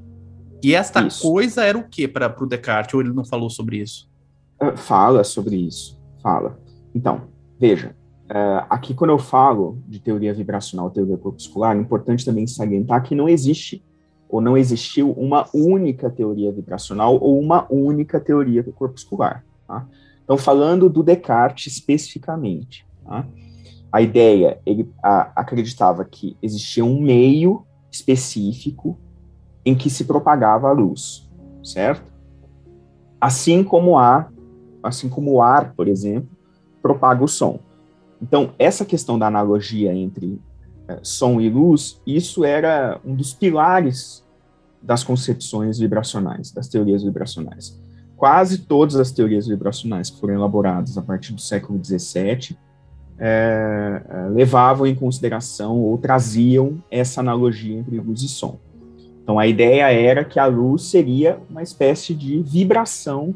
E 0.62 0.74
esta 0.74 1.06
isso. 1.06 1.22
coisa 1.22 1.64
era 1.64 1.78
o 1.78 1.88
que 1.88 2.08
para 2.08 2.34
o 2.40 2.46
Descartes? 2.46 2.94
Ou 2.94 3.00
ele 3.00 3.12
não 3.12 3.24
falou 3.24 3.48
sobre 3.48 3.78
isso? 3.78 4.10
Uh, 4.60 4.76
fala 4.76 5.22
sobre 5.22 5.56
isso, 5.56 6.00
fala. 6.20 6.58
Então, 6.92 7.28
veja, 7.58 7.94
uh, 8.24 8.66
aqui 8.68 8.92
quando 8.92 9.10
eu 9.10 9.18
falo 9.18 9.80
de 9.86 10.00
teoria 10.00 10.34
vibracional, 10.34 10.90
teoria 10.90 11.16
corpuscular, 11.16 11.76
é 11.76 11.80
importante 11.80 12.24
também 12.24 12.46
salientar 12.46 13.02
que 13.04 13.14
não 13.14 13.28
existe 13.28 13.84
ou 14.28 14.40
não 14.40 14.56
existiu 14.56 15.12
uma 15.12 15.46
única 15.54 16.10
teoria 16.10 16.52
vibracional 16.52 17.18
ou 17.20 17.40
uma 17.40 17.66
única 17.70 18.20
teoria 18.20 18.62
corpuscular. 18.62 19.44
Tá? 19.66 19.86
Então, 20.22 20.36
falando 20.36 20.90
do 20.90 21.02
Descartes 21.02 21.72
especificamente, 21.72 22.86
tá? 23.04 23.26
a 23.90 24.02
ideia, 24.02 24.60
ele 24.66 24.90
a, 25.02 25.32
acreditava 25.34 26.04
que 26.04 26.36
existia 26.42 26.84
um 26.84 27.00
meio 27.00 27.64
específico 27.90 28.98
em 29.64 29.74
que 29.74 29.88
se 29.88 30.04
propagava 30.04 30.68
a 30.68 30.72
luz, 30.72 31.28
certo? 31.64 32.12
Assim 33.20 33.64
como 33.64 33.98
há, 33.98 34.28
assim 34.82 35.08
como 35.08 35.32
o 35.32 35.42
ar, 35.42 35.72
por 35.74 35.88
exemplo, 35.88 36.28
propaga 36.80 37.24
o 37.24 37.28
som. 37.28 37.58
Então, 38.20 38.52
essa 38.58 38.84
questão 38.84 39.18
da 39.18 39.26
analogia 39.26 39.94
entre 39.94 40.40
som 41.02 41.40
e 41.40 41.48
luz, 41.48 42.00
isso 42.06 42.44
era 42.44 43.00
um 43.04 43.14
dos 43.14 43.32
pilares 43.32 44.24
das 44.80 45.02
concepções 45.02 45.78
vibracionais, 45.78 46.50
das 46.50 46.68
teorias 46.68 47.02
vibracionais. 47.02 47.78
Quase 48.16 48.58
todas 48.58 48.96
as 48.96 49.12
teorias 49.12 49.46
vibracionais 49.46 50.10
que 50.10 50.18
foram 50.18 50.34
elaboradas 50.34 50.96
a 50.98 51.02
partir 51.02 51.32
do 51.32 51.40
século 51.40 51.78
XVII 51.84 52.56
é, 53.18 54.02
é, 54.08 54.28
levavam 54.28 54.86
em 54.86 54.94
consideração 54.94 55.76
ou 55.76 55.98
traziam 55.98 56.82
essa 56.90 57.20
analogia 57.20 57.76
entre 57.76 57.98
luz 57.98 58.22
e 58.22 58.28
som. 58.28 58.58
Então, 59.22 59.38
a 59.38 59.46
ideia 59.46 59.92
era 59.92 60.24
que 60.24 60.38
a 60.38 60.46
luz 60.46 60.84
seria 60.84 61.38
uma 61.50 61.62
espécie 61.62 62.14
de 62.14 62.40
vibração, 62.42 63.34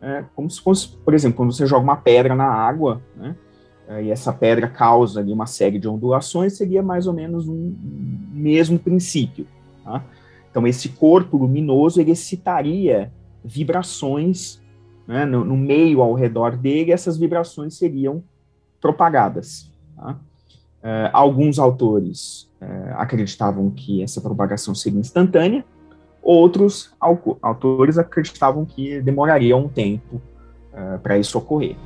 é, 0.00 0.24
como 0.36 0.48
se 0.48 0.60
fosse, 0.60 0.88
por 0.88 1.14
exemplo, 1.14 1.38
quando 1.38 1.52
você 1.52 1.66
joga 1.66 1.82
uma 1.82 1.96
pedra 1.96 2.34
na 2.34 2.46
água, 2.46 3.02
né, 3.16 3.34
e 4.02 4.10
essa 4.10 4.32
pedra 4.32 4.68
causa 4.68 5.20
ali 5.20 5.32
uma 5.32 5.46
série 5.46 5.78
de 5.78 5.88
ondulações, 5.88 6.56
seria 6.56 6.82
mais 6.82 7.06
ou 7.06 7.12
menos 7.12 7.48
um 7.48 7.74
mesmo 8.32 8.78
princípio. 8.78 9.46
Tá? 9.84 10.04
Então, 10.50 10.66
esse 10.66 10.90
corpo 10.90 11.36
luminoso, 11.36 12.00
ele 12.00 12.10
excitaria 12.10 13.12
vibrações 13.44 14.60
né, 15.06 15.24
no, 15.24 15.44
no, 15.44 15.56
meio 15.56 16.02
ao 16.02 16.14
redor 16.14 16.56
dele, 16.56 16.92
essas 16.92 17.16
vibrações 17.16 17.74
seriam 17.74 18.22
propagadas. 18.80 19.70
Tá? 19.96 20.12
Uh, 20.82 21.10
alguns 21.12 21.58
autores 21.58 22.48
uh, 22.60 22.94
acreditavam 22.96 23.70
que 23.70 24.02
essa 24.02 24.20
propagação 24.20 24.74
seria 24.74 25.00
instantânea, 25.00 25.64
outros 26.22 26.94
autores 27.40 27.98
acreditavam 27.98 28.64
que 28.64 29.00
demoraria 29.00 29.56
um 29.56 29.68
tempo 29.68 30.16
uh, 30.72 30.98
para 31.00 31.18
isso 31.18 31.36
ocorrer. 31.38 31.76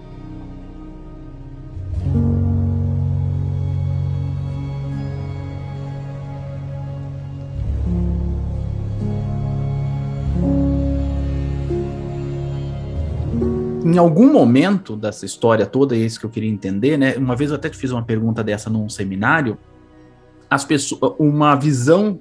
Em 13.84 13.98
algum 13.98 14.32
momento 14.32 14.96
dessa 14.96 15.26
história 15.26 15.66
toda, 15.66 15.94
é 15.94 15.98
isso 15.98 16.18
que 16.18 16.24
eu 16.24 16.30
queria 16.30 16.50
entender, 16.50 16.96
né? 16.96 17.16
Uma 17.16 17.36
vez 17.36 17.50
eu 17.50 17.56
até 17.56 17.68
te 17.68 17.76
fiz 17.76 17.90
uma 17.90 18.02
pergunta 18.02 18.42
dessa 18.42 18.70
num 18.70 18.88
seminário, 18.88 19.58
as 20.50 20.64
pessoas, 20.64 21.12
uma 21.18 21.54
visão 21.54 22.18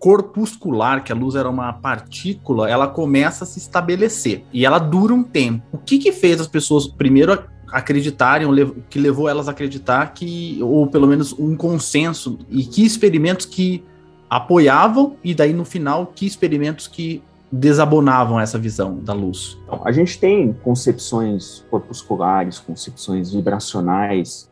corpuscular, 0.00 1.04
que 1.04 1.12
a 1.12 1.14
luz 1.14 1.34
era 1.34 1.48
uma 1.48 1.72
partícula, 1.72 2.68
ela 2.68 2.88
começa 2.88 3.44
a 3.44 3.46
se 3.46 3.58
estabelecer 3.58 4.42
e 4.52 4.66
ela 4.66 4.78
dura 4.78 5.14
um 5.14 5.22
tempo. 5.22 5.62
O 5.70 5.78
que 5.78 5.98
que 5.98 6.10
fez 6.10 6.40
as 6.40 6.48
pessoas 6.48 6.88
primeiro 6.88 7.38
acreditarem, 7.70 8.48
que 8.88 8.98
levou 8.98 9.28
elas 9.28 9.46
a 9.46 9.52
acreditar 9.52 10.12
que, 10.12 10.58
ou 10.60 10.88
pelo 10.88 11.06
menos 11.06 11.32
um 11.38 11.54
consenso, 11.54 12.38
e 12.48 12.64
que 12.64 12.84
experimentos 12.84 13.46
que 13.46 13.84
apoiavam, 14.28 15.16
e 15.22 15.34
daí 15.34 15.52
no 15.52 15.64
final, 15.64 16.06
que 16.06 16.26
experimentos 16.26 16.88
que 16.88 17.22
desabonavam 17.50 18.38
essa 18.38 18.58
visão 18.58 18.98
da 18.98 19.12
luz? 19.12 19.58
Então, 19.64 19.80
a 19.84 19.92
gente 19.92 20.18
tem 20.18 20.52
concepções 20.52 21.64
corpusculares, 21.70 22.58
concepções 22.58 23.32
vibracionais. 23.32 24.50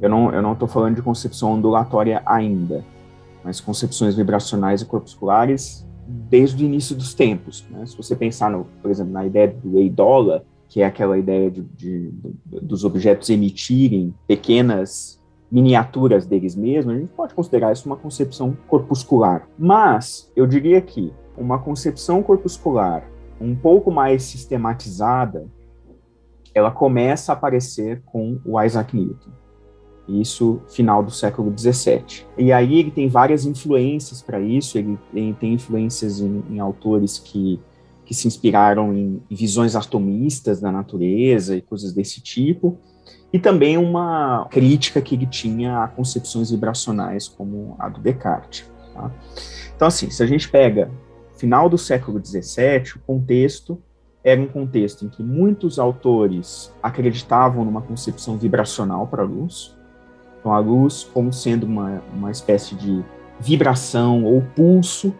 Eu 0.00 0.08
não 0.08 0.32
eu 0.32 0.42
não 0.42 0.52
estou 0.52 0.68
falando 0.68 0.96
de 0.96 1.02
concepção 1.02 1.52
ondulatória 1.52 2.22
ainda, 2.26 2.84
mas 3.44 3.60
concepções 3.60 4.14
vibracionais 4.16 4.82
e 4.82 4.84
corpusculares 4.86 5.86
desde 6.06 6.64
o 6.64 6.66
início 6.66 6.94
dos 6.96 7.14
tempos. 7.14 7.64
Né? 7.70 7.86
Se 7.86 7.96
você 7.96 8.16
pensar, 8.16 8.50
no, 8.50 8.66
por 8.80 8.90
exemplo, 8.90 9.12
na 9.12 9.24
ideia 9.24 9.48
do 9.62 9.78
eidola, 9.78 10.44
que 10.68 10.80
é 10.80 10.86
aquela 10.86 11.18
ideia 11.18 11.50
de, 11.50 11.62
de, 11.62 12.10
de, 12.10 12.60
dos 12.60 12.84
objetos 12.84 13.28
emitirem 13.30 14.14
pequenas 14.26 15.20
miniaturas 15.50 16.24
deles 16.24 16.56
mesmos, 16.56 16.94
a 16.94 16.98
gente 16.98 17.10
pode 17.10 17.34
considerar 17.34 17.72
isso 17.72 17.86
uma 17.86 17.96
concepção 17.96 18.56
corpuscular. 18.66 19.46
Mas 19.58 20.32
eu 20.34 20.46
diria 20.46 20.80
que 20.80 21.12
uma 21.36 21.58
concepção 21.58 22.22
corpuscular 22.22 23.04
um 23.42 23.56
pouco 23.56 23.90
mais 23.90 24.22
sistematizada, 24.22 25.46
ela 26.54 26.70
começa 26.70 27.32
a 27.32 27.34
aparecer 27.34 28.02
com 28.06 28.38
o 28.44 28.60
Isaac 28.62 28.96
Newton. 28.96 29.30
Isso 30.08 30.60
final 30.68 31.02
do 31.02 31.10
século 31.10 31.52
XVII. 31.56 32.26
E 32.36 32.52
aí 32.52 32.78
ele 32.78 32.90
tem 32.90 33.08
várias 33.08 33.44
influências 33.44 34.20
para 34.20 34.40
isso, 34.40 34.78
ele 34.78 34.98
tem, 35.12 35.32
tem 35.34 35.54
influências 35.54 36.20
em, 36.20 36.42
em, 36.50 36.60
autores 36.60 37.18
que, 37.18 37.60
que 38.04 38.14
se 38.14 38.28
inspiraram 38.28 38.92
em, 38.92 39.22
visões 39.30 39.74
atomistas 39.74 40.60
da 40.60 40.70
natureza 40.70 41.56
e 41.56 41.62
coisas 41.62 41.92
desse 41.92 42.20
tipo, 42.20 42.78
e 43.32 43.38
também 43.38 43.78
uma 43.78 44.46
crítica 44.50 45.00
que 45.00 45.14
ele 45.14 45.26
tinha 45.26 45.84
a 45.84 45.88
concepções 45.88 46.50
vibracionais 46.50 47.26
como 47.26 47.74
a 47.78 47.88
do 47.88 48.00
Descartes. 48.00 48.70
Tá? 48.92 49.10
Então, 49.74 49.88
assim, 49.88 50.10
se 50.10 50.22
a 50.22 50.26
gente 50.26 50.50
pega 50.50 50.90
final 51.42 51.68
do 51.68 51.76
século 51.76 52.24
XVII, 52.24 52.92
o 52.94 53.00
contexto 53.00 53.82
era 54.22 54.40
um 54.40 54.46
contexto 54.46 55.04
em 55.04 55.08
que 55.08 55.24
muitos 55.24 55.76
autores 55.76 56.72
acreditavam 56.80 57.64
numa 57.64 57.82
concepção 57.82 58.38
vibracional 58.38 59.08
para 59.08 59.24
a 59.24 59.26
luz. 59.26 59.76
Então, 60.38 60.52
a 60.52 60.60
luz 60.60 61.02
como 61.02 61.32
sendo 61.32 61.66
uma, 61.66 62.00
uma 62.14 62.30
espécie 62.30 62.76
de 62.76 63.04
vibração 63.40 64.24
ou 64.24 64.40
pulso 64.54 65.12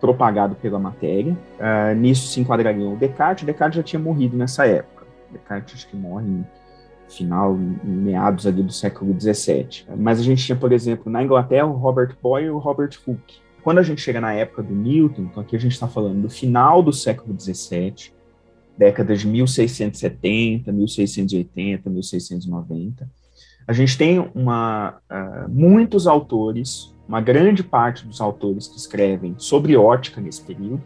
propagado 0.00 0.56
pela 0.56 0.80
matéria. 0.80 1.38
Uh, 1.54 1.94
nisso 1.94 2.26
se 2.26 2.40
enquadraria 2.40 2.88
o 2.88 2.96
Descartes. 2.96 3.44
Descartes 3.44 3.76
já 3.76 3.82
tinha 3.84 4.00
morrido 4.00 4.36
nessa 4.36 4.66
época. 4.66 5.06
Descartes 5.30 5.76
acho 5.76 5.88
que 5.88 5.96
morre 5.96 6.26
em 6.26 6.44
final, 7.08 7.54
em 7.54 7.90
meados 7.90 8.44
ali 8.44 8.60
do 8.60 8.72
século 8.72 9.14
XVII. 9.16 9.86
Mas 9.96 10.18
a 10.18 10.22
gente 10.24 10.44
tinha, 10.44 10.56
por 10.56 10.72
exemplo, 10.72 11.12
na 11.12 11.22
Inglaterra, 11.22 11.66
o 11.66 11.76
Robert 11.76 12.16
Boyle 12.20 12.46
e 12.46 12.50
o 12.50 12.58
Robert 12.58 12.90
Hooke. 13.06 13.43
Quando 13.64 13.78
a 13.78 13.82
gente 13.82 14.00
chega 14.00 14.20
na 14.20 14.32
época 14.32 14.62
do 14.62 14.74
Newton, 14.74 15.22
então 15.22 15.42
aqui 15.42 15.56
a 15.56 15.58
gente 15.58 15.72
está 15.72 15.88
falando 15.88 16.22
do 16.22 16.30
final 16.30 16.82
do 16.82 16.92
século 16.92 17.34
XVII, 17.38 18.12
décadas 18.78 19.20
de 19.20 19.26
1670, 19.26 20.70
1680, 20.70 21.90
1690, 21.90 23.10
a 23.66 23.72
gente 23.72 23.96
tem 23.96 24.30
uma, 24.34 24.98
uh, 25.10 25.50
muitos 25.50 26.06
autores 26.06 26.94
uma 27.06 27.20
grande 27.20 27.62
parte 27.62 28.06
dos 28.06 28.20
autores 28.20 28.66
que 28.66 28.76
escrevem 28.76 29.34
sobre 29.38 29.76
ótica 29.76 30.20
nesse 30.20 30.42
período 30.42 30.82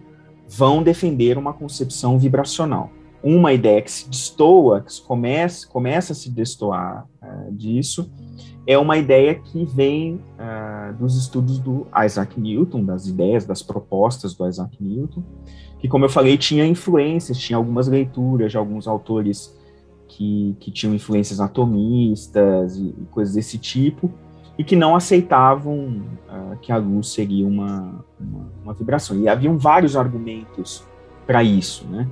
vão 0.48 0.82
defender 0.82 1.38
uma 1.38 1.52
concepção 1.52 2.18
vibracional. 2.18 2.90
Uma 3.22 3.52
ideia 3.52 3.82
que 3.82 3.90
se 3.90 4.08
destoa, 4.08 4.80
que 4.80 5.00
começa, 5.02 5.66
começa 5.66 6.12
a 6.12 6.16
se 6.16 6.30
destoar 6.30 7.06
uh, 7.22 7.52
disso, 7.52 8.10
é 8.68 8.76
uma 8.76 8.98
ideia 8.98 9.34
que 9.34 9.64
vem 9.64 10.20
uh, 10.38 10.92
dos 10.98 11.16
estudos 11.16 11.58
do 11.58 11.86
Isaac 12.04 12.38
Newton, 12.38 12.84
das 12.84 13.06
ideias, 13.06 13.46
das 13.46 13.62
propostas 13.62 14.34
do 14.34 14.46
Isaac 14.46 14.76
Newton, 14.78 15.22
que, 15.78 15.88
como 15.88 16.04
eu 16.04 16.10
falei, 16.10 16.36
tinha 16.36 16.66
influências, 16.66 17.38
tinha 17.38 17.56
algumas 17.56 17.88
leituras 17.88 18.50
de 18.50 18.58
alguns 18.58 18.86
autores 18.86 19.58
que, 20.06 20.54
que 20.60 20.70
tinham 20.70 20.94
influências 20.94 21.40
atomistas 21.40 22.76
e, 22.76 22.88
e 22.88 23.06
coisas 23.10 23.36
desse 23.36 23.56
tipo, 23.56 24.12
e 24.58 24.62
que 24.62 24.76
não 24.76 24.94
aceitavam 24.94 26.02
uh, 26.28 26.58
que 26.60 26.70
a 26.70 26.76
luz 26.76 27.08
seria 27.08 27.46
uma, 27.46 28.04
uma, 28.20 28.52
uma, 28.62 28.74
vibração. 28.74 29.18
E 29.18 29.30
haviam 29.30 29.56
vários 29.56 29.96
argumentos 29.96 30.84
para 31.26 31.42
isso, 31.42 31.86
né? 31.86 32.06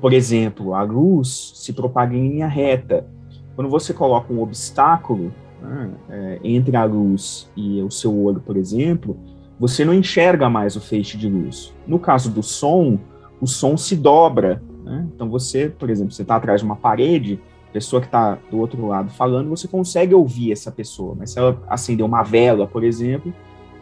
Por 0.00 0.12
exemplo, 0.12 0.74
a 0.74 0.82
luz 0.82 1.52
se 1.54 1.72
propaga 1.72 2.16
em 2.16 2.30
linha 2.30 2.48
reta. 2.48 3.06
Quando 3.54 3.70
você 3.70 3.94
coloca 3.94 4.32
um 4.32 4.42
obstáculo 4.42 5.32
né, 5.60 5.90
é, 6.08 6.40
entre 6.44 6.76
a 6.76 6.84
luz 6.84 7.50
e 7.56 7.82
o 7.82 7.90
seu 7.90 8.16
olho, 8.16 8.40
por 8.40 8.56
exemplo, 8.56 9.16
você 9.58 9.84
não 9.84 9.92
enxerga 9.92 10.48
mais 10.48 10.76
o 10.76 10.80
feixe 10.80 11.16
de 11.18 11.28
luz. 11.28 11.74
No 11.86 11.98
caso 11.98 12.30
do 12.30 12.42
som, 12.42 12.98
o 13.40 13.46
som 13.46 13.76
se 13.76 13.94
dobra. 13.94 14.62
Né? 14.84 15.06
Então 15.14 15.28
você, 15.28 15.68
por 15.68 15.90
exemplo, 15.90 16.12
você 16.12 16.22
está 16.22 16.36
atrás 16.36 16.60
de 16.60 16.66
uma 16.66 16.76
parede, 16.76 17.40
pessoa 17.72 18.00
que 18.00 18.08
está 18.08 18.38
do 18.50 18.58
outro 18.58 18.86
lado 18.86 19.10
falando, 19.10 19.50
você 19.50 19.68
consegue 19.68 20.14
ouvir 20.14 20.52
essa 20.52 20.72
pessoa. 20.72 21.14
Mas 21.18 21.32
se 21.32 21.38
ela 21.38 21.62
acender 21.68 22.04
uma 22.04 22.22
vela, 22.22 22.66
por 22.66 22.82
exemplo, 22.82 23.32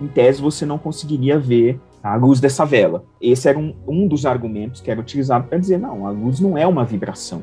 em 0.00 0.06
tese 0.06 0.42
você 0.42 0.66
não 0.66 0.78
conseguiria 0.78 1.38
ver 1.38 1.80
a 2.02 2.14
luz 2.16 2.40
dessa 2.40 2.64
vela. 2.64 3.04
Esse 3.20 3.48
era 3.48 3.58
um, 3.58 3.74
um 3.86 4.06
dos 4.06 4.24
argumentos 4.24 4.80
que 4.80 4.90
era 4.90 5.00
utilizado 5.00 5.48
para 5.48 5.58
dizer, 5.58 5.78
não, 5.78 6.06
a 6.06 6.10
luz 6.10 6.40
não 6.40 6.56
é 6.56 6.66
uma 6.66 6.84
vibração, 6.84 7.42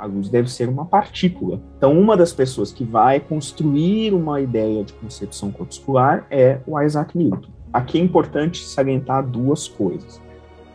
a 0.00 0.06
luz 0.06 0.30
deve 0.30 0.50
ser 0.50 0.66
uma 0.66 0.86
partícula. 0.86 1.60
Então, 1.76 1.98
uma 1.98 2.16
das 2.16 2.32
pessoas 2.32 2.72
que 2.72 2.84
vai 2.84 3.20
construir 3.20 4.14
uma 4.14 4.40
ideia 4.40 4.82
de 4.82 4.94
concepção 4.94 5.52
corpuscular 5.52 6.26
é 6.30 6.58
o 6.66 6.80
Isaac 6.80 7.16
Newton. 7.16 7.50
Aqui 7.70 7.98
é 7.98 8.02
importante 8.02 8.64
salientar 8.64 9.26
duas 9.26 9.68
coisas. 9.68 10.20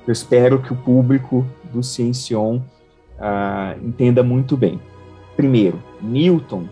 Eu 0.06 0.12
espero 0.12 0.62
que 0.62 0.72
o 0.72 0.76
público 0.76 1.44
do 1.74 1.82
Ciencion 1.82 2.58
uh, 2.58 3.84
entenda 3.84 4.22
muito 4.22 4.56
bem. 4.56 4.80
Primeiro, 5.36 5.82
Newton 6.00 6.66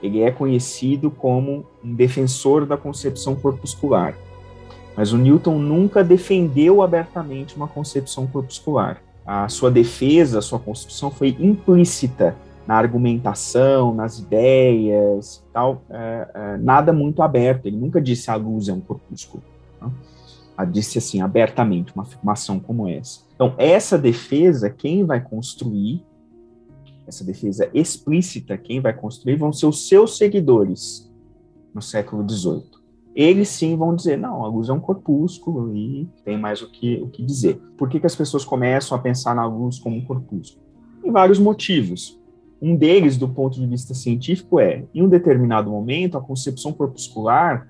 ele 0.00 0.22
é 0.22 0.30
conhecido 0.30 1.10
como 1.10 1.66
um 1.82 1.92
defensor 1.92 2.64
da 2.64 2.76
concepção 2.76 3.34
corpuscular, 3.34 4.16
mas 4.96 5.12
o 5.12 5.18
Newton 5.18 5.58
nunca 5.58 6.04
defendeu 6.04 6.80
abertamente 6.82 7.56
uma 7.56 7.66
concepção 7.66 8.26
corpuscular. 8.28 9.02
A 9.26 9.48
sua 9.48 9.70
defesa, 9.70 10.38
a 10.38 10.42
sua 10.42 10.58
construção 10.58 11.10
foi 11.10 11.36
implícita 11.40 12.36
na 12.66 12.76
argumentação, 12.76 13.94
nas 13.94 14.18
ideias, 14.18 15.42
tal, 15.52 15.82
é, 15.90 16.28
é, 16.34 16.56
nada 16.58 16.92
muito 16.92 17.22
aberto. 17.22 17.66
Ele 17.66 17.76
nunca 17.76 18.00
disse 18.00 18.30
a 18.30 18.36
luz 18.36 18.68
é 18.68 18.72
um 18.72 18.80
corpúsculo. 18.80 19.42
Não? 19.80 19.92
disse 20.64 20.96
assim 20.96 21.20
abertamente 21.20 21.92
uma 21.94 22.02
afirmação 22.02 22.58
como 22.58 22.88
essa. 22.88 23.20
Então 23.34 23.54
essa 23.58 23.98
defesa 23.98 24.70
quem 24.70 25.04
vai 25.04 25.20
construir 25.20 26.02
essa 27.06 27.22
defesa 27.22 27.70
explícita, 27.72 28.56
quem 28.56 28.80
vai 28.80 28.92
construir 28.92 29.36
vão 29.36 29.52
ser 29.52 29.66
os 29.66 29.86
seus 29.86 30.16
seguidores 30.16 31.10
no 31.74 31.80
século 31.80 32.28
XVIII. 32.28 32.75
Eles 33.16 33.48
sim 33.48 33.74
vão 33.74 33.96
dizer, 33.96 34.18
não, 34.18 34.44
a 34.44 34.46
luz 34.46 34.68
é 34.68 34.72
um 34.74 34.78
corpúsculo 34.78 35.74
e 35.74 36.06
tem 36.22 36.36
mais 36.38 36.60
o 36.60 36.70
que, 36.70 37.00
o 37.02 37.08
que 37.08 37.24
dizer. 37.24 37.58
Por 37.78 37.88
que, 37.88 37.98
que 37.98 38.04
as 38.04 38.14
pessoas 38.14 38.44
começam 38.44 38.94
a 38.94 39.00
pensar 39.00 39.34
na 39.34 39.46
luz 39.46 39.78
como 39.78 39.96
um 39.96 40.04
corpúsculo? 40.04 40.62
Tem 41.00 41.10
vários 41.10 41.38
motivos. 41.38 42.20
Um 42.60 42.76
deles, 42.76 43.16
do 43.16 43.26
ponto 43.26 43.58
de 43.58 43.66
vista 43.66 43.94
científico, 43.94 44.60
é, 44.60 44.84
em 44.94 45.02
um 45.02 45.08
determinado 45.08 45.70
momento, 45.70 46.18
a 46.18 46.20
concepção 46.20 46.74
corpuscular, 46.74 47.66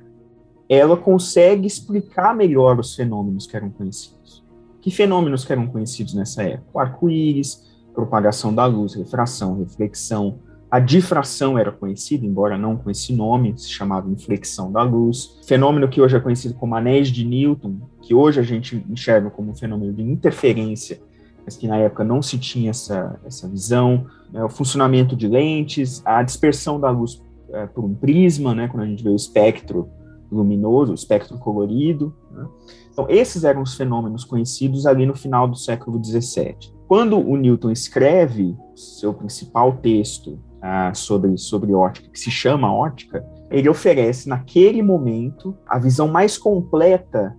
ela 0.69 0.97
consegue 0.97 1.65
explicar 1.65 2.35
melhor 2.35 2.81
os 2.81 2.97
fenômenos 2.97 3.47
que 3.47 3.57
eram 3.57 3.71
conhecidos. 3.71 4.45
Que 4.81 4.91
fenômenos 4.91 5.45
que 5.45 5.53
eram 5.53 5.69
conhecidos 5.69 6.15
nessa 6.15 6.43
época? 6.43 6.71
O 6.75 6.81
arco-íris, 6.81 7.65
propagação 7.95 8.53
da 8.53 8.67
luz, 8.67 8.95
refração, 8.95 9.59
reflexão. 9.61 10.41
A 10.69 10.81
difração 10.81 11.57
era 11.57 11.71
conhecida, 11.71 12.27
embora 12.27 12.59
não 12.59 12.77
com 12.77 12.91
esse 12.91 13.13
nome, 13.15 13.57
se 13.57 13.69
chamava 13.69 14.11
inflexão 14.11 14.73
da 14.73 14.83
luz. 14.83 15.39
Fenômeno 15.47 15.89
que 15.89 16.01
hoje 16.01 16.17
é 16.17 16.21
conhecido 16.21 16.55
como 16.55 16.75
anéis 16.75 17.09
de 17.09 17.25
Newton, 17.25 17.79
que 18.03 18.13
hoje 18.15 18.41
a 18.41 18.43
gente 18.43 18.85
enxerga 18.91 19.31
como 19.31 19.53
um 19.53 19.55
fenômeno 19.55 19.93
de 19.93 20.03
interferência, 20.03 21.01
mas 21.45 21.57
que 21.57 21.69
na 21.69 21.77
época 21.77 22.03
não 22.03 22.21
se 22.21 22.37
tinha 22.37 22.71
essa, 22.71 23.19
essa 23.25 23.49
visão. 23.49 24.07
É, 24.35 24.43
o 24.43 24.49
funcionamento 24.49 25.15
de 25.15 25.29
lentes, 25.29 26.03
a 26.05 26.21
dispersão 26.23 26.81
da 26.81 26.91
luz 26.91 27.23
é, 27.51 27.67
por 27.67 27.85
um 27.85 27.95
prisma, 27.95 28.53
né, 28.53 28.67
quando 28.67 28.83
a 28.83 28.87
gente 28.87 29.05
vê 29.05 29.11
o 29.11 29.17
espectro 29.17 29.89
luminoso, 30.31 30.91
o 30.91 30.95
espectro 30.97 31.39
colorido. 31.39 32.13
Né? 32.33 32.45
Então, 32.93 33.07
esses 33.09 33.45
eram 33.45 33.63
os 33.63 33.75
fenômenos 33.75 34.25
conhecidos 34.25 34.85
ali 34.85 35.07
no 35.07 35.15
final 35.15 35.47
do 35.47 35.57
século 35.57 36.03
XVII. 36.05 36.75
Quando 36.89 37.19
o 37.19 37.37
Newton 37.37 37.71
escreve 37.71 38.57
seu 38.75 39.15
principal 39.15 39.77
texto 39.77 40.39
ah, 40.69 40.93
sobre, 40.93 41.39
sobre 41.39 41.73
ótica, 41.73 42.09
que 42.11 42.19
se 42.19 42.31
chama 42.31 42.75
Ótica, 42.75 43.25
ele 43.51 43.69
oferece, 43.69 44.29
naquele 44.29 44.83
momento, 44.83 45.57
a 45.69 45.79
visão 45.79 46.09
mais 46.09 46.37
completa 46.37 47.37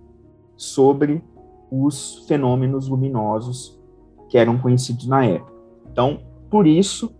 sobre 0.56 1.22
os 1.70 2.24
fenômenos 2.26 2.88
luminosos 2.88 3.78
que 4.30 4.38
eram 4.38 4.56
conhecidos 4.56 5.06
na 5.06 5.26
época. 5.26 5.52
Então, 5.92 6.20
por 6.48 6.66
isso, 6.66 7.14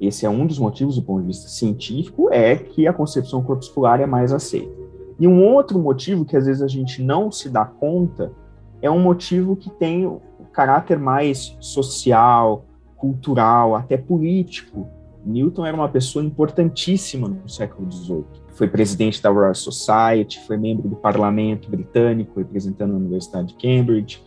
esse 0.00 0.24
é 0.24 0.30
um 0.30 0.46
dos 0.46 0.58
motivos 0.58 0.94
do 0.94 1.02
ponto 1.02 1.20
de 1.20 1.26
vista 1.26 1.48
científico, 1.48 2.32
é 2.32 2.56
que 2.56 2.86
a 2.86 2.92
concepção 2.92 3.42
corpuscular 3.42 4.00
é 4.00 4.06
mais 4.06 4.32
aceita. 4.32 4.72
E 5.20 5.28
um 5.28 5.44
outro 5.44 5.78
motivo 5.78 6.24
que 6.24 6.36
às 6.38 6.46
vezes 6.46 6.62
a 6.62 6.68
gente 6.68 7.02
não 7.02 7.30
se 7.30 7.50
dá 7.50 7.66
conta 7.66 8.32
é 8.80 8.90
um 8.90 9.00
motivo 9.00 9.56
que 9.56 9.68
tem 9.68 10.10
caráter 10.52 10.98
mais 10.98 11.56
social, 11.60 12.64
cultural, 12.96 13.74
até 13.74 13.96
político. 13.96 14.88
Newton 15.28 15.66
era 15.66 15.76
uma 15.76 15.88
pessoa 15.88 16.24
importantíssima 16.24 17.28
no 17.28 17.48
século 17.48 17.90
XVIII. 17.90 18.24
Foi 18.54 18.66
presidente 18.66 19.22
da 19.22 19.30
Royal 19.30 19.54
Society, 19.54 20.40
foi 20.46 20.56
membro 20.56 20.88
do 20.88 20.96
parlamento 20.96 21.70
britânico, 21.70 22.38
representando 22.40 22.94
a 22.94 22.96
Universidade 22.96 23.48
de 23.48 23.54
Cambridge. 23.54 24.22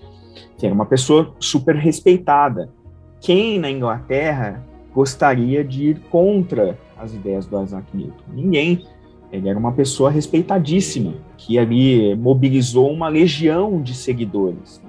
Era 0.62 0.74
uma 0.74 0.86
pessoa 0.86 1.36
super 1.40 1.76
respeitada. 1.76 2.70
Quem 3.20 3.60
na 3.60 3.70
Inglaterra 3.70 4.64
gostaria 4.94 5.64
de 5.64 5.90
ir 5.90 6.00
contra 6.12 6.78
as 6.98 7.14
ideias 7.14 7.48
do 7.48 7.62
Isaac 7.62 7.86
Newton? 7.98 8.24
Ninguém. 8.32 8.86
Ele 9.32 9.50
era 9.50 9.58
uma 9.58 9.72
pessoa 9.72 10.12
respeitadíssima, 10.12 11.14
que 11.38 11.58
ali 11.58 12.16
mobilizou 12.16 12.92
uma 12.92 13.08
legião 13.08 13.82
de 13.82 13.96
seguidores. 13.96 14.82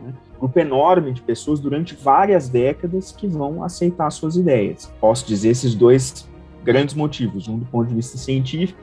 Grupo 0.43 0.59
enorme 0.59 1.13
de 1.13 1.23
pessoas 1.23 1.61
durante 1.61 1.95
várias 1.95 2.49
décadas 2.49 3.13
que 3.13 3.29
vão 3.29 3.63
aceitar 3.63 4.11
suas 4.11 4.35
ideias. 4.35 4.93
Posso 5.01 5.25
dizer 5.25 5.51
esses 5.51 5.73
dois 5.73 6.29
grandes 6.65 6.97
motivos, 6.97 7.47
um 7.47 7.57
do 7.57 7.65
ponto 7.67 7.87
de 7.87 7.95
vista 7.95 8.19
científico 8.19 8.77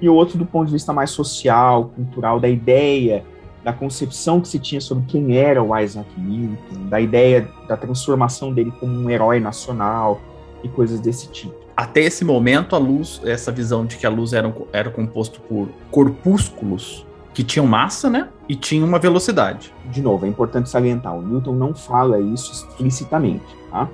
e 0.00 0.08
o 0.08 0.14
outro 0.14 0.36
do 0.36 0.44
ponto 0.44 0.66
de 0.66 0.72
vista 0.72 0.92
mais 0.92 1.10
social, 1.10 1.92
cultural, 1.94 2.40
da 2.40 2.48
ideia, 2.48 3.24
da 3.62 3.72
concepção 3.72 4.40
que 4.40 4.48
se 4.48 4.58
tinha 4.58 4.80
sobre 4.80 5.04
quem 5.06 5.36
era 5.36 5.62
o 5.62 5.78
Isaac 5.78 6.08
Newton, 6.20 6.88
da 6.88 7.00
ideia 7.00 7.48
da 7.68 7.76
transformação 7.76 8.52
dele 8.52 8.72
como 8.80 8.92
um 8.92 9.08
herói 9.08 9.38
nacional 9.38 10.20
e 10.64 10.68
coisas 10.68 10.98
desse 10.98 11.28
tipo. 11.28 11.54
Até 11.76 12.00
esse 12.00 12.24
momento, 12.24 12.74
a 12.74 12.78
luz, 12.80 13.20
essa 13.24 13.52
visão 13.52 13.86
de 13.86 13.98
que 13.98 14.04
a 14.04 14.10
luz 14.10 14.32
era, 14.32 14.52
era 14.72 14.90
composto 14.90 15.40
por 15.42 15.68
corpúsculos, 15.92 17.06
que 17.34 17.42
tinham 17.42 17.66
massa, 17.66 18.08
né? 18.08 18.28
E 18.48 18.54
tinham 18.54 18.86
uma 18.86 18.98
velocidade. 18.98 19.74
De 19.86 20.00
novo, 20.00 20.24
é 20.24 20.28
importante 20.28 20.70
salientar, 20.70 21.14
o 21.14 21.20
Newton 21.20 21.52
não 21.52 21.74
fala 21.74 22.20
isso 22.20 22.52
explicitamente, 22.52 23.44
tá? 23.70 23.90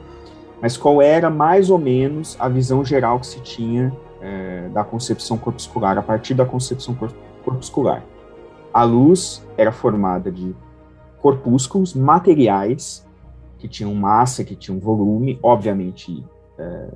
Mas 0.60 0.76
qual 0.76 1.00
era 1.00 1.30
mais 1.30 1.70
ou 1.70 1.78
menos 1.78 2.36
a 2.38 2.48
visão 2.48 2.84
geral 2.84 3.18
que 3.18 3.26
se 3.26 3.40
tinha 3.40 3.90
é, 4.20 4.68
da 4.68 4.84
concepção 4.84 5.38
corpuscular, 5.38 5.96
a 5.96 6.02
partir 6.02 6.34
da 6.34 6.44
concepção 6.44 6.94
corpuscular? 7.42 8.04
A 8.72 8.84
luz 8.84 9.42
era 9.56 9.72
formada 9.72 10.30
de 10.30 10.54
corpúsculos 11.18 11.94
materiais 11.94 13.06
que 13.58 13.66
tinham 13.66 13.94
massa, 13.94 14.44
que 14.44 14.54
tinham 14.54 14.78
volume, 14.78 15.38
obviamente 15.42 16.22
é, 16.58 16.88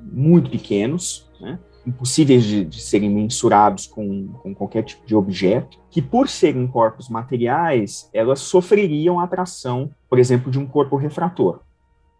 muito 0.00 0.50
pequenos, 0.50 1.30
né? 1.38 1.58
Impossíveis 1.86 2.44
de, 2.44 2.64
de, 2.64 2.80
serem 2.80 3.10
mensurados 3.10 3.86
com, 3.86 4.28
com 4.42 4.54
qualquer 4.54 4.82
tipo 4.82 5.06
de 5.06 5.14
objeto, 5.14 5.78
que 5.90 6.02
por 6.02 6.28
serem 6.28 6.66
corpos 6.66 7.08
materiais, 7.08 8.08
elas 8.12 8.40
sofreriam 8.40 9.18
a 9.18 9.24
atração, 9.24 9.90
por 10.08 10.18
exemplo, 10.18 10.50
de 10.50 10.58
um 10.58 10.66
corpo 10.66 10.96
refrator. 10.96 11.60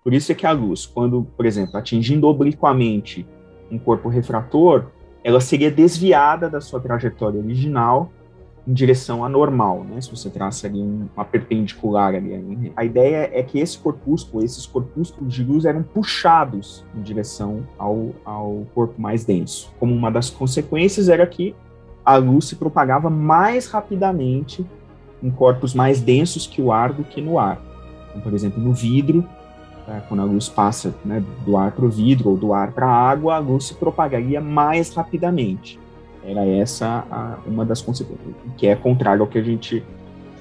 Por 0.02 0.14
isso 0.14 0.32
é 0.32 0.34
que 0.34 0.46
a 0.46 0.52
luz, 0.52 0.86
quando, 0.86 1.26
por 1.36 1.44
exemplo, 1.44 1.76
atingindo 1.76 2.26
obliquamente 2.26 3.26
um 3.70 3.78
corpo 3.78 4.08
refrator, 4.08 4.86
ela 5.22 5.40
seria 5.40 5.70
desviada 5.70 6.48
da 6.48 6.60
sua 6.60 6.80
trajetória 6.80 7.38
original 7.38 8.10
em 8.70 8.72
direção 8.72 9.24
à 9.24 9.28
normal, 9.28 9.84
né? 9.84 10.00
Se 10.00 10.08
você 10.08 10.30
traça 10.30 10.68
ali 10.68 10.80
uma 10.80 11.24
perpendicular 11.24 12.14
ali. 12.14 12.72
A 12.76 12.84
ideia 12.84 13.28
é 13.32 13.42
que 13.42 13.58
esse 13.58 13.76
corpúsculo, 13.76 14.44
esses 14.44 14.64
corpúsculos 14.64 15.34
de 15.34 15.42
luz 15.42 15.64
eram 15.64 15.82
puxados 15.82 16.84
em 16.96 17.02
direção 17.02 17.66
ao, 17.76 18.10
ao 18.24 18.64
corpo 18.72 19.00
mais 19.00 19.24
denso. 19.24 19.72
Como 19.80 19.92
uma 19.92 20.08
das 20.08 20.30
consequências 20.30 21.08
era 21.08 21.26
que 21.26 21.52
a 22.04 22.16
luz 22.16 22.44
se 22.44 22.54
propagava 22.54 23.10
mais 23.10 23.66
rapidamente 23.66 24.64
em 25.20 25.30
corpos 25.30 25.74
mais 25.74 26.00
densos 26.00 26.46
que 26.46 26.62
o 26.62 26.70
ar 26.70 26.92
do 26.92 27.02
que 27.02 27.20
no 27.20 27.40
ar. 27.40 27.60
Então, 28.10 28.22
por 28.22 28.32
exemplo, 28.32 28.62
no 28.62 28.72
vidro, 28.72 29.26
tá? 29.84 30.00
quando 30.08 30.20
a 30.20 30.24
luz 30.24 30.48
passa 30.48 30.94
né, 31.04 31.22
do 31.44 31.56
ar 31.56 31.72
para 31.72 31.84
o 31.84 31.90
vidro 31.90 32.30
ou 32.30 32.36
do 32.36 32.54
ar 32.54 32.70
para 32.70 32.86
a 32.86 33.10
água, 33.10 33.34
a 33.34 33.38
luz 33.38 33.64
se 33.64 33.74
propagaria 33.74 34.40
mais 34.40 34.94
rapidamente. 34.94 35.78
Era 36.24 36.44
essa 36.44 37.04
a, 37.10 37.38
uma 37.46 37.64
das 37.64 37.80
consequências, 37.80 38.34
que 38.56 38.66
é 38.66 38.76
contrário 38.76 39.22
ao 39.22 39.28
que 39.28 39.38
a 39.38 39.42
gente 39.42 39.82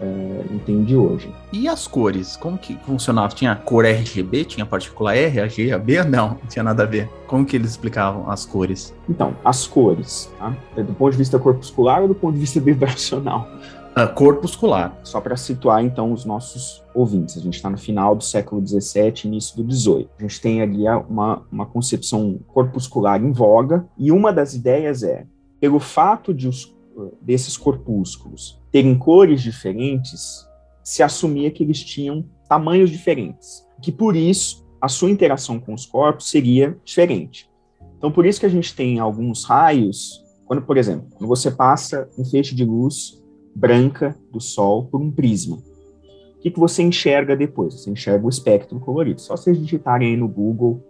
é, 0.02 0.46
entende 0.52 0.96
hoje. 0.96 1.34
E 1.52 1.68
as 1.68 1.88
cores? 1.88 2.38
Como 2.38 2.58
que 2.58 2.76
funcionava? 2.86 3.34
Tinha 3.34 3.56
cor 3.56 3.86
RGB? 3.86 4.46
Tinha 4.46 4.66
partícula 4.66 5.16
R, 5.16 5.42
a 5.42 5.48
G, 5.48 5.72
a 5.72 5.78
B? 5.78 6.04
Não, 6.04 6.30
não 6.30 6.48
tinha 6.48 6.64
nada 6.64 6.84
a 6.84 6.86
ver. 6.86 7.10
Como 7.28 7.46
que 7.46 7.56
eles 7.56 7.72
explicavam 7.72 8.30
as 8.30 8.46
cores? 8.46 8.94
Então, 9.10 9.36
as 9.44 9.68
cores, 9.68 10.32
tá? 10.40 10.56
do 10.76 10.94
ponto 10.94 11.12
de 11.12 11.18
vista 11.18 11.38
corpuscular 11.38 12.02
ou 12.02 12.08
do 12.08 12.16
ponto 12.16 12.34
de 12.34 12.40
vista 12.40 12.60
vibracional? 12.62 13.48
Uh, 13.90 14.14
corpuscular. 14.14 14.98
Só 15.04 15.20
para 15.20 15.36
situar, 15.36 15.84
então, 15.84 16.14
os 16.14 16.24
nossos 16.24 16.84
ouvintes. 16.94 17.38
A 17.38 17.42
gente 17.42 17.56
está 17.56 17.70
no 17.70 17.78
final 17.78 18.16
do 18.16 18.24
século 18.24 18.66
XVII, 18.66 19.26
início 19.26 19.62
do 19.62 19.70
XVIII. 19.70 20.08
A 20.18 20.22
gente 20.22 20.40
tem 20.40 20.62
ali 20.62 20.88
uma, 21.10 21.42
uma 21.52 21.66
concepção 21.66 22.40
corpuscular 22.48 23.22
em 23.22 23.32
voga, 23.32 23.86
e 23.98 24.12
uma 24.12 24.32
das 24.32 24.54
ideias 24.54 25.04
é 25.04 25.26
pelo 25.60 25.80
fato 25.80 26.34
de 26.34 26.48
os, 26.48 26.76
desses 27.22 27.58
corpúsculos 27.58 28.60
terem 28.72 28.98
cores 28.98 29.42
diferentes, 29.42 30.48
se 30.84 31.02
assumia 31.02 31.52
que 31.52 31.64
eles 31.64 31.84
tinham 31.84 32.26
tamanhos 32.48 32.90
diferentes, 32.90 33.66
que 33.82 33.92
por 33.92 34.16
isso 34.16 34.68
a 34.82 34.88
sua 34.88 35.10
interação 35.10 35.60
com 35.60 35.74
os 35.74 35.86
corpos 35.86 36.30
seria 36.30 36.78
diferente. 36.84 37.50
Então, 37.98 38.12
por 38.12 38.26
isso 38.26 38.40
que 38.40 38.46
a 38.46 38.50
gente 38.50 38.74
tem 38.74 39.00
alguns 39.00 39.44
raios, 39.44 40.24
quando, 40.46 40.62
por 40.62 40.78
exemplo, 40.78 41.08
quando 41.16 41.28
você 41.28 41.52
passa 41.52 42.10
um 42.18 42.24
feixe 42.24 42.56
de 42.56 42.64
luz 42.64 43.22
branca 43.54 44.18
do 44.32 44.40
Sol 44.40 44.86
por 44.86 45.02
um 45.02 45.12
prisma, 45.12 45.58
o 45.58 46.42
que, 46.42 46.52
que 46.52 46.60
você 46.60 46.82
enxerga 46.82 47.36
depois? 47.36 47.74
Você 47.74 47.90
enxerga 47.90 48.26
o 48.26 48.30
espectro 48.30 48.80
colorido. 48.80 49.20
Só 49.20 49.36
vocês 49.36 49.60
digitarem 49.60 50.12
aí 50.12 50.18
no 50.18 50.28
Google 50.28 50.82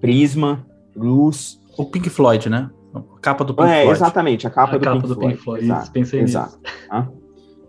prisma, 0.00 0.66
luz. 0.94 1.60
O 1.76 1.84
Pink 1.84 2.08
Floyd, 2.08 2.48
né? 2.48 2.70
A 3.16 3.20
capa 3.20 3.44
do 3.44 3.54
Pink 3.54 3.68
é, 3.68 3.82
Floyd. 3.82 3.98
Exatamente, 3.98 4.46
a 4.46 4.50
capa, 4.50 4.74
a 4.74 4.78
do, 4.78 4.84
capa 4.84 4.96
Pink 4.96 5.08
do 5.08 5.14
Floyd. 5.14 5.32
Pink 5.32 5.44
Floyd. 5.44 5.64
Exato, 5.64 5.82
Isso, 5.82 5.92
pensei 5.92 6.20
exato. 6.20 6.58
nisso. 6.62 6.88
Tá? 6.88 7.08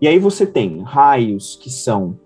E 0.00 0.06
aí 0.06 0.18
você 0.18 0.46
tem 0.46 0.82
raios 0.82 1.56
que 1.56 1.70
são 1.70 2.18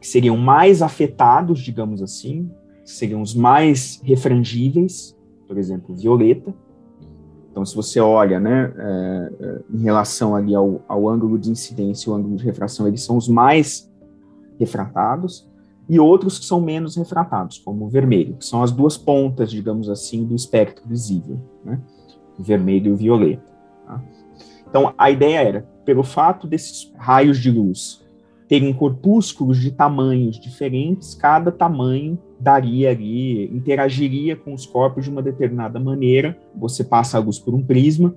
que 0.00 0.06
seriam 0.06 0.36
mais 0.36 0.82
afetados, 0.82 1.58
digamos 1.60 2.02
assim, 2.02 2.50
seriam 2.84 3.20
os 3.20 3.34
mais 3.34 4.00
refrangíveis, 4.04 5.16
por 5.48 5.58
exemplo, 5.58 5.94
violeta. 5.94 6.54
Então, 7.50 7.64
se 7.64 7.74
você 7.74 7.98
olha, 7.98 8.38
né, 8.38 8.72
é, 8.76 9.32
é, 9.40 9.60
em 9.72 9.82
relação 9.82 10.36
ali 10.36 10.54
ao, 10.54 10.82
ao 10.86 11.08
ângulo 11.08 11.38
de 11.38 11.50
incidência 11.50 12.08
e 12.08 12.12
o 12.12 12.14
ângulo 12.14 12.36
de 12.36 12.44
refração, 12.44 12.86
eles 12.86 13.02
são 13.02 13.16
os 13.16 13.28
mais 13.28 13.90
refratados, 14.60 15.48
e 15.88 16.00
outros 16.00 16.38
que 16.38 16.44
são 16.44 16.60
menos 16.60 16.96
refratados, 16.96 17.58
como 17.58 17.86
o 17.86 17.88
vermelho, 17.88 18.36
que 18.36 18.44
são 18.44 18.62
as 18.62 18.72
duas 18.72 18.96
pontas, 18.96 19.50
digamos 19.50 19.88
assim, 19.88 20.24
do 20.24 20.34
espectro 20.34 20.86
visível. 20.86 21.38
Né? 21.64 21.80
Vermelho 22.38 22.92
e 22.92 22.96
violeta. 22.96 23.52
Tá? 23.86 24.02
Então, 24.68 24.94
a 24.96 25.10
ideia 25.10 25.38
era, 25.38 25.68
pelo 25.84 26.02
fato 26.02 26.46
desses 26.46 26.92
raios 26.96 27.38
de 27.38 27.50
luz 27.50 28.04
terem 28.48 28.72
corpúsculos 28.72 29.58
de 29.58 29.72
tamanhos 29.72 30.38
diferentes, 30.38 31.14
cada 31.14 31.50
tamanho 31.50 32.18
daria 32.38 32.90
ali, 32.90 33.44
interagiria 33.46 34.36
com 34.36 34.54
os 34.54 34.64
corpos 34.64 35.04
de 35.04 35.10
uma 35.10 35.22
determinada 35.22 35.80
maneira. 35.80 36.38
Você 36.54 36.84
passa 36.84 37.18
a 37.18 37.20
luz 37.20 37.38
por 37.38 37.54
um 37.54 37.62
prisma, 37.62 38.14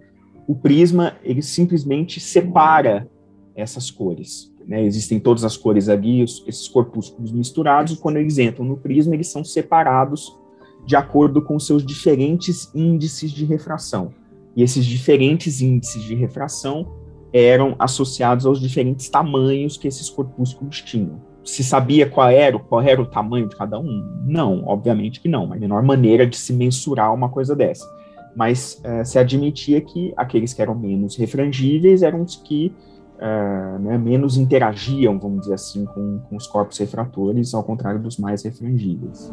o 0.47 0.55
prisma 0.55 1.13
ele 1.23 1.41
simplesmente 1.41 2.19
separa 2.19 3.09
essas 3.55 3.89
cores. 3.89 4.53
Né? 4.67 4.83
Existem 4.83 5.19
todas 5.19 5.43
as 5.43 5.57
cores 5.57 5.89
ali, 5.89 6.21
esses 6.21 6.67
corpúsculos 6.67 7.31
misturados, 7.31 7.93
e 7.93 7.97
quando 7.97 8.17
eles 8.17 8.37
entram 8.37 8.65
no 8.65 8.77
prisma, 8.77 9.15
eles 9.15 9.27
são 9.27 9.43
separados 9.43 10.37
de 10.85 10.95
acordo 10.95 11.41
com 11.41 11.59
seus 11.59 11.85
diferentes 11.85 12.71
índices 12.73 13.31
de 13.31 13.45
refração. 13.45 14.11
E 14.55 14.63
esses 14.63 14.85
diferentes 14.85 15.61
índices 15.61 16.03
de 16.03 16.15
refração 16.15 16.87
eram 17.31 17.75
associados 17.77 18.45
aos 18.45 18.59
diferentes 18.59 19.07
tamanhos 19.09 19.77
que 19.77 19.87
esses 19.87 20.09
corpúsculos 20.09 20.81
tinham. 20.81 21.21
Se 21.43 21.63
sabia 21.63 22.09
qual 22.09 22.29
era, 22.29 22.57
qual 22.57 22.81
era 22.81 23.01
o 23.01 23.05
tamanho 23.05 23.47
de 23.47 23.55
cada 23.55 23.79
um? 23.79 24.23
Não, 24.25 24.63
obviamente 24.65 25.19
que 25.19 25.27
não. 25.27 25.51
A 25.53 25.55
menor 25.55 25.83
maneira 25.83 26.25
de 26.25 26.37
se 26.37 26.53
mensurar 26.53 27.13
uma 27.13 27.29
coisa 27.29 27.55
dessa. 27.55 27.87
Mas 28.35 28.79
é, 28.83 29.03
se 29.03 29.17
admitia 29.17 29.81
que 29.81 30.13
aqueles 30.15 30.53
que 30.53 30.61
eram 30.61 30.75
menos 30.75 31.15
refrangíveis 31.15 32.03
eram 32.03 32.21
os 32.21 32.35
que 32.35 32.73
é, 33.19 33.77
né, 33.79 33.97
menos 33.97 34.37
interagiam, 34.37 35.19
vamos 35.19 35.41
dizer 35.41 35.55
assim, 35.55 35.85
com, 35.85 36.19
com 36.29 36.35
os 36.35 36.47
corpos 36.47 36.77
refratores, 36.77 37.53
ao 37.53 37.63
contrário 37.63 37.99
dos 38.01 38.17
mais 38.17 38.43
refrangíveis. 38.43 39.31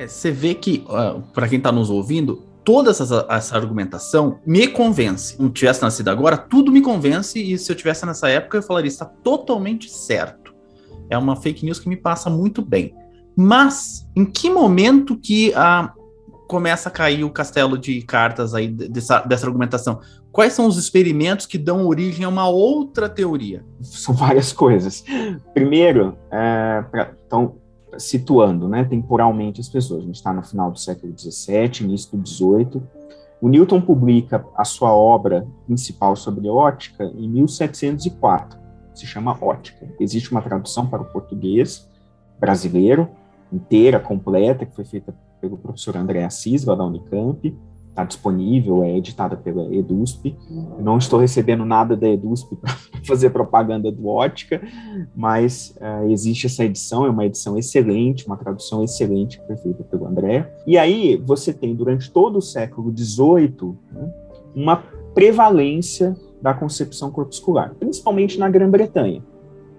É, 0.00 0.08
você 0.08 0.30
vê 0.30 0.54
que, 0.54 0.82
uh, 0.88 1.20
para 1.34 1.46
quem 1.46 1.58
está 1.58 1.70
nos 1.70 1.90
ouvindo, 1.90 2.42
toda 2.64 2.90
essa, 2.90 3.26
essa, 3.28 3.54
argumentação 3.54 4.38
me 4.46 4.66
convence. 4.66 5.36
Eu 5.38 5.50
tivesse 5.50 5.82
nascido 5.82 6.08
agora, 6.08 6.38
tudo 6.38 6.72
me 6.72 6.80
convence, 6.80 7.38
e 7.38 7.58
se 7.58 7.70
eu 7.70 7.76
tivesse 7.76 8.06
nessa 8.06 8.26
época, 8.30 8.56
eu 8.56 8.62
falaria, 8.62 8.88
está 8.88 9.04
totalmente 9.04 9.90
certo. 9.90 10.54
É 11.10 11.18
uma 11.18 11.36
fake 11.36 11.66
news 11.66 11.78
que 11.78 11.86
me 11.86 11.96
passa 11.96 12.30
muito 12.30 12.62
bem. 12.62 12.94
Mas, 13.36 14.08
em 14.16 14.24
que 14.24 14.48
momento 14.48 15.18
que 15.18 15.50
uh, 15.50 15.90
começa 16.48 16.88
a 16.88 16.92
cair 16.92 17.22
o 17.22 17.30
castelo 17.30 17.76
de 17.76 18.00
cartas 18.00 18.54
aí 18.54 18.68
dessa, 18.68 19.20
dessa 19.20 19.46
argumentação? 19.46 20.00
Quais 20.32 20.54
são 20.54 20.66
os 20.66 20.78
experimentos 20.78 21.44
que 21.44 21.58
dão 21.58 21.86
origem 21.86 22.24
a 22.24 22.28
uma 22.30 22.48
outra 22.48 23.06
teoria? 23.06 23.62
São 23.82 24.14
várias 24.14 24.50
coisas. 24.50 25.04
Primeiro, 25.52 26.16
é, 26.30 26.84
pra, 26.90 27.12
então, 27.26 27.59
situando 27.98 28.68
né, 28.68 28.84
temporalmente 28.84 29.60
as 29.60 29.68
pessoas. 29.68 30.02
A 30.02 30.06
gente 30.06 30.16
está 30.16 30.32
no 30.32 30.42
final 30.42 30.70
do 30.70 30.78
século 30.78 31.12
XVII, 31.16 31.84
início 31.86 32.16
do 32.16 32.26
XVIII. 32.26 32.82
O 33.40 33.48
Newton 33.48 33.80
publica 33.80 34.44
a 34.54 34.64
sua 34.64 34.94
obra 34.94 35.46
principal 35.66 36.14
sobre 36.14 36.48
ótica 36.48 37.04
em 37.04 37.28
1704. 37.28 38.58
Se 38.94 39.06
chama 39.06 39.36
Ótica. 39.40 39.88
Existe 39.98 40.30
uma 40.30 40.42
tradução 40.42 40.86
para 40.86 41.02
o 41.02 41.06
português 41.06 41.88
brasileiro, 42.38 43.08
inteira, 43.52 43.98
completa, 43.98 44.66
que 44.66 44.74
foi 44.74 44.84
feita 44.84 45.14
pelo 45.40 45.56
professor 45.56 45.96
André 45.96 46.24
Assis, 46.24 46.64
lá 46.64 46.74
da 46.74 46.84
Unicamp 46.84 47.56
está 48.00 48.04
disponível, 48.04 48.82
é 48.82 48.96
editada 48.96 49.36
pela 49.36 49.72
EDUSP. 49.74 50.36
Eu 50.78 50.82
não 50.82 50.98
estou 50.98 51.20
recebendo 51.20 51.64
nada 51.64 51.96
da 51.96 52.08
EDUSP 52.08 52.56
para 52.60 52.74
fazer 53.06 53.30
propaganda 53.30 53.90
do 53.92 54.06
Ótica, 54.06 54.60
mas 55.14 55.76
uh, 55.80 56.10
existe 56.10 56.46
essa 56.46 56.64
edição, 56.64 57.04
é 57.04 57.10
uma 57.10 57.26
edição 57.26 57.58
excelente, 57.58 58.26
uma 58.26 58.36
tradução 58.36 58.82
excelente 58.82 59.40
feita 59.62 59.84
pelo 59.84 60.06
André. 60.06 60.50
E 60.66 60.78
aí 60.78 61.16
você 61.16 61.52
tem, 61.52 61.74
durante 61.74 62.10
todo 62.10 62.36
o 62.36 62.42
século 62.42 62.92
XVIII, 62.96 63.76
né, 63.92 64.12
uma 64.54 64.76
prevalência 65.14 66.16
da 66.40 66.54
concepção 66.54 67.10
corpuscular, 67.10 67.74
principalmente 67.78 68.38
na 68.38 68.48
Grã-Bretanha, 68.48 69.22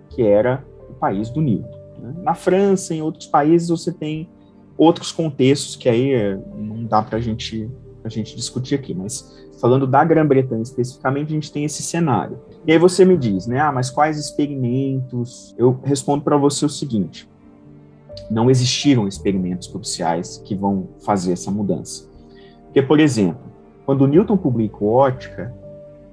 que 0.10 0.21
era 0.21 0.63
o 0.89 0.93
país 0.93 1.29
do 1.29 1.41
Newton. 1.41 1.79
Né? 1.99 2.13
Na 2.23 2.36
França, 2.36 2.93
em 2.93 3.01
outros 3.01 3.25
países, 3.25 3.69
você 3.69 3.91
tem 3.91 4.29
outros 4.77 5.12
contextos 5.12 5.75
que 5.75 5.88
aí 5.88 6.12
é, 6.12 6.39
não 6.57 6.86
dá 6.86 7.01
para 7.01 7.19
gente, 7.19 7.69
a 8.03 8.09
gente 8.09 8.35
discutir 8.35 8.75
aqui, 8.75 8.93
mas 8.93 9.47
falando 9.59 9.85
da 9.85 10.03
Grã-Bretanha 10.03 10.61
especificamente, 10.61 11.29
a 11.29 11.31
gente 11.31 11.51
tem 11.51 11.65
esse 11.65 11.83
cenário. 11.83 12.39
E 12.65 12.71
aí 12.71 12.77
você 12.77 13.05
me 13.05 13.17
diz, 13.17 13.47
né, 13.47 13.59
ah, 13.59 13.71
mas 13.71 13.89
quais 13.89 14.17
experimentos? 14.17 15.55
Eu 15.57 15.79
respondo 15.83 16.23
para 16.23 16.37
você 16.37 16.65
o 16.65 16.69
seguinte, 16.69 17.29
não 18.29 18.49
existiram 18.49 19.07
experimentos 19.07 19.67
cruciais 19.67 20.37
que 20.45 20.55
vão 20.55 20.89
fazer 21.05 21.33
essa 21.33 21.51
mudança. 21.51 22.09
Porque, 22.65 22.81
por 22.81 22.99
exemplo, 22.99 23.41
quando 23.85 24.07
Newton 24.07 24.37
publicou 24.37 24.89
Ótica, 24.89 25.53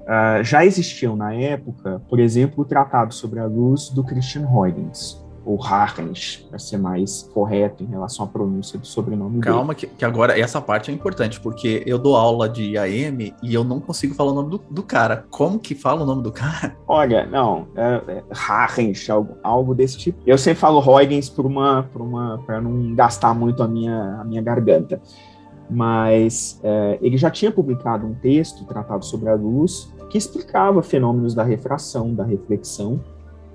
uh, 0.02 0.42
já 0.42 0.64
existiam 0.64 1.14
na 1.14 1.32
época, 1.32 2.02
por 2.08 2.18
exemplo, 2.18 2.62
o 2.62 2.64
Tratado 2.64 3.14
sobre 3.14 3.38
a 3.38 3.46
Luz 3.46 3.90
do 3.90 4.02
Christian 4.02 4.46
Huygens, 4.48 5.24
ou 5.48 5.56
Harrens, 5.56 6.46
para 6.50 6.58
ser 6.58 6.76
mais 6.76 7.22
correto 7.32 7.82
em 7.82 7.86
relação 7.86 8.26
à 8.26 8.28
pronúncia 8.28 8.78
do 8.78 8.86
sobrenome 8.86 9.40
Calma, 9.40 9.74
dele. 9.74 9.86
Que, 9.86 9.96
que 9.96 10.04
agora 10.04 10.38
essa 10.38 10.60
parte 10.60 10.90
é 10.90 10.94
importante, 10.94 11.40
porque 11.40 11.82
eu 11.86 11.98
dou 11.98 12.16
aula 12.16 12.46
de 12.46 12.76
AM 12.76 13.34
e 13.42 13.54
eu 13.54 13.64
não 13.64 13.80
consigo 13.80 14.14
falar 14.14 14.32
o 14.32 14.34
nome 14.34 14.50
do, 14.50 14.62
do 14.70 14.82
cara. 14.82 15.24
Como 15.30 15.58
que 15.58 15.74
fala 15.74 16.02
o 16.02 16.06
nome 16.06 16.22
do 16.22 16.30
cara? 16.30 16.76
Olha, 16.86 17.24
não, 17.24 17.66
é, 17.74 18.20
é 18.20 19.10
algo, 19.10 19.38
algo 19.42 19.74
desse 19.74 19.96
tipo. 19.96 20.18
Eu 20.26 20.36
sempre 20.36 20.60
falo 20.60 20.80
Huygens 20.80 21.30
por 21.30 21.46
uma, 21.46 21.84
por 21.84 22.02
uma, 22.02 22.38
para 22.44 22.60
não 22.60 22.94
gastar 22.94 23.34
muito 23.34 23.62
a 23.62 23.68
minha, 23.68 24.18
a 24.20 24.24
minha 24.24 24.42
garganta. 24.42 25.00
Mas 25.70 26.60
é, 26.62 26.98
ele 27.00 27.16
já 27.16 27.30
tinha 27.30 27.50
publicado 27.50 28.06
um 28.06 28.12
texto, 28.12 28.66
tratado 28.66 29.02
sobre 29.02 29.30
a 29.30 29.34
luz, 29.34 29.90
que 30.10 30.18
explicava 30.18 30.82
fenômenos 30.82 31.34
da 31.34 31.42
refração, 31.42 32.14
da 32.14 32.24
reflexão, 32.24 33.00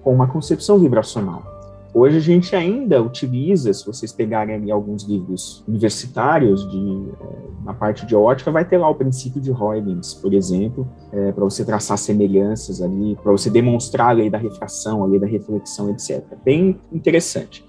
com 0.03 0.12
uma 0.12 0.25
concepção 0.27 0.79
vibracional. 0.79 1.52
Hoje 1.95 2.17
a 2.17 2.21
gente 2.21 2.56
ainda 2.56 2.99
utiliza, 3.03 3.71
se 3.71 3.86
vocês 3.86 4.12
pegarem 4.12 4.71
alguns 4.71 5.03
livros 5.03 5.63
universitários 5.67 6.67
de, 6.71 7.12
é, 7.21 7.63
na 7.63 7.73
parte 7.73 8.03
de 8.03 8.15
ótica, 8.15 8.49
vai 8.49 8.65
ter 8.65 8.79
lá 8.79 8.89
o 8.89 8.95
princípio 8.95 9.39
de 9.39 9.51
Huygens, 9.51 10.15
por 10.15 10.34
exemplo, 10.34 10.88
é, 11.12 11.32
para 11.32 11.43
você 11.43 11.63
traçar 11.63 11.99
semelhanças 11.99 12.82
ali, 12.82 13.15
para 13.21 13.32
você 13.32 13.47
demonstrar 13.47 14.10
a 14.10 14.12
lei 14.12 14.27
da 14.27 14.39
refração, 14.39 15.03
a 15.03 15.06
lei 15.06 15.19
da 15.19 15.27
reflexão, 15.27 15.91
etc. 15.91 16.23
Bem 16.43 16.82
interessante. 16.91 17.63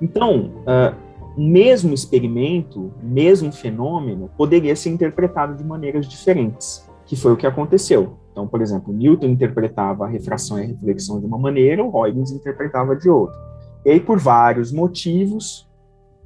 Então, 0.00 0.52
uh, 0.62 0.94
mesmo 1.36 1.92
experimento, 1.92 2.92
mesmo 3.02 3.50
fenômeno, 3.50 4.30
poderia 4.36 4.76
ser 4.76 4.90
interpretado 4.90 5.56
de 5.56 5.64
maneiras 5.64 6.06
diferentes, 6.06 6.88
que 7.04 7.16
foi 7.16 7.32
o 7.32 7.36
que 7.36 7.46
aconteceu. 7.46 8.16
Então, 8.30 8.46
por 8.46 8.60
exemplo, 8.60 8.92
Newton 8.92 9.26
interpretava 9.26 10.04
a 10.04 10.08
refração 10.08 10.58
e 10.58 10.62
a 10.62 10.66
reflexão 10.66 11.18
de 11.18 11.26
uma 11.26 11.38
maneira, 11.38 11.82
o 11.82 11.98
Huygens 11.98 12.30
interpretava 12.30 12.94
de 12.94 13.08
outra. 13.08 13.46
E 13.86 13.90
aí, 13.92 14.00
por 14.00 14.18
vários 14.18 14.72
motivos, 14.72 15.64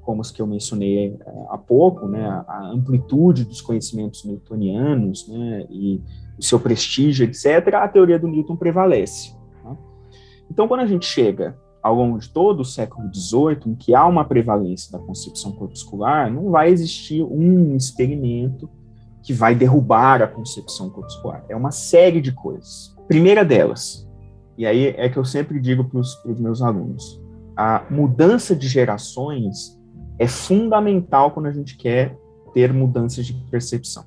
como 0.01 0.23
os 0.23 0.31
que 0.31 0.41
eu 0.41 0.47
mencionei 0.47 1.15
eh, 1.21 1.47
há 1.51 1.59
pouco, 1.59 2.09
né, 2.09 2.27
a 2.49 2.71
amplitude 2.73 3.45
dos 3.45 3.61
conhecimentos 3.61 4.25
newtonianos, 4.25 5.29
né, 5.29 5.67
e 5.69 6.01
o 6.39 6.43
seu 6.43 6.59
prestígio, 6.59 7.27
etc., 7.27 7.75
a 7.75 7.87
teoria 7.87 8.19
do 8.19 8.27
Newton 8.27 8.57
prevalece. 8.57 9.37
Né? 9.63 9.77
Então, 10.51 10.67
quando 10.67 10.81
a 10.81 10.87
gente 10.87 11.05
chega 11.05 11.55
ao 11.83 11.95
longo 11.95 12.19
de 12.19 12.31
todo 12.31 12.61
o 12.61 12.65
século 12.65 13.15
XVIII, 13.15 13.61
em 13.67 13.75
que 13.75 13.95
há 13.95 14.07
uma 14.07 14.25
prevalência 14.25 14.91
da 14.91 15.05
concepção 15.05 15.53
corpuscular, 15.53 16.33
não 16.33 16.51
vai 16.51 16.71
existir 16.71 17.23
um 17.23 17.77
experimento 17.77 18.71
que 19.23 19.35
vai 19.35 19.55
derrubar 19.55 20.23
a 20.23 20.27
concepção 20.27 20.89
corpuscular. 20.89 21.45
É 21.47 21.55
uma 21.55 21.73
série 21.73 22.23
de 22.23 22.33
coisas. 22.33 22.97
Primeira 23.07 23.45
delas, 23.45 24.09
e 24.57 24.65
aí 24.65 24.95
é 24.97 25.11
que 25.11 25.19
eu 25.19 25.27
sempre 25.27 25.61
digo 25.61 25.85
para 25.85 26.01
os 26.01 26.41
meus 26.41 26.63
alunos, 26.63 27.21
a 27.57 27.85
mudança 27.91 28.55
de 28.55 28.69
gerações 28.69 29.79
é 30.19 30.27
fundamental 30.27 31.31
quando 31.31 31.47
a 31.47 31.53
gente 31.53 31.77
quer 31.77 32.17
ter 32.53 32.73
mudanças 32.73 33.27
de 33.27 33.33
percepção. 33.51 34.05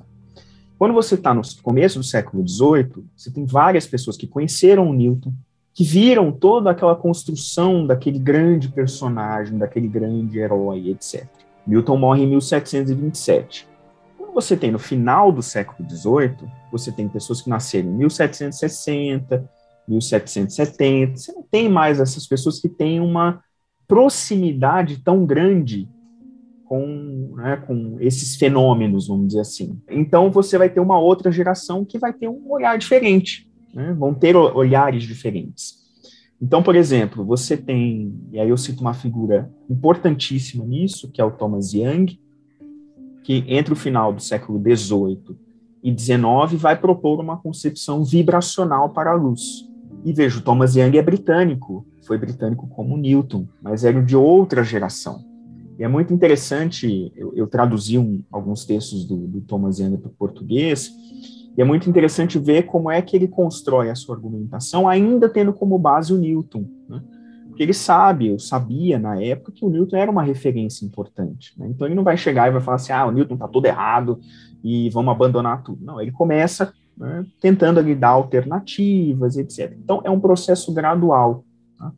Quando 0.77 0.93
você 0.93 1.15
está 1.15 1.33
no 1.33 1.41
começo 1.61 1.99
do 1.99 2.03
século 2.03 2.47
XVIII, 2.47 3.05
você 3.15 3.31
tem 3.31 3.45
várias 3.45 3.87
pessoas 3.87 4.17
que 4.17 4.27
conheceram 4.27 4.89
o 4.89 4.93
Newton, 4.93 5.33
que 5.73 5.83
viram 5.83 6.31
toda 6.31 6.69
aquela 6.69 6.95
construção 6.95 7.87
daquele 7.87 8.19
grande 8.19 8.69
personagem, 8.69 9.57
daquele 9.57 9.87
grande 9.87 10.37
herói, 10.37 10.89
etc. 10.89 11.25
Newton 11.65 11.97
morre 11.97 12.23
em 12.23 12.27
1727. 12.27 13.67
Quando 14.17 14.33
você 14.33 14.57
tem 14.57 14.71
no 14.71 14.79
final 14.79 15.31
do 15.31 15.41
século 15.41 15.89
XVIII, 15.89 16.49
você 16.71 16.91
tem 16.91 17.07
pessoas 17.07 17.41
que 17.41 17.49
nasceram 17.49 17.89
em 17.89 17.93
1760, 17.93 19.49
1770. 19.87 21.17
Você 21.17 21.31
não 21.31 21.43
tem 21.43 21.69
mais 21.69 21.99
essas 21.99 22.27
pessoas 22.27 22.59
que 22.59 22.69
têm 22.69 22.99
uma 22.99 23.41
proximidade 23.87 25.03
tão 25.03 25.25
grande 25.25 25.87
com, 26.65 27.33
né, 27.35 27.57
com 27.67 27.97
esses 27.99 28.35
fenômenos, 28.35 29.07
vamos 29.07 29.27
dizer 29.27 29.41
assim. 29.41 29.79
Então 29.89 30.31
você 30.31 30.57
vai 30.57 30.69
ter 30.69 30.79
uma 30.79 30.99
outra 30.99 31.31
geração 31.31 31.85
que 31.85 31.99
vai 31.99 32.13
ter 32.13 32.27
um 32.27 32.51
olhar 32.51 32.77
diferente, 32.77 33.49
né? 33.73 33.93
vão 33.93 34.13
ter 34.13 34.35
olhares 34.35 35.03
diferentes. 35.03 35.83
Então, 36.41 36.61
por 36.61 36.75
exemplo, 36.75 37.23
você 37.23 37.55
tem, 37.55 38.13
e 38.31 38.39
aí 38.39 38.49
eu 38.49 38.57
cito 38.57 38.81
uma 38.81 38.93
figura 38.93 39.49
importantíssima 39.69 40.65
nisso, 40.65 41.09
que 41.11 41.21
é 41.21 41.23
o 41.23 41.31
Thomas 41.31 41.73
Young, 41.73 42.19
que 43.23 43.45
entre 43.47 43.71
o 43.71 43.77
final 43.77 44.11
do 44.11 44.21
século 44.21 44.59
XVIII 44.59 45.37
e 45.81 45.91
XIX 45.97 46.53
vai 46.53 46.77
propor 46.77 47.19
uma 47.19 47.37
concepção 47.37 48.03
vibracional 48.03 48.89
para 48.89 49.11
a 49.11 49.15
luz. 49.15 49.69
E 50.03 50.11
vejo, 50.11 50.41
Thomas 50.41 50.75
Young 50.75 50.97
é 50.97 51.01
britânico, 51.01 51.85
foi 52.05 52.17
britânico 52.17 52.67
como 52.67 52.97
Newton, 52.97 53.47
mas 53.61 53.83
era 53.85 54.01
de 54.01 54.15
outra 54.15 54.63
geração. 54.63 55.23
E 55.79 55.83
é 55.83 55.87
muito 55.87 56.13
interessante, 56.13 57.11
eu, 57.15 57.33
eu 57.35 57.47
traduzi 57.47 57.97
um, 57.97 58.21
alguns 58.31 58.65
textos 58.65 59.05
do, 59.05 59.15
do 59.15 59.41
Thomas 59.41 59.79
Young 59.79 59.97
para 59.97 60.09
o 60.09 60.13
português, 60.13 60.91
e 61.55 61.61
é 61.61 61.65
muito 61.65 61.89
interessante 61.89 62.39
ver 62.39 62.63
como 62.63 62.89
é 62.89 63.01
que 63.01 63.15
ele 63.15 63.27
constrói 63.27 63.89
a 63.89 63.95
sua 63.95 64.15
argumentação, 64.15 64.87
ainda 64.87 65.29
tendo 65.29 65.53
como 65.53 65.77
base 65.77 66.11
o 66.11 66.17
Newton. 66.17 66.65
Né? 66.89 67.01
Porque 67.47 67.61
ele 67.61 67.73
sabe, 67.73 68.27
eu 68.27 68.39
sabia 68.39 68.97
na 68.97 69.21
época 69.21 69.51
que 69.51 69.63
o 69.63 69.69
Newton 69.69 69.95
era 69.95 70.09
uma 70.09 70.23
referência 70.23 70.83
importante. 70.83 71.53
Né? 71.57 71.67
Então 71.69 71.85
ele 71.85 71.95
não 71.95 72.03
vai 72.03 72.17
chegar 72.17 72.47
e 72.47 72.51
vai 72.51 72.61
falar 72.61 72.75
assim, 72.75 72.91
ah, 72.91 73.05
o 73.05 73.11
Newton 73.11 73.35
está 73.35 73.47
todo 73.47 73.65
errado 73.65 74.19
e 74.63 74.89
vamos 74.89 75.13
abandonar 75.13 75.61
tudo. 75.61 75.85
Não, 75.85 76.01
ele 76.01 76.11
começa 76.11 76.73
né, 76.97 77.25
tentando 77.41 77.79
ali 77.79 77.95
dar 77.95 78.09
alternativas, 78.09 79.37
etc. 79.37 79.75
Então, 79.83 80.01
é 80.03 80.09
um 80.09 80.19
processo 80.19 80.73
gradual. 80.73 81.43
Tá? 81.77 81.91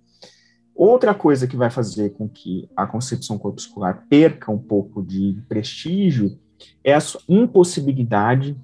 Outra 0.73 1.13
coisa 1.13 1.47
que 1.47 1.57
vai 1.57 1.69
fazer 1.69 2.11
com 2.11 2.27
que 2.27 2.69
a 2.75 2.87
concepção 2.87 3.37
corpuscular 3.37 4.05
perca 4.09 4.51
um 4.51 4.57
pouco 4.57 5.03
de 5.03 5.41
prestígio 5.47 6.37
é 6.83 6.93
a 6.95 6.99
impossibilidade, 7.27 8.57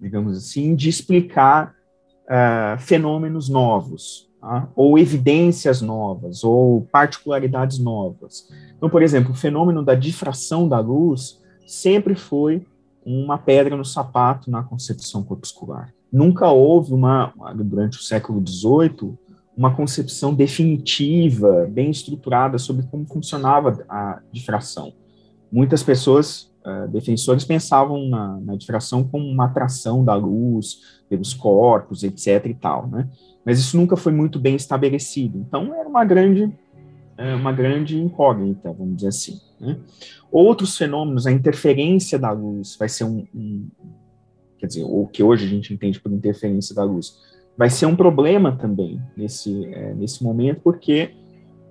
digamos 0.00 0.36
assim, 0.36 0.74
de 0.74 0.88
explicar 0.88 1.74
uh, 2.26 2.78
fenômenos 2.78 3.48
novos, 3.48 4.28
tá? 4.40 4.68
ou 4.74 4.98
evidências 4.98 5.80
novas, 5.80 6.42
ou 6.42 6.82
particularidades 6.92 7.78
novas. 7.78 8.48
Então, 8.76 8.90
por 8.90 9.02
exemplo, 9.02 9.32
o 9.32 9.36
fenômeno 9.36 9.84
da 9.84 9.94
difração 9.94 10.68
da 10.68 10.80
luz 10.80 11.40
sempre 11.66 12.14
foi 12.14 12.66
uma 13.04 13.38
pedra 13.38 13.76
no 13.76 13.84
sapato 13.84 14.50
na 14.50 14.62
concepção 14.62 15.22
corpuscular. 15.22 15.92
Nunca 16.12 16.50
houve 16.50 16.92
uma, 16.92 17.32
durante 17.54 17.98
o 17.98 18.02
século 18.02 18.42
XVIII, 18.46 19.16
uma 19.56 19.74
concepção 19.74 20.34
definitiva, 20.34 21.68
bem 21.70 21.90
estruturada 21.90 22.58
sobre 22.58 22.86
como 22.86 23.06
funcionava 23.06 23.84
a 23.88 24.20
difração. 24.32 24.92
Muitas 25.52 25.82
pessoas, 25.82 26.50
uh, 26.64 26.88
defensores, 26.88 27.44
pensavam 27.44 28.08
na, 28.08 28.40
na, 28.40 28.56
difração 28.56 29.04
como 29.04 29.26
uma 29.26 29.46
atração 29.46 30.04
da 30.04 30.14
luz 30.14 31.00
pelos 31.08 31.34
corpos, 31.34 32.02
etc. 32.02 32.46
e 32.46 32.54
tal, 32.54 32.86
né? 32.86 33.08
Mas 33.44 33.58
isso 33.58 33.76
nunca 33.76 33.96
foi 33.96 34.12
muito 34.12 34.38
bem 34.38 34.54
estabelecido. 34.54 35.38
Então 35.38 35.74
era 35.74 35.88
uma 35.88 36.04
grande, 36.04 36.52
é, 37.16 37.34
uma 37.34 37.52
grande 37.52 37.98
incógnita, 38.00 38.72
vamos 38.72 38.96
dizer 38.96 39.08
assim. 39.08 39.40
Né? 39.60 39.78
Outros 40.32 40.76
fenômenos, 40.76 41.26
a 41.26 41.32
interferência 41.32 42.18
da 42.18 42.30
luz 42.30 42.76
vai 42.76 42.88
ser 42.88 43.04
um, 43.04 43.26
um, 43.34 43.68
quer 44.58 44.66
dizer, 44.66 44.84
o 44.84 45.06
que 45.06 45.22
hoje 45.22 45.44
a 45.44 45.48
gente 45.48 45.74
entende 45.74 46.00
por 46.00 46.10
interferência 46.10 46.74
da 46.74 46.82
luz, 46.82 47.18
vai 47.56 47.68
ser 47.68 47.86
um 47.86 47.94
problema 47.94 48.56
também 48.56 49.00
nesse, 49.16 49.66
é, 49.66 49.92
nesse 49.94 50.24
momento, 50.24 50.60
porque 50.62 51.10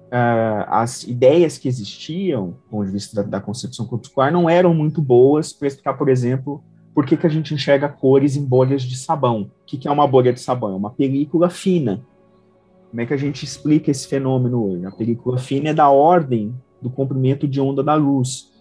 uh, 0.07 0.65
as 0.67 1.03
ideias 1.03 1.57
que 1.57 1.67
existiam, 1.67 2.51
do 2.51 2.69
ponto 2.69 2.85
de 2.85 2.91
vista 2.91 3.23
da, 3.23 3.27
da 3.27 3.41
concepção 3.41 3.87
corpuscular, 3.87 4.31
não 4.31 4.47
eram 4.47 4.73
muito 4.73 5.01
boas 5.01 5.51
para 5.51 5.67
explicar, 5.67 5.95
por 5.95 6.09
exemplo, 6.09 6.63
por 6.93 7.05
que, 7.05 7.17
que 7.17 7.25
a 7.25 7.29
gente 7.29 7.53
enxerga 7.53 7.89
cores 7.89 8.35
em 8.35 8.45
bolhas 8.45 8.83
de 8.83 8.97
sabão. 8.97 9.43
O 9.43 9.65
que, 9.65 9.77
que 9.77 9.87
é 9.87 9.91
uma 9.91 10.07
bolha 10.07 10.33
de 10.33 10.39
sabão? 10.39 10.73
É 10.73 10.75
uma 10.75 10.91
película 10.91 11.49
fina. 11.49 12.01
Como 12.89 13.01
é 13.01 13.05
que 13.05 13.13
a 13.13 13.17
gente 13.17 13.45
explica 13.45 13.89
esse 13.89 14.07
fenômeno 14.07 14.63
hoje? 14.65 14.85
A 14.85 14.91
película 14.91 15.37
fina 15.37 15.69
é 15.69 15.73
da 15.73 15.89
ordem 15.89 16.53
do 16.81 16.89
comprimento 16.89 17.47
de 17.47 17.59
onda 17.59 17.83
da 17.83 17.95
luz. 17.95 18.51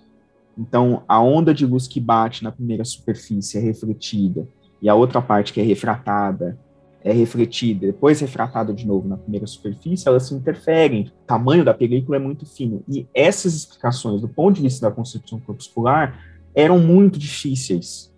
Então, 0.56 1.02
a 1.06 1.20
onda 1.20 1.54
de 1.54 1.64
luz 1.64 1.86
que 1.86 2.00
bate 2.00 2.42
na 2.42 2.50
primeira 2.50 2.84
superfície 2.84 3.58
é 3.58 3.60
refletida 3.60 4.46
e 4.82 4.88
a 4.88 4.94
outra 4.94 5.20
parte 5.22 5.52
que 5.52 5.60
é 5.60 5.64
refratada 5.64 6.58
é 7.02 7.12
refletida, 7.12 7.86
depois 7.86 8.20
refratada 8.20 8.74
de 8.74 8.86
novo 8.86 9.08
na 9.08 9.16
primeira 9.16 9.46
superfície, 9.46 10.08
elas 10.08 10.24
se 10.24 10.34
interferem. 10.34 11.12
O 11.22 11.26
tamanho 11.26 11.64
da 11.64 11.72
película 11.72 12.16
é 12.16 12.20
muito 12.20 12.44
fino. 12.44 12.82
E 12.88 13.06
essas 13.14 13.54
explicações, 13.54 14.20
do 14.20 14.28
ponto 14.28 14.56
de 14.56 14.62
vista 14.62 14.88
da 14.88 14.94
concepção 14.94 15.38
corpuscular, 15.40 16.18
eram 16.54 16.78
muito 16.78 17.18
difíceis. 17.18 18.12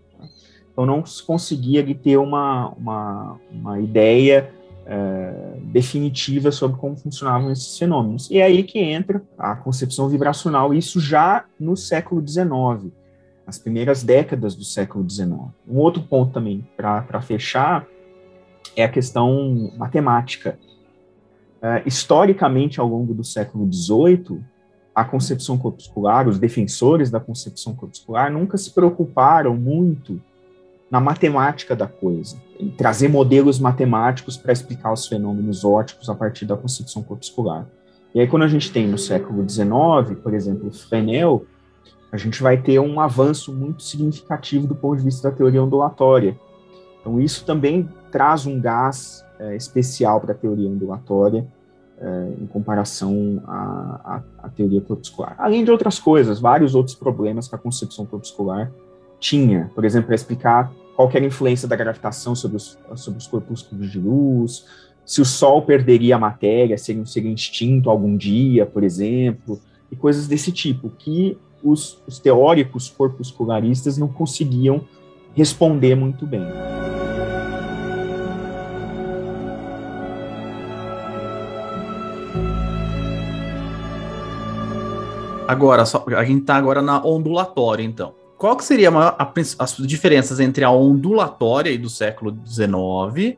Então 0.72 0.86
não 0.86 1.04
se 1.04 1.22
conseguia 1.22 1.84
ter 1.94 2.16
uma, 2.16 2.70
uma, 2.70 3.40
uma 3.52 3.80
ideia 3.80 4.50
é, 4.86 5.56
definitiva 5.64 6.50
sobre 6.50 6.76
como 6.78 6.96
funcionavam 6.96 7.50
esses 7.50 7.78
fenômenos. 7.78 8.30
E 8.30 8.38
é 8.38 8.44
aí 8.44 8.62
que 8.62 8.78
entra 8.78 9.22
a 9.38 9.54
concepção 9.54 10.08
vibracional, 10.08 10.74
isso 10.74 11.00
já 11.00 11.44
no 11.58 11.76
século 11.76 12.26
XIX, 12.26 12.92
as 13.46 13.58
primeiras 13.58 14.02
décadas 14.02 14.54
do 14.54 14.64
século 14.64 15.08
XIX. 15.08 15.32
Um 15.68 15.78
outro 15.78 16.02
ponto 16.02 16.32
também, 16.32 16.66
para 16.76 17.20
fechar, 17.20 17.86
é 18.76 18.84
a 18.84 18.88
questão 18.88 19.72
matemática. 19.76 20.58
Uh, 21.62 21.86
historicamente, 21.86 22.80
ao 22.80 22.88
longo 22.88 23.12
do 23.12 23.22
século 23.22 23.70
XVIII, 23.70 24.40
a 24.94 25.04
concepção 25.04 25.58
corpuscular, 25.58 26.28
os 26.28 26.38
defensores 26.38 27.10
da 27.10 27.20
concepção 27.20 27.74
corpuscular 27.74 28.30
nunca 28.32 28.56
se 28.56 28.70
preocuparam 28.70 29.54
muito 29.54 30.20
na 30.90 31.00
matemática 31.00 31.76
da 31.76 31.86
coisa, 31.86 32.36
trazer 32.76 33.08
modelos 33.08 33.58
matemáticos 33.58 34.36
para 34.36 34.52
explicar 34.52 34.92
os 34.92 35.06
fenômenos 35.06 35.64
ópticos 35.64 36.08
a 36.08 36.14
partir 36.14 36.44
da 36.44 36.56
concepção 36.56 37.02
corpuscular. 37.02 37.66
E 38.14 38.20
aí, 38.20 38.26
quando 38.26 38.42
a 38.42 38.48
gente 38.48 38.72
tem 38.72 38.88
no 38.88 38.98
século 38.98 39.48
XIX, 39.48 40.18
por 40.22 40.34
exemplo, 40.34 40.70
Fresnel, 40.72 41.46
a 42.10 42.16
gente 42.16 42.42
vai 42.42 42.56
ter 42.56 42.78
um 42.80 43.00
avanço 43.00 43.52
muito 43.52 43.82
significativo 43.82 44.66
do 44.66 44.74
ponto 44.74 44.98
de 44.98 45.04
vista 45.04 45.30
da 45.30 45.36
teoria 45.36 45.62
ondulatória. 45.62 46.36
Então, 47.00 47.20
isso 47.20 47.44
também 47.44 47.88
traz 48.10 48.46
um 48.46 48.60
gás 48.60 49.24
é, 49.38 49.54
especial 49.56 50.20
para 50.20 50.32
a 50.32 50.34
teoria 50.34 50.68
ondulatória 50.68 51.46
é, 52.00 52.32
em 52.40 52.46
comparação 52.46 53.42
à, 53.46 54.00
à, 54.04 54.46
à, 54.46 54.48
teoria 54.48 54.80
corpuscular. 54.80 55.34
Além 55.38 55.64
de 55.64 55.70
outras 55.70 55.98
coisas, 55.98 56.40
vários 56.40 56.74
outros 56.74 56.96
problemas 56.96 57.46
que 57.46 57.54
a 57.54 57.58
concepção 57.58 58.04
corpuscular 58.06 58.72
tinha. 59.20 59.70
Por 59.74 59.84
exemplo, 59.84 60.06
para 60.06 60.14
explicar 60.14 60.72
qual 61.00 61.10
era 61.14 61.24
a 61.24 61.28
influência 61.28 61.66
da 61.66 61.76
gravitação 61.76 62.34
sobre 62.34 62.58
os, 62.58 62.78
sobre 62.96 63.18
os 63.18 63.26
corpúsculos 63.26 63.90
de 63.90 63.98
luz, 63.98 64.66
se 65.02 65.22
o 65.22 65.24
Sol 65.24 65.62
perderia 65.62 66.16
a 66.16 66.18
matéria, 66.18 66.76
seria, 66.76 67.06
seria 67.06 67.32
extinto 67.32 67.88
algum 67.88 68.18
dia, 68.18 68.66
por 68.66 68.84
exemplo, 68.84 69.58
e 69.90 69.96
coisas 69.96 70.28
desse 70.28 70.52
tipo, 70.52 70.90
que 70.90 71.38
os, 71.64 72.02
os 72.06 72.18
teóricos 72.18 72.90
corpuscularistas 72.90 73.96
não 73.96 74.08
conseguiam 74.08 74.84
responder 75.34 75.94
muito 75.94 76.26
bem. 76.26 76.44
Agora, 85.48 85.86
só, 85.86 86.04
a 86.14 86.24
gente 86.24 86.42
está 86.42 86.56
agora 86.56 86.82
na 86.82 87.02
ondulatória, 87.02 87.82
então. 87.82 88.19
Qual 88.40 88.56
que 88.56 88.64
seria 88.64 88.88
a 88.88 89.22
a, 89.22 89.32
as 89.58 89.76
diferenças 89.76 90.40
entre 90.40 90.64
a 90.64 90.70
ondulatória 90.70 91.78
do 91.78 91.90
século 91.90 92.34
XIX 92.46 93.36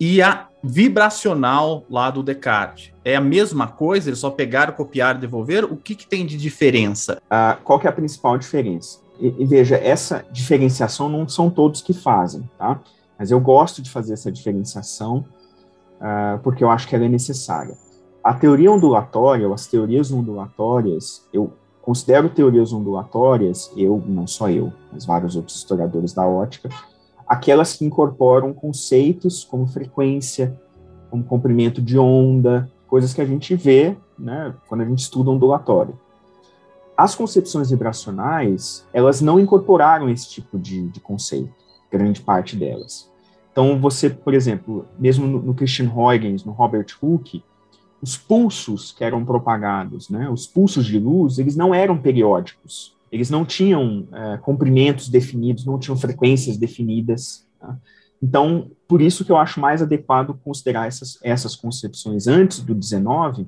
e 0.00 0.22
a 0.22 0.48
vibracional 0.64 1.84
lá 1.90 2.10
do 2.10 2.22
Descartes? 2.22 2.90
É 3.04 3.14
a 3.14 3.20
mesma 3.20 3.66
coisa? 3.66 4.08
Eles 4.08 4.20
só 4.20 4.30
pegaram, 4.30 4.72
copiaram, 4.72 5.20
devolveram? 5.20 5.68
O 5.70 5.76
que, 5.76 5.94
que 5.94 6.06
tem 6.06 6.24
de 6.24 6.38
diferença? 6.38 7.20
Ah, 7.28 7.58
qual 7.62 7.78
que 7.78 7.86
é 7.86 7.90
a 7.90 7.92
principal 7.92 8.38
diferença? 8.38 9.00
E, 9.20 9.34
e, 9.38 9.44
veja, 9.44 9.76
essa 9.76 10.24
diferenciação 10.32 11.10
não 11.10 11.28
são 11.28 11.50
todos 11.50 11.82
que 11.82 11.92
fazem, 11.92 12.48
tá? 12.56 12.80
Mas 13.18 13.30
eu 13.30 13.38
gosto 13.38 13.82
de 13.82 13.90
fazer 13.90 14.14
essa 14.14 14.32
diferenciação 14.32 15.26
uh, 16.00 16.38
porque 16.42 16.64
eu 16.64 16.70
acho 16.70 16.88
que 16.88 16.96
ela 16.96 17.04
é 17.04 17.08
necessária. 17.08 17.76
A 18.24 18.32
teoria 18.32 18.72
ondulatória, 18.72 19.46
ou 19.46 19.52
as 19.52 19.66
teorias 19.66 20.10
ondulatórias, 20.10 21.28
eu 21.34 21.52
considero 21.88 22.28
teorias 22.28 22.70
ondulatórias, 22.70 23.72
eu, 23.74 24.04
não 24.06 24.26
só 24.26 24.50
eu, 24.50 24.70
mas 24.92 25.06
vários 25.06 25.36
outros 25.36 25.56
historiadores 25.56 26.12
da 26.12 26.26
ótica, 26.26 26.68
aquelas 27.26 27.74
que 27.74 27.82
incorporam 27.82 28.52
conceitos 28.52 29.42
como 29.42 29.66
frequência, 29.66 30.54
como 31.08 31.24
comprimento 31.24 31.80
de 31.80 31.98
onda, 31.98 32.70
coisas 32.86 33.14
que 33.14 33.22
a 33.22 33.24
gente 33.24 33.54
vê 33.54 33.96
né, 34.18 34.54
quando 34.68 34.82
a 34.82 34.84
gente 34.84 34.98
estuda 34.98 35.30
ondulatória. 35.30 35.94
As 36.94 37.14
concepções 37.14 37.70
vibracionais, 37.70 38.86
elas 38.92 39.22
não 39.22 39.40
incorporaram 39.40 40.10
esse 40.10 40.28
tipo 40.28 40.58
de, 40.58 40.88
de 40.88 41.00
conceito, 41.00 41.54
grande 41.90 42.20
parte 42.20 42.54
delas. 42.54 43.10
Então, 43.50 43.80
você, 43.80 44.10
por 44.10 44.34
exemplo, 44.34 44.84
mesmo 44.98 45.26
no, 45.26 45.40
no 45.40 45.54
Christian 45.54 45.90
Huygens, 45.90 46.44
no 46.44 46.52
Robert 46.52 46.88
Hooke, 47.02 47.42
os 48.00 48.16
pulsos 48.16 48.92
que 48.92 49.02
eram 49.02 49.24
propagados, 49.24 50.08
né, 50.08 50.28
os 50.30 50.46
pulsos 50.46 50.86
de 50.86 50.98
luz, 50.98 51.38
eles 51.38 51.56
não 51.56 51.74
eram 51.74 51.98
periódicos, 51.98 52.96
eles 53.10 53.30
não 53.30 53.44
tinham 53.44 54.06
é, 54.12 54.36
comprimentos 54.38 55.08
definidos, 55.08 55.64
não 55.64 55.78
tinham 55.78 55.96
frequências 55.96 56.56
definidas. 56.56 57.46
Tá? 57.58 57.76
Então, 58.22 58.70
por 58.86 59.00
isso 59.00 59.24
que 59.24 59.32
eu 59.32 59.36
acho 59.36 59.60
mais 59.60 59.80
adequado 59.80 60.38
considerar 60.44 60.86
essas, 60.86 61.18
essas 61.22 61.56
concepções 61.56 62.26
antes 62.26 62.60
do 62.60 62.74
19, 62.74 63.46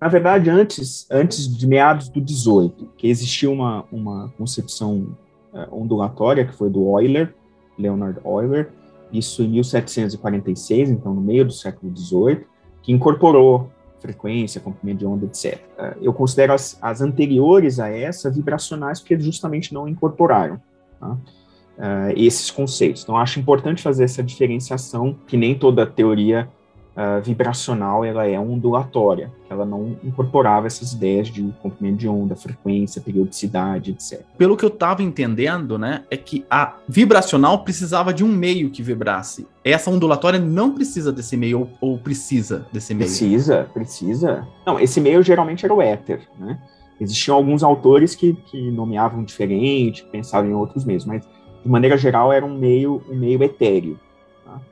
na 0.00 0.08
verdade, 0.08 0.50
antes, 0.50 1.06
antes 1.10 1.54
de 1.54 1.66
meados 1.66 2.08
do 2.08 2.20
18, 2.20 2.92
que 2.96 3.08
existia 3.08 3.50
uma, 3.50 3.84
uma 3.90 4.28
concepção 4.36 5.16
é, 5.54 5.68
ondulatória, 5.70 6.46
que 6.46 6.54
foi 6.54 6.68
do 6.68 6.98
Euler, 6.98 7.34
Leonard 7.78 8.20
Euler, 8.24 8.72
isso 9.12 9.42
em 9.42 9.48
1746, 9.48 10.90
então 10.90 11.14
no 11.14 11.20
meio 11.20 11.44
do 11.44 11.52
século 11.52 11.92
18, 11.92 12.46
que 12.82 12.92
incorporou 12.92 13.70
frequência, 14.06 14.60
comprimento 14.60 14.98
de 15.00 15.06
onda, 15.06 15.26
etc. 15.26 15.60
Eu 16.00 16.12
considero 16.12 16.52
as, 16.52 16.78
as 16.80 17.00
anteriores 17.00 17.80
a 17.80 17.88
essa 17.88 18.30
vibracionais 18.30 19.00
porque 19.00 19.18
justamente 19.18 19.74
não 19.74 19.88
incorporaram 19.88 20.60
tá? 21.00 21.08
uh, 21.10 22.12
esses 22.14 22.50
conceitos. 22.50 23.02
Então, 23.02 23.16
acho 23.16 23.40
importante 23.40 23.82
fazer 23.82 24.04
essa 24.04 24.22
diferenciação, 24.22 25.18
que 25.26 25.36
nem 25.36 25.58
toda 25.58 25.86
teoria 25.86 26.48
uh, 26.96 27.22
vibracional 27.22 28.04
ela 28.04 28.26
é 28.26 28.38
ondulatória, 28.38 29.30
ela 29.48 29.64
não 29.64 29.96
incorporava 30.02 30.66
essas 30.66 30.92
ideias 30.92 31.28
de 31.28 31.42
comprimento 31.60 31.98
de 31.98 32.08
onda, 32.08 32.34
frequência, 32.34 33.00
periodicidade, 33.00 33.92
etc. 33.92 34.22
Pelo 34.38 34.56
que 34.56 34.64
eu 34.64 34.68
estava 34.68 35.02
entendendo, 35.02 35.78
né, 35.78 36.04
é 36.10 36.16
que 36.16 36.44
a 36.50 36.74
vibracional 36.88 37.62
precisava 37.62 38.12
de 38.12 38.24
um 38.24 38.28
meio 38.28 38.70
que 38.70 38.82
vibrasse. 38.82 39.46
Essa 39.62 39.90
ondulatória 39.90 40.40
não 40.40 40.72
precisa 40.72 41.12
desse 41.12 41.36
meio, 41.36 41.60
ou, 41.60 41.92
ou 41.92 41.98
precisa 41.98 42.66
desse 42.72 42.94
meio? 42.94 43.08
Precisa, 43.08 43.68
precisa. 43.72 44.48
Não, 44.66 44.80
esse 44.80 45.00
meio 45.00 45.22
geralmente 45.22 45.64
era 45.64 45.74
o 45.74 45.82
éter, 45.82 46.26
né? 46.38 46.58
Existiam 46.98 47.36
alguns 47.36 47.62
autores 47.62 48.14
que, 48.14 48.32
que 48.32 48.70
nomeavam 48.70 49.22
diferente, 49.22 50.02
pensavam 50.10 50.50
em 50.50 50.54
outros 50.54 50.82
meios, 50.82 51.04
mas 51.04 51.28
de 51.62 51.68
maneira 51.68 51.98
geral 51.98 52.32
era 52.32 52.46
um 52.46 52.56
meio, 52.56 53.02
um 53.10 53.14
meio 53.14 53.42
etéreo. 53.42 53.98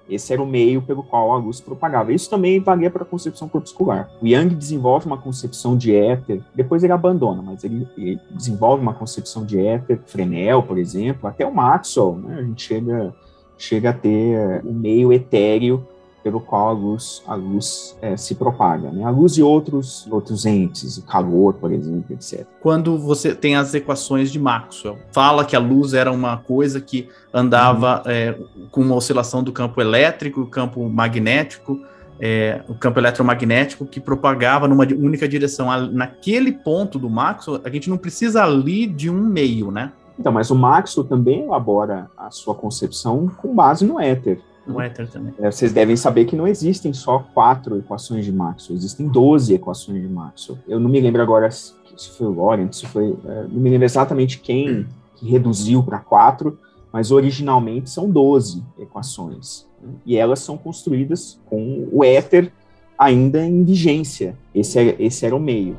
Esse 0.09 0.33
era 0.33 0.43
o 0.43 0.47
meio 0.47 0.83
pelo 0.83 1.03
qual 1.03 1.33
a 1.33 1.37
luz 1.37 1.61
propagava. 1.61 2.13
Isso 2.13 2.29
também 2.29 2.61
valia 2.61 2.91
para 2.91 3.03
a 3.03 3.07
concepção 3.07 3.49
corpuscular. 3.49 4.11
O 4.21 4.27
Young 4.27 4.49
desenvolve 4.49 5.07
uma 5.07 5.19
concepção 5.19 5.77
de 5.77 5.95
éter, 5.95 6.43
depois 6.55 6.85
ele 6.85 6.93
abandona, 6.93 7.43
mas 7.43 7.65
ele, 7.65 7.89
ele 7.97 8.21
desenvolve 8.31 8.83
uma 8.83 8.95
concepção 8.95 9.45
de 9.45 9.59
éter, 9.59 10.01
Fresnel, 10.07 10.63
por 10.63 10.79
exemplo, 10.79 11.29
até 11.29 11.47
o 11.47 11.55
Maxwell, 11.55 12.17
né? 12.17 12.37
A 12.39 12.43
gente 12.43 12.63
chega, 12.63 13.15
chega 13.57 13.91
a 13.91 13.93
ter 13.93 14.63
o 14.65 14.73
meio 14.73 15.13
etéreo 15.13 15.87
pelo 16.25 16.41
qual 16.41 16.71
a 16.71 16.73
luz, 16.73 17.23
a 17.27 17.35
luz 17.35 17.97
é, 18.01 18.17
se 18.17 18.35
propaga. 18.35 18.91
Né? 18.91 19.05
A 19.05 19.11
luz 19.11 19.37
e 19.37 19.43
outros, 19.43 20.09
outros 20.11 20.47
entes, 20.47 20.97
o 20.97 21.03
calor, 21.03 21.53
por 21.53 21.71
exemplo, 21.71 22.15
etc. 22.15 22.47
Quando 22.63 22.99
você 22.99 23.35
tem 23.35 23.55
as 23.55 23.75
equações 23.75 24.33
de 24.33 24.41
Maxwell, 24.41 24.99
fala 25.13 25.45
que 25.45 25.55
a 25.55 25.59
luz 25.59 25.93
era 25.93 26.11
uma 26.11 26.39
coisa 26.39 26.81
que 26.81 27.09
andava 27.33 27.99
uhum. 27.99 28.11
é, 28.11 28.39
com 28.71 28.81
uma 28.81 28.95
oscilação 28.95 29.43
do 29.43 29.53
campo 29.53 29.83
elétrico, 29.83 30.41
o 30.41 30.47
campo 30.47 30.89
magnético, 30.89 31.79
é, 32.19 32.63
o 32.69 32.75
campo 32.75 32.99
eletromagnético 32.99 33.85
que 33.85 34.01
propagava 34.01 34.67
numa 34.67 34.85
única 34.85 35.29
direção. 35.29 35.69
Naquele 35.93 36.53
ponto 36.53 36.99
do 36.99 37.11
Maxwell, 37.11 37.61
a 37.63 37.69
gente 37.69 37.91
não 37.91 37.99
precisa 37.99 38.43
ali 38.43 38.87
de 38.87 39.11
um 39.11 39.21
meio, 39.21 39.71
né? 39.71 39.93
Então, 40.19 40.33
mas 40.33 40.51
o 40.51 40.55
Maxwell 40.55 41.07
também 41.07 41.43
elabora 41.43 42.09
a 42.17 42.31
sua 42.31 42.55
concepção 42.55 43.29
com 43.37 43.55
base 43.55 43.85
no 43.85 44.01
éter 44.01 44.41
no 44.67 44.81
éter 44.81 45.09
também. 45.11 45.35
É, 45.39 45.51
vocês 45.51 45.73
devem 45.73 45.97
saber 45.97 46.25
que 46.25 46.37
não 46.37 46.47
existem 46.47 46.93
só 46.93 47.19
quatro 47.19 47.79
equações 47.79 48.25
de 48.25 48.33
Maxwell, 48.33 48.77
existem 48.77 49.07
12 49.09 49.55
equações 49.55 50.01
de 50.03 50.09
Maxwell. 50.09 50.59
Eu 50.67 50.81
não 50.81 50.89
me 50.89 51.01
lembro 51.01 51.23
agora 51.23 51.51
se 51.51 52.11
foi 52.17 52.27
o 52.27 52.31
Lorentz, 52.31 52.79
se 52.79 52.87
foi. 52.87 53.17
É, 53.25 53.43
não 53.43 53.61
me 53.61 53.71
lembro 53.71 53.85
exatamente 53.85 54.39
quem 54.39 54.87
que 55.17 55.29
reduziu 55.29 55.83
para 55.83 55.99
quatro, 55.99 56.59
mas 56.93 57.11
originalmente 57.11 57.91
são 57.91 58.11
12 58.11 58.63
equações. 58.79 59.67
Né? 59.83 59.93
E 60.07 60.17
elas 60.17 60.41
são 60.41 60.57
construídas 60.57 61.41
com 61.47 61.89
o 61.93 62.05
éter 62.05 62.53
ainda 62.99 63.45
em 63.45 63.65
vigência. 63.65 64.37
Esse, 64.55 64.79
é, 64.79 64.97
esse 64.99 65.27
era 65.27 65.35
o 65.35 65.41
meio. 65.41 65.77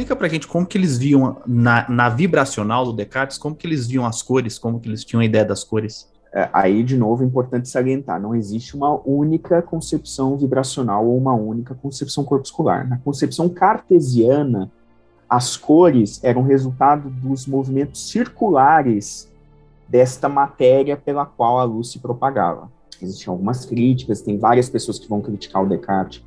Explica 0.00 0.16
pra 0.16 0.28
gente 0.28 0.48
como 0.48 0.64
que 0.64 0.78
eles 0.78 0.96
viam 0.96 1.42
na, 1.46 1.86
na 1.86 2.08
vibracional 2.08 2.86
do 2.86 2.92
Descartes, 2.94 3.36
como 3.36 3.54
que 3.54 3.66
eles 3.66 3.86
viam 3.86 4.06
as 4.06 4.22
cores, 4.22 4.58
como 4.58 4.80
que 4.80 4.88
eles 4.88 5.04
tinham 5.04 5.20
a 5.20 5.24
ideia 5.26 5.44
das 5.44 5.62
cores. 5.62 6.08
É, 6.32 6.48
aí, 6.54 6.82
de 6.82 6.96
novo, 6.96 7.22
é 7.22 7.26
importante 7.26 7.68
salientar: 7.68 8.18
não 8.18 8.34
existe 8.34 8.74
uma 8.74 8.98
única 9.06 9.60
concepção 9.60 10.38
vibracional 10.38 11.06
ou 11.06 11.18
uma 11.18 11.34
única 11.34 11.74
concepção 11.74 12.24
corpuscular. 12.24 12.88
Na 12.88 12.96
concepção 12.96 13.46
cartesiana, 13.50 14.72
as 15.28 15.54
cores 15.58 16.24
eram 16.24 16.44
resultado 16.44 17.10
dos 17.10 17.46
movimentos 17.46 18.08
circulares 18.08 19.30
desta 19.86 20.30
matéria 20.30 20.96
pela 20.96 21.26
qual 21.26 21.58
a 21.58 21.64
luz 21.64 21.90
se 21.90 21.98
propagava. 21.98 22.72
Existem 23.02 23.30
algumas 23.30 23.66
críticas, 23.66 24.22
tem 24.22 24.38
várias 24.38 24.70
pessoas 24.70 24.98
que 24.98 25.06
vão 25.06 25.20
criticar 25.20 25.62
o 25.62 25.68
Descartes, 25.68 26.24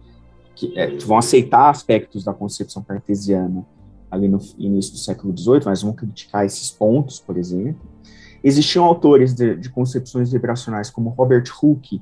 que, 0.56 0.78
é, 0.78 0.88
que 0.96 1.06
vão 1.06 1.18
aceitar 1.18 1.70
aspectos 1.70 2.24
da 2.24 2.34
concepção 2.34 2.84
cartesiana 2.84 3.66
ali 4.10 4.28
no 4.28 4.40
início 4.58 4.94
do 4.94 5.00
século 5.00 5.36
XVIII, 5.36 5.62
mas 5.66 5.82
vão 5.82 5.94
criticar 5.94 6.46
esses 6.46 6.70
pontos, 6.70 7.20
por 7.20 7.38
exemplo. 7.38 7.82
Existiam 8.44 8.86
autores 8.86 9.34
de, 9.34 9.56
de 9.56 9.70
concepções 9.70 10.32
vibracionais 10.32 10.90
como 10.90 11.10
Robert 11.10 11.46
Hooke, 11.62 12.02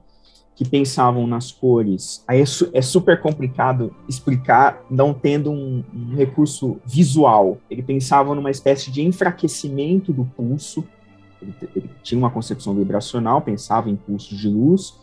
que 0.55 0.67
pensavam 0.67 1.25
nas 1.25 1.51
cores. 1.51 2.23
Aí 2.27 2.41
é, 2.41 2.45
su 2.45 2.69
é 2.73 2.81
super 2.81 3.21
complicado 3.21 3.95
explicar 4.07 4.83
não 4.91 5.13
tendo 5.13 5.51
um, 5.51 5.83
um, 5.93 6.15
recurso 6.15 6.79
visual. 6.85 7.57
Ele 7.69 7.81
pensava 7.81 8.35
numa 8.35 8.51
espécie 8.51 8.91
de 8.91 9.01
enfraquecimento 9.01 10.11
do 10.11 10.25
pulso. 10.25 10.83
Ele, 11.41 11.55
ele 11.75 11.89
tinha 12.03 12.19
uma 12.19 12.29
concepção 12.29 12.75
vibracional, 12.75 13.41
pensava 13.41 13.89
em 13.89 13.95
pulsos 13.95 14.37
de 14.37 14.49
luz, 14.49 14.99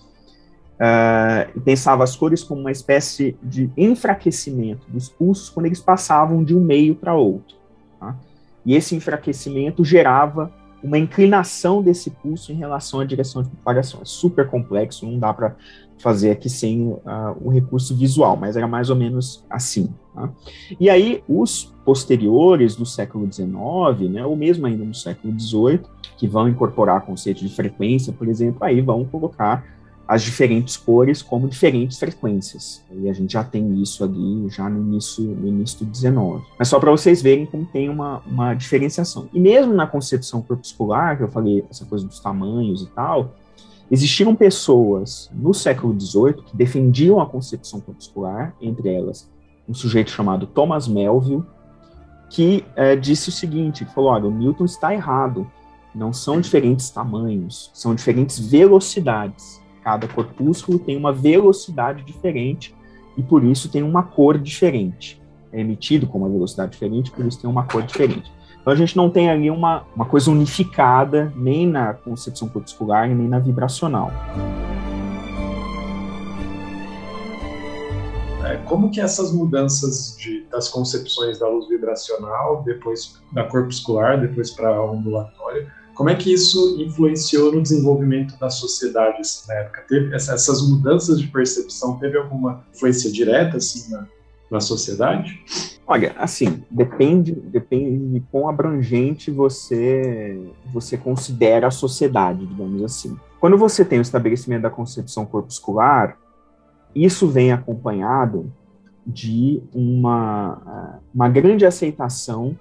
uh, 0.79 1.61
pensava 1.61 2.05
as 2.05 2.17
cores 2.17 2.43
como 2.43 2.61
uma 2.61 2.73
espécie 2.73 3.37
de 3.43 3.71
enfraquecimento 3.77 4.87
dos 4.89 5.09
pulsos 5.09 5.51
quando 5.51 5.67
eles 5.67 5.81
passavam 5.81 6.43
de 6.43 6.55
um 6.55 6.61
meio 6.61 6.95
para 6.95 7.15
outro. 7.15 7.57
Tá? 7.99 8.17
E 8.65 8.75
esse 8.75 8.95
enfraquecimento 8.95 9.85
gerava 9.85 10.53
uma 10.83 10.99
inclinação 10.99 11.83
desse 11.83 12.11
pulso 12.11 12.53
em 12.53 12.55
relação 12.55 13.01
à 13.01 13.05
direção 13.05 13.43
de 13.43 13.49
propagação. 13.49 14.01
É 14.01 14.05
super 14.05 14.49
complexo, 14.49 15.05
não 15.05 15.19
dá 15.19 15.35
para 15.35 15.57
fazer 15.99 16.31
aqui 16.31 16.49
sem 16.49 16.87
uh, 16.87 17.01
o 17.43 17.51
recurso 17.51 17.97
visual, 17.97 18.37
mas 18.37 18.57
era 18.57 18.69
mais 18.69 18.89
ou 18.89 18.95
menos 18.95 19.45
assim. 19.51 19.93
Tá? 20.15 20.31
E 20.79 20.89
aí, 20.89 21.23
os 21.29 21.75
posteriores 21.85 22.77
do 22.77 22.87
século 22.87 23.31
XIX, 23.33 24.11
né, 24.11 24.25
ou 24.25 24.37
mesmo 24.37 24.67
ainda 24.67 24.85
no 24.85 24.95
século 24.95 25.35
XVIII, 25.39 25.81
que 26.17 26.29
vão 26.29 26.49
incorporar 26.49 27.01
conceito 27.01 27.41
de 27.41 27.53
frequência, 27.53 28.13
por 28.13 28.29
exemplo, 28.29 28.63
aí 28.63 28.81
vão 28.81 29.05
colocar 29.05 29.65
as 30.09 30.23
diferentes 30.23 30.75
cores 30.75 31.21
como 31.21 31.47
diferentes 31.47 31.99
frequências. 31.99 32.83
E 32.91 33.11
a 33.11 33.13
gente 33.13 33.35
já 33.35 33.45
tem 33.45 33.83
isso 33.83 34.03
ali 34.03 34.49
já 34.49 34.67
no 34.67 34.81
início, 34.81 35.23
no 35.23 35.47
início 35.47 35.85
do 35.85 35.85
19. 35.85 36.43
Mas 36.59 36.69
só 36.69 36.81
para 36.81 36.91
vocês 36.91 37.21
verem 37.21 37.45
como 37.45 37.67
tem 37.67 37.91
uma, 37.91 38.23
uma 38.27 38.55
diferenciação. 38.55 39.29
E 39.35 39.39
mesmo 39.39 39.75
na 39.75 39.87
concepção 39.87 40.41
corpuscular, 40.41 41.19
que 41.19 41.25
eu 41.25 41.29
falei 41.29 41.63
essa 41.71 41.85
coisa 41.85 42.07
dos 42.07 42.21
tamanhos 42.21 42.81
e 42.81 42.87
tal, 42.87 43.35
existiram 43.91 44.35
pessoas 44.35 45.31
no 45.35 45.53
século 45.53 45.95
XVIII 46.01 46.43
que 46.43 46.57
defendiam 46.57 47.21
a 47.21 47.27
concepção 47.27 47.79
corpuscular, 47.79 48.55
entre 48.63 48.89
elas 48.89 49.29
um 49.69 49.75
sujeito 49.75 50.11
chamado 50.11 50.47
Thomas 50.47 50.89
Melville, 50.89 51.45
que 52.31 52.65
é, 52.75 52.97
disse 52.97 53.29
o 53.29 53.33
seguinte, 53.33 53.85
falou, 53.85 54.11
olha, 54.11 54.25
o 54.25 54.31
Newton 54.31 54.65
está 54.65 54.95
errado, 54.95 55.47
não 55.95 56.11
são 56.15 56.41
diferentes 56.41 56.89
tamanhos, 56.89 57.71
são 57.75 57.95
diferentes 57.95 58.39
velocidades 58.39 59.61
cada 59.89 60.07
corpúsculo 60.07 60.79
tem 60.79 60.99
uma 60.99 61.15
velocidade 61.15 62.05
diferente 62.05 62.75
e 63.17 63.23
por 63.23 63.43
isso 63.43 63.71
tem 63.71 63.83
uma 63.83 64.03
cor 64.03 64.37
diferente. 64.37 65.19
É 65.51 65.61
emitido 65.63 66.07
com 66.07 66.19
uma 66.19 66.29
velocidade 66.29 66.73
diferente, 66.73 67.11
por 67.11 67.25
isso 67.25 67.41
tem 67.41 67.49
uma 67.49 67.65
cor 67.65 67.83
diferente. 67.83 68.31
Então 68.61 68.71
a 68.71 68.77
gente 68.77 68.95
não 68.95 69.09
tem 69.09 69.31
ali 69.31 69.51
uma, 69.51 69.87
uma 69.97 70.05
coisa 70.05 70.31
unificada, 70.31 71.33
nem 71.35 71.67
na 71.67 71.95
concepção 71.95 72.51
corpuscular, 72.51 73.09
nem 73.09 73.27
na 73.27 73.39
vibracional. 73.39 74.13
É, 78.45 78.59
como 78.67 78.91
que 78.91 79.01
essas 79.01 79.33
mudanças 79.33 80.19
de, 80.19 80.45
das 80.51 80.69
concepções 80.69 81.39
da 81.39 81.49
luz 81.49 81.67
vibracional, 81.67 82.63
depois 82.63 83.19
da 83.33 83.45
corpuscular, 83.45 84.21
depois 84.21 84.51
para 84.51 84.69
a 84.69 84.85
ondulatória, 84.85 85.78
como 85.99 86.11
é 86.11 86.15
que 86.15 86.33
isso 86.33 86.81
influenciou 86.81 87.51
no 87.53 87.61
desenvolvimento 87.61 88.39
da 88.39 88.49
sociedade 88.49 89.21
na 89.49 89.55
época? 89.55 89.85
Teve 89.89 90.15
essas 90.15 90.63
mudanças 90.71 91.21
de 91.21 91.27
percepção, 91.27 91.99
teve 91.99 92.17
alguma 92.17 92.65
influência 92.73 93.11
direta 93.11 93.57
assim 93.57 93.91
na, 93.91 94.07
na 94.49 94.61
sociedade? 94.61 95.43
Olha, 95.85 96.15
assim, 96.17 96.63
depende, 96.71 97.33
depende 97.33 98.13
de 98.13 98.21
quão 98.31 98.49
abrangente 98.49 99.29
você 99.33 100.41
você 100.73 100.97
considera 100.97 101.67
a 101.67 101.73
sociedade, 101.73 102.47
digamos 102.47 102.81
assim. 102.85 103.17
Quando 103.41 103.59
você 103.59 103.85
tem 103.85 103.99
o 103.99 104.03
estabelecimento 104.03 104.63
da 104.63 104.71
concepção 104.71 105.27
corpuscular, 105.27 106.17
isso 106.95 107.27
vem 107.27 107.51
acompanhado 107.51 108.53
de 109.05 109.61
uma, 109.75 111.01
uma 111.13 111.29
grande 111.29 111.67
aceitação 111.67 112.57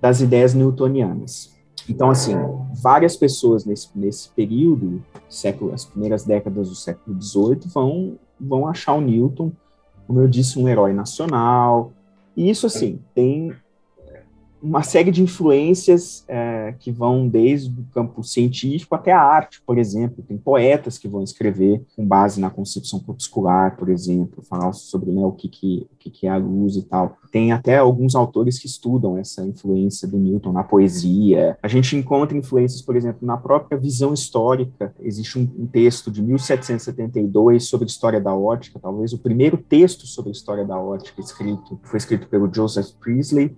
das 0.00 0.22
ideias 0.22 0.54
newtonianas. 0.54 1.59
Então, 1.90 2.08
assim, 2.08 2.34
várias 2.80 3.16
pessoas 3.16 3.64
nesse, 3.64 3.88
nesse 3.96 4.28
período, 4.28 5.02
século, 5.28 5.74
as 5.74 5.84
primeiras 5.84 6.24
décadas 6.24 6.68
do 6.68 6.74
século 6.76 7.20
XVIII, 7.20 7.62
vão, 7.66 8.16
vão 8.40 8.68
achar 8.68 8.94
o 8.94 9.00
Newton, 9.00 9.50
como 10.06 10.20
eu 10.20 10.28
disse, 10.28 10.56
um 10.56 10.68
herói 10.68 10.92
nacional. 10.92 11.92
E 12.36 12.48
isso, 12.48 12.64
assim, 12.64 13.00
tem 13.12 13.52
uma 14.62 14.82
série 14.82 15.10
de 15.10 15.22
influências 15.22 16.24
é, 16.28 16.74
que 16.78 16.90
vão 16.90 17.28
desde 17.28 17.80
o 17.80 17.84
campo 17.92 18.22
científico 18.22 18.94
até 18.94 19.12
a 19.12 19.20
arte, 19.20 19.62
por 19.64 19.78
exemplo. 19.78 20.24
Tem 20.26 20.36
poetas 20.36 20.98
que 20.98 21.08
vão 21.08 21.22
escrever 21.22 21.82
com 21.96 22.06
base 22.06 22.40
na 22.40 22.50
concepção 22.50 23.00
corpuscular, 23.00 23.76
por 23.76 23.88
exemplo, 23.88 24.42
falar 24.42 24.72
sobre 24.72 25.10
né, 25.10 25.22
o, 25.22 25.32
que, 25.32 25.48
que, 25.48 25.86
o 25.92 25.96
que, 25.96 26.10
que 26.10 26.26
é 26.26 26.30
a 26.30 26.36
luz 26.36 26.76
e 26.76 26.82
tal. 26.82 27.16
Tem 27.32 27.52
até 27.52 27.78
alguns 27.78 28.14
autores 28.14 28.58
que 28.58 28.66
estudam 28.66 29.16
essa 29.16 29.44
influência 29.44 30.06
do 30.06 30.18
Newton 30.18 30.52
na 30.52 30.64
poesia. 30.64 31.56
A 31.62 31.68
gente 31.68 31.96
encontra 31.96 32.36
influências, 32.36 32.82
por 32.82 32.96
exemplo, 32.96 33.26
na 33.26 33.36
própria 33.36 33.78
visão 33.78 34.12
histórica. 34.12 34.94
Existe 35.00 35.38
um, 35.38 35.48
um 35.58 35.66
texto 35.66 36.10
de 36.10 36.22
1772 36.22 37.64
sobre 37.64 37.86
história 37.86 38.20
da 38.20 38.34
ótica, 38.34 38.78
talvez 38.78 39.12
o 39.12 39.18
primeiro 39.18 39.56
texto 39.56 40.06
sobre 40.06 40.32
história 40.32 40.64
da 40.64 40.78
ótica 40.78 41.20
escrito, 41.20 41.78
foi 41.84 41.98
escrito 41.98 42.28
pelo 42.28 42.52
Joseph 42.52 42.90
Priestley, 43.00 43.56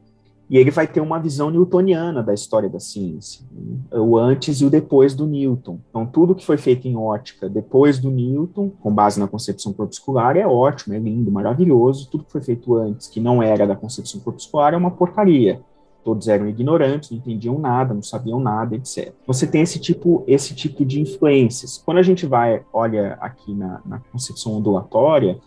e 0.52 0.58
ele 0.58 0.70
vai 0.70 0.86
ter 0.86 1.00
uma 1.00 1.18
visão 1.18 1.50
newtoniana 1.50 2.22
da 2.22 2.34
história 2.34 2.68
da 2.68 2.78
ciência, 2.78 3.42
né? 3.50 3.98
o 3.98 4.18
antes 4.18 4.60
e 4.60 4.66
o 4.66 4.68
depois 4.68 5.14
do 5.14 5.24
Newton. 5.24 5.80
Então, 5.88 6.04
tudo 6.04 6.34
que 6.34 6.44
foi 6.44 6.58
feito 6.58 6.86
em 6.86 6.94
ótica 6.94 7.48
depois 7.48 7.98
do 7.98 8.10
Newton, 8.10 8.68
com 8.68 8.92
base 8.92 9.18
na 9.18 9.26
concepção 9.26 9.72
corpuscular, 9.72 10.36
é 10.36 10.46
ótimo, 10.46 10.94
é 10.94 10.98
lindo, 10.98 11.32
maravilhoso. 11.32 12.06
Tudo 12.10 12.24
que 12.24 12.32
foi 12.32 12.42
feito 12.42 12.74
antes, 12.74 13.08
que 13.08 13.18
não 13.18 13.42
era 13.42 13.66
da 13.66 13.74
concepção 13.74 14.20
corpuscular, 14.20 14.74
é 14.74 14.76
uma 14.76 14.90
porcaria. 14.90 15.62
Todos 16.04 16.28
eram 16.28 16.46
ignorantes, 16.46 17.10
não 17.10 17.16
entendiam 17.16 17.58
nada, 17.58 17.94
não 17.94 18.02
sabiam 18.02 18.38
nada, 18.38 18.76
etc. 18.76 19.10
Você 19.26 19.46
tem 19.46 19.62
esse 19.62 19.78
tipo, 19.78 20.22
esse 20.26 20.54
tipo 20.54 20.84
de 20.84 21.00
influências. 21.00 21.78
Quando 21.78 21.96
a 21.96 22.02
gente 22.02 22.26
vai, 22.26 22.62
olha 22.74 23.16
aqui 23.22 23.54
na, 23.54 23.80
na 23.86 24.00
concepção 24.00 24.52
ondulatória, 24.52 25.38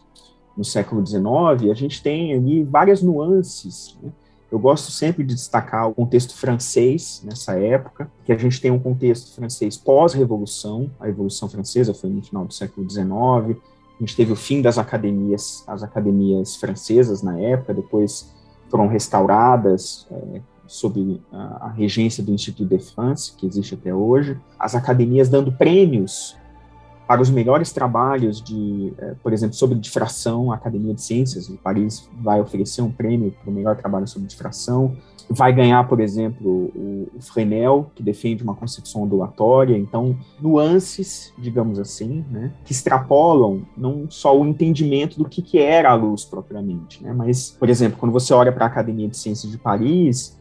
no 0.57 0.63
século 0.63 1.05
XIX, 1.05 1.69
a 1.69 1.75
gente 1.75 2.01
tem 2.01 2.33
ali 2.33 2.63
várias 2.63 3.03
nuances, 3.03 3.95
né? 4.01 4.09
Eu 4.51 4.59
gosto 4.59 4.91
sempre 4.91 5.23
de 5.23 5.33
destacar 5.33 5.89
o 5.89 5.93
contexto 5.93 6.35
francês 6.35 7.21
nessa 7.23 7.59
época, 7.59 8.09
que 8.23 8.31
a 8.31 8.37
gente 8.37 8.61
tem 8.61 8.71
um 8.71 8.79
contexto 8.79 9.33
francês 9.35 9.75
pós-revolução, 9.75 10.89
a 10.99 11.05
Revolução 11.05 11.49
Francesa 11.49 11.93
foi 11.93 12.09
no 12.09 12.21
final 12.21 12.45
do 12.45 12.53
século 12.53 12.89
XIX, 12.89 13.07
a 13.07 13.99
gente 13.99 14.15
teve 14.15 14.31
o 14.31 14.35
fim 14.35 14.61
das 14.61 14.77
academias, 14.77 15.63
as 15.67 15.81
academias 15.81 16.57
francesas 16.57 17.21
na 17.21 17.39
época, 17.39 17.73
depois 17.73 18.33
foram 18.69 18.87
restauradas 18.87 20.07
é, 20.11 20.41
sob 20.67 21.21
a, 21.31 21.67
a, 21.67 21.69
regência 21.69 22.23
do 22.23 22.31
Institut 22.31 22.67
de 22.67 22.79
France, 22.79 23.33
que 23.37 23.45
existe 23.45 23.73
até 23.73 23.93
hoje, 23.93 24.37
as 24.59 24.75
academias 24.75 25.29
dando 25.29 25.51
prêmios 25.51 26.35
para 27.07 27.21
os 27.21 27.29
melhores 27.29 27.71
trabalhos 27.71 28.41
de, 28.41 28.93
eh, 28.97 29.15
por 29.21 29.31
exemplo, 29.31 29.55
sobre 29.55 29.77
difração, 29.77 30.51
a 30.51 30.55
Academia 30.55 30.93
de 30.93 31.01
Ciências 31.01 31.47
de 31.47 31.57
Paris 31.57 32.09
vai 32.19 32.41
oferecer 32.41 32.81
um 32.81 32.91
prêmio 32.91 33.31
para 33.31 33.49
o 33.49 33.53
melhor 33.53 33.75
trabalho 33.75 34.07
sobre 34.07 34.27
difração, 34.27 34.95
vai 35.29 35.53
ganhar, 35.53 35.87
por 35.87 35.99
exemplo, 35.99 36.71
o, 36.75 37.07
Fresnel, 37.19 37.91
que 37.95 38.03
defende 38.03 38.43
uma 38.43 38.53
concepção 38.53 39.03
ondulatória, 39.03 39.77
então, 39.77 40.15
nuances, 40.39 41.33
digamos 41.37 41.79
assim, 41.79 42.23
né, 42.29 42.51
que 42.63 42.71
extrapolam 42.71 43.63
não 43.75 44.05
só 44.09 44.37
o 44.37 44.45
entendimento 44.45 45.17
do 45.17 45.25
que, 45.25 45.41
que 45.41 45.57
era 45.57 45.89
a 45.89 45.95
luz 45.95 46.25
propriamente, 46.25 47.03
né, 47.03 47.13
mas, 47.13 47.51
por 47.51 47.69
exemplo, 47.69 47.97
quando 47.99 48.11
você 48.11 48.33
olha 48.33 48.51
para 48.51 48.65
a 48.65 48.67
Academia 48.67 49.07
de 49.07 49.17
Ciências 49.17 49.51
de 49.51 49.57
Paris, 49.57 50.37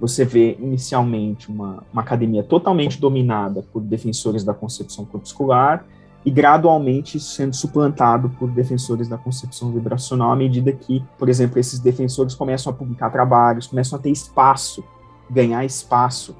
você 0.00 0.24
vê 0.24 0.56
inicialmente 0.58 1.48
uma, 1.48 1.84
uma 1.92 2.02
academia 2.02 2.42
totalmente 2.42 3.00
dominada 3.00 3.62
por 3.72 3.80
defensores 3.80 4.42
da 4.42 4.52
concepção 4.52 5.04
corpuscular, 5.04 5.86
e 6.24 6.30
gradualmente 6.30 7.18
sendo 7.18 7.54
suplantado 7.54 8.30
por 8.30 8.50
defensores 8.50 9.08
da 9.08 9.18
concepção 9.18 9.72
vibracional 9.72 10.32
à 10.32 10.36
medida 10.36 10.72
que, 10.72 11.04
por 11.18 11.28
exemplo, 11.28 11.58
esses 11.58 11.80
defensores 11.80 12.34
começam 12.34 12.72
a 12.72 12.76
publicar 12.76 13.10
trabalhos, 13.10 13.66
começam 13.66 13.98
a 13.98 14.02
ter 14.02 14.10
espaço, 14.10 14.84
ganhar 15.28 15.64
espaço 15.64 16.36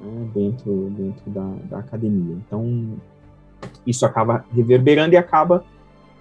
né, 0.00 0.28
dentro, 0.34 0.90
dentro 0.90 1.30
da, 1.30 1.52
da 1.64 1.78
academia. 1.78 2.36
Então, 2.46 2.94
isso 3.86 4.06
acaba 4.06 4.44
reverberando 4.54 5.14
e 5.14 5.18
acaba 5.18 5.64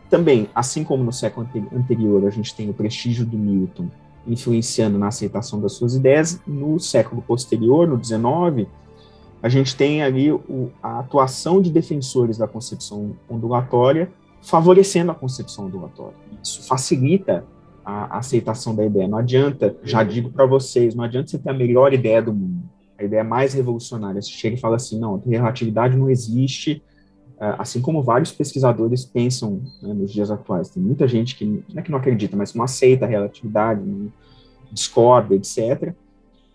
também, 0.09 0.49
assim 0.55 0.83
como 0.83 1.03
no 1.03 1.11
século 1.11 1.47
anterior 1.73 2.25
a 2.25 2.29
gente 2.29 2.55
tem 2.55 2.69
o 2.69 2.73
prestígio 2.73 3.25
do 3.25 3.37
Newton 3.37 3.89
influenciando 4.25 4.97
na 4.97 5.07
aceitação 5.07 5.59
das 5.59 5.73
suas 5.73 5.95
ideias, 5.95 6.41
no 6.45 6.79
século 6.79 7.21
posterior, 7.21 7.87
no 7.87 7.97
19, 7.97 8.67
a 9.47 9.49
gente 9.49 9.77
tem 9.77 10.03
ali 10.03 10.29
o, 10.29 10.71
a 10.83 10.99
atuação 10.99 11.61
de 11.61 11.71
defensores 11.71 12.37
da 12.37 12.47
concepção 12.47 13.15
ondulatória 13.29 14.11
favorecendo 14.41 15.09
a 15.11 15.15
concepção 15.15 15.67
ondulatória. 15.67 16.17
Isso 16.43 16.67
facilita 16.67 17.45
a, 17.83 18.17
aceitação 18.17 18.75
da 18.75 18.85
ideia. 18.85 19.07
Não 19.07 19.17
adianta, 19.17 19.73
já 19.83 20.03
digo 20.03 20.29
para 20.29 20.45
vocês, 20.45 20.93
não 20.93 21.05
adianta 21.05 21.29
você 21.29 21.37
ter 21.37 21.49
a 21.49 21.53
melhor 21.53 21.93
ideia 21.93 22.21
do 22.21 22.33
mundo, 22.33 22.61
a 22.99 23.03
ideia 23.05 23.23
mais 23.23 23.53
revolucionária. 23.53 24.21
Você 24.21 24.31
chega 24.31 24.57
e 24.57 24.59
fala 24.59 24.75
assim, 24.75 24.99
não, 24.99 25.15
a 25.15 25.29
relatividade 25.29 25.95
não 25.95 26.09
existe, 26.09 26.83
é, 27.39 27.55
assim 27.57 27.79
como 27.79 28.03
vários 28.03 28.33
pesquisadores 28.33 29.05
pensam 29.05 29.61
né, 29.81 29.93
nos 29.93 30.11
dias 30.11 30.29
atuais. 30.29 30.69
Tem 30.69 30.83
muita 30.83 31.07
gente 31.07 31.37
que 31.37 31.45
não 31.45 31.63
é 31.77 31.81
que 31.81 31.91
não 31.91 31.99
acredita, 31.99 32.35
mas 32.35 32.53
não 32.53 32.65
aceita 32.65 33.05
a 33.05 33.07
relatividade, 33.07 33.81
não 33.81 34.11
discorda, 34.73 35.33
etc 35.35 35.95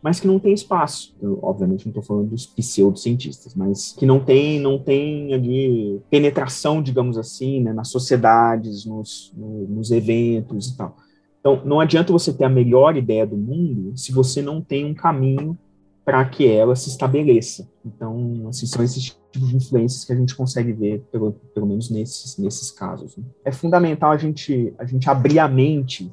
mas 0.02 0.18
que 0.18 0.26
não 0.26 0.38
tem 0.38 0.52
espaço. 0.52 1.14
Eu, 1.22 1.38
obviamente 1.42 1.86
não 1.86 1.90
estou 1.90 2.02
falando 2.02 2.30
dos 2.30 2.44
pseudocientistas, 2.44 3.54
mas 3.54 3.92
que 3.92 4.04
não 4.04 4.18
tem, 4.18 4.58
não 4.58 4.78
tem 4.78 5.32
ali 5.32 6.00
penetração, 6.10 6.82
digamos 6.82 7.16
assim, 7.16 7.62
né, 7.62 7.72
nas 7.72 7.88
sociedades, 7.88 8.84
nos, 8.84 9.32
no, 9.36 9.68
nos 9.68 9.92
eventos 9.92 10.68
e 10.68 10.76
tal. 10.76 10.96
Então, 11.38 11.62
não 11.64 11.80
adianta 11.80 12.12
você 12.12 12.32
ter 12.32 12.44
a 12.44 12.48
melhor 12.48 12.96
ideia 12.96 13.26
do 13.26 13.36
mundo 13.36 13.96
se 13.96 14.12
você 14.12 14.42
não 14.42 14.60
tem 14.60 14.84
um 14.84 14.94
caminho 14.94 15.56
para 16.04 16.24
que 16.24 16.46
ela 16.46 16.74
se 16.74 16.88
estabeleça. 16.88 17.68
Então, 17.84 18.46
assim, 18.48 18.66
são 18.66 18.84
esses 18.84 19.04
tipos 19.04 19.48
de 19.48 19.56
influências 19.56 20.04
que 20.04 20.12
a 20.12 20.16
gente 20.16 20.34
consegue 20.34 20.72
ver, 20.72 21.00
pelo, 21.12 21.32
pelo 21.54 21.66
menos 21.66 21.90
nesses, 21.90 22.36
nesses 22.38 22.72
casos. 22.72 23.16
Né? 23.16 23.24
É 23.44 23.52
fundamental 23.52 24.10
a 24.10 24.16
gente, 24.16 24.74
a 24.78 24.84
gente 24.84 25.08
abrir 25.08 25.38
a 25.38 25.48
mente 25.48 26.12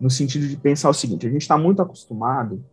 no 0.00 0.10
sentido 0.10 0.46
de 0.46 0.56
pensar 0.56 0.88
o 0.88 0.94
seguinte: 0.94 1.26
a 1.26 1.30
gente 1.30 1.42
está 1.42 1.58
muito 1.58 1.82
acostumado 1.82 2.64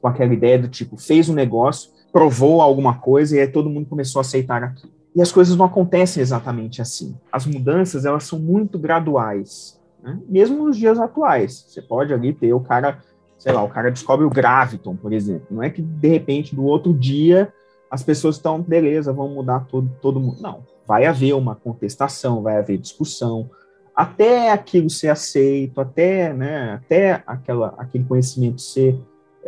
com 0.00 0.08
aquela 0.08 0.32
ideia 0.32 0.58
do 0.58 0.68
tipo, 0.68 0.96
fez 0.96 1.28
um 1.28 1.34
negócio, 1.34 1.90
provou 2.12 2.60
alguma 2.60 2.98
coisa 2.98 3.36
e 3.36 3.40
aí 3.40 3.48
todo 3.48 3.70
mundo 3.70 3.86
começou 3.86 4.20
a 4.20 4.22
aceitar 4.22 4.62
aquilo. 4.62 4.92
E 5.14 5.22
as 5.22 5.32
coisas 5.32 5.56
não 5.56 5.64
acontecem 5.64 6.20
exatamente 6.20 6.80
assim. 6.80 7.16
As 7.32 7.46
mudanças, 7.46 8.04
elas 8.04 8.24
são 8.24 8.38
muito 8.38 8.78
graduais, 8.78 9.80
né? 10.02 10.18
mesmo 10.28 10.64
nos 10.66 10.76
dias 10.76 10.98
atuais. 10.98 11.64
Você 11.68 11.82
pode 11.82 12.12
ali 12.12 12.32
ter 12.32 12.52
o 12.52 12.60
cara, 12.60 12.98
sei 13.36 13.52
lá, 13.52 13.62
o 13.62 13.68
cara 13.68 13.90
descobre 13.90 14.24
o 14.24 14.30
graviton, 14.30 14.94
por 14.94 15.12
exemplo. 15.12 15.46
Não 15.50 15.62
é 15.62 15.70
que, 15.70 15.82
de 15.82 16.08
repente, 16.08 16.54
do 16.54 16.64
outro 16.64 16.92
dia, 16.94 17.52
as 17.90 18.02
pessoas 18.02 18.36
estão, 18.36 18.60
beleza, 18.60 19.12
vamos 19.12 19.34
mudar 19.34 19.66
todo, 19.66 19.90
todo 20.00 20.20
mundo. 20.20 20.40
Não, 20.40 20.62
vai 20.86 21.04
haver 21.06 21.32
uma 21.34 21.54
contestação, 21.54 22.42
vai 22.42 22.56
haver 22.56 22.78
discussão, 22.78 23.50
até 23.98 24.52
aquilo 24.52 24.88
ser 24.88 25.08
aceito, 25.08 25.80
até, 25.80 26.32
né, 26.32 26.74
até 26.74 27.22
aquela, 27.26 27.74
aquele 27.76 28.04
conhecimento 28.04 28.60
ser 28.60 28.96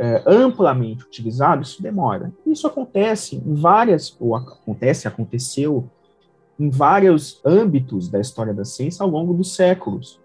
é, 0.01 0.23
amplamente 0.27 1.05
utilizado, 1.05 1.63
isso 1.63 1.83
demora. 1.83 2.33
Isso 2.47 2.67
acontece 2.67 3.37
em 3.37 3.55
várias, 3.55 4.17
ou 4.19 4.35
acontece, 4.35 5.07
aconteceu 5.07 5.85
em 6.59 6.71
vários 6.71 7.39
âmbitos 7.45 8.09
da 8.09 8.19
história 8.19 8.55
da 8.55 8.65
ciência 8.65 9.03
ao 9.03 9.11
longo 9.11 9.35
dos 9.35 9.55
séculos. 9.55 10.19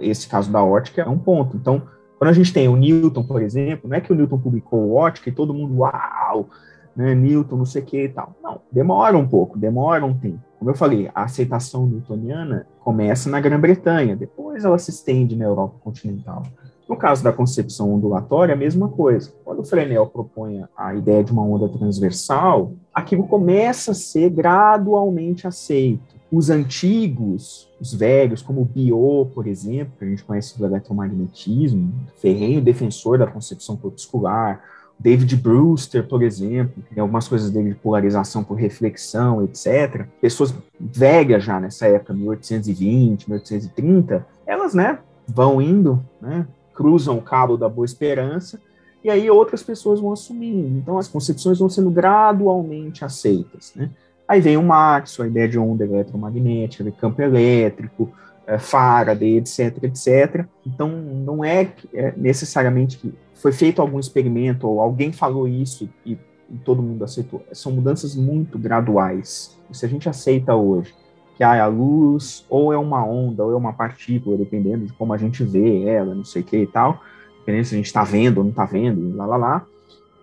Esse 0.00 0.28
caso 0.28 0.50
da 0.50 0.64
ótica 0.64 1.02
é 1.02 1.08
um 1.08 1.18
ponto. 1.18 1.56
Então, 1.56 1.82
quando 2.18 2.30
a 2.30 2.32
gente 2.32 2.52
tem 2.52 2.66
o 2.66 2.74
Newton, 2.74 3.22
por 3.22 3.40
exemplo, 3.40 3.88
não 3.88 3.96
é 3.96 4.00
que 4.00 4.10
o 4.10 4.14
Newton 4.16 4.40
publicou 4.40 4.92
ótica 4.92 5.28
e 5.28 5.32
todo 5.32 5.54
mundo, 5.54 5.78
uau, 5.78 6.48
né, 6.96 7.14
Newton, 7.14 7.58
não 7.58 7.64
sei 7.64 7.82
o 7.82 7.84
que 7.84 8.02
e 8.02 8.08
tal. 8.08 8.34
Não, 8.42 8.60
demora 8.72 9.16
um 9.16 9.26
pouco, 9.26 9.56
demora 9.56 10.04
um 10.04 10.14
tempo. 10.14 10.40
Como 10.58 10.68
eu 10.68 10.74
falei, 10.74 11.08
a 11.14 11.22
aceitação 11.22 11.86
newtoniana 11.86 12.66
começa 12.80 13.30
na 13.30 13.40
Grã-Bretanha, 13.40 14.16
depois 14.16 14.64
ela 14.64 14.78
se 14.78 14.90
estende 14.90 15.36
na 15.36 15.44
Europa 15.44 15.76
continental. 15.80 16.42
No 16.88 16.96
caso 16.96 17.22
da 17.22 17.32
concepção 17.32 17.94
ondulatória, 17.94 18.54
a 18.54 18.58
mesma 18.58 18.88
coisa. 18.88 19.32
Quando 19.44 19.60
o 19.60 19.64
Fresnel 19.64 20.06
propõe 20.06 20.64
a 20.76 20.94
ideia 20.94 21.24
de 21.24 21.32
uma 21.32 21.44
onda 21.44 21.68
transversal, 21.68 22.72
aquilo 22.92 23.26
começa 23.26 23.92
a 23.92 23.94
ser 23.94 24.30
gradualmente 24.30 25.46
aceito. 25.46 26.16
Os 26.30 26.48
antigos, 26.50 27.68
os 27.80 27.92
velhos, 27.92 28.42
como 28.42 28.64
Biot, 28.64 29.30
por 29.34 29.46
exemplo, 29.46 29.92
que 29.98 30.04
a 30.04 30.08
gente 30.08 30.24
conhece 30.24 30.58
do 30.58 30.64
eletromagnetismo, 30.64 31.92
ferrenho 32.16 32.62
defensor 32.62 33.18
da 33.18 33.26
concepção 33.26 33.76
corpuscular, 33.76 34.62
David 34.98 35.36
Brewster, 35.36 36.06
por 36.06 36.22
exemplo, 36.22 36.82
tem 36.88 37.00
algumas 37.00 37.26
coisas 37.26 37.50
dele 37.50 37.70
de 37.70 37.74
polarização 37.74 38.44
por 38.44 38.54
reflexão, 38.54 39.42
etc. 39.42 40.06
Pessoas 40.20 40.54
velhas 40.78 41.42
já 41.42 41.58
nessa 41.58 41.86
época, 41.86 42.14
1820, 42.14 43.28
1830, 43.28 44.24
elas, 44.46 44.74
né, 44.74 45.00
vão 45.26 45.60
indo, 45.60 46.02
né, 46.20 46.46
cruzam 46.74 47.18
o 47.18 47.22
cabo 47.22 47.56
da 47.56 47.68
Boa 47.68 47.84
Esperança, 47.84 48.60
e 49.04 49.10
aí 49.10 49.30
outras 49.30 49.62
pessoas 49.62 50.00
vão 50.00 50.12
assumindo. 50.12 50.78
Então 50.78 50.98
as 50.98 51.08
concepções 51.08 51.58
vão 51.58 51.68
sendo 51.68 51.90
gradualmente 51.90 53.04
aceitas. 53.04 53.72
Né? 53.74 53.90
Aí 54.28 54.40
vem 54.40 54.56
o 54.56 54.62
Marx, 54.62 55.18
a 55.18 55.26
ideia 55.26 55.48
de 55.48 55.58
onda 55.58 55.84
eletromagnética, 55.84 56.84
de 56.84 56.92
campo 56.92 57.20
elétrico, 57.20 58.12
é, 58.46 58.58
Faraday, 58.58 59.38
etc, 59.38 59.82
etc. 59.82 60.46
Então 60.66 60.88
não 60.88 61.44
é, 61.44 61.72
é, 61.92 62.12
necessariamente 62.16 62.98
que 62.98 63.12
foi 63.34 63.52
feito 63.52 63.82
algum 63.82 63.98
experimento 63.98 64.68
ou 64.68 64.80
alguém 64.80 65.12
falou 65.12 65.48
isso 65.48 65.88
e, 66.06 66.16
e 66.48 66.56
todo 66.64 66.82
mundo 66.82 67.04
aceitou. 67.04 67.44
São 67.52 67.72
mudanças 67.72 68.14
muito 68.14 68.58
graduais. 68.58 69.58
Se 69.72 69.84
a 69.84 69.88
gente 69.88 70.08
aceita 70.08 70.54
hoje 70.54 70.94
que 71.36 71.44
ah, 71.44 71.64
a 71.64 71.66
luz 71.66 72.44
ou 72.48 72.72
é 72.72 72.78
uma 72.78 73.04
onda 73.04 73.44
ou 73.44 73.52
é 73.52 73.56
uma 73.56 73.72
partícula, 73.72 74.36
dependendo 74.36 74.86
de 74.86 74.92
como 74.92 75.12
a 75.12 75.16
gente 75.16 75.42
vê 75.42 75.84
ela, 75.84 76.14
não 76.14 76.24
sei 76.24 76.42
o 76.42 76.44
que 76.44 76.58
e 76.58 76.66
tal, 76.66 77.00
dependendo 77.40 77.66
se 77.66 77.74
a 77.74 77.78
gente 77.78 77.86
está 77.86 78.04
vendo 78.04 78.38
ou 78.38 78.44
não 78.44 78.50
está 78.50 78.64
vendo, 78.64 79.16
lá, 79.16 79.26
lá, 79.26 79.36
lá, 79.36 79.66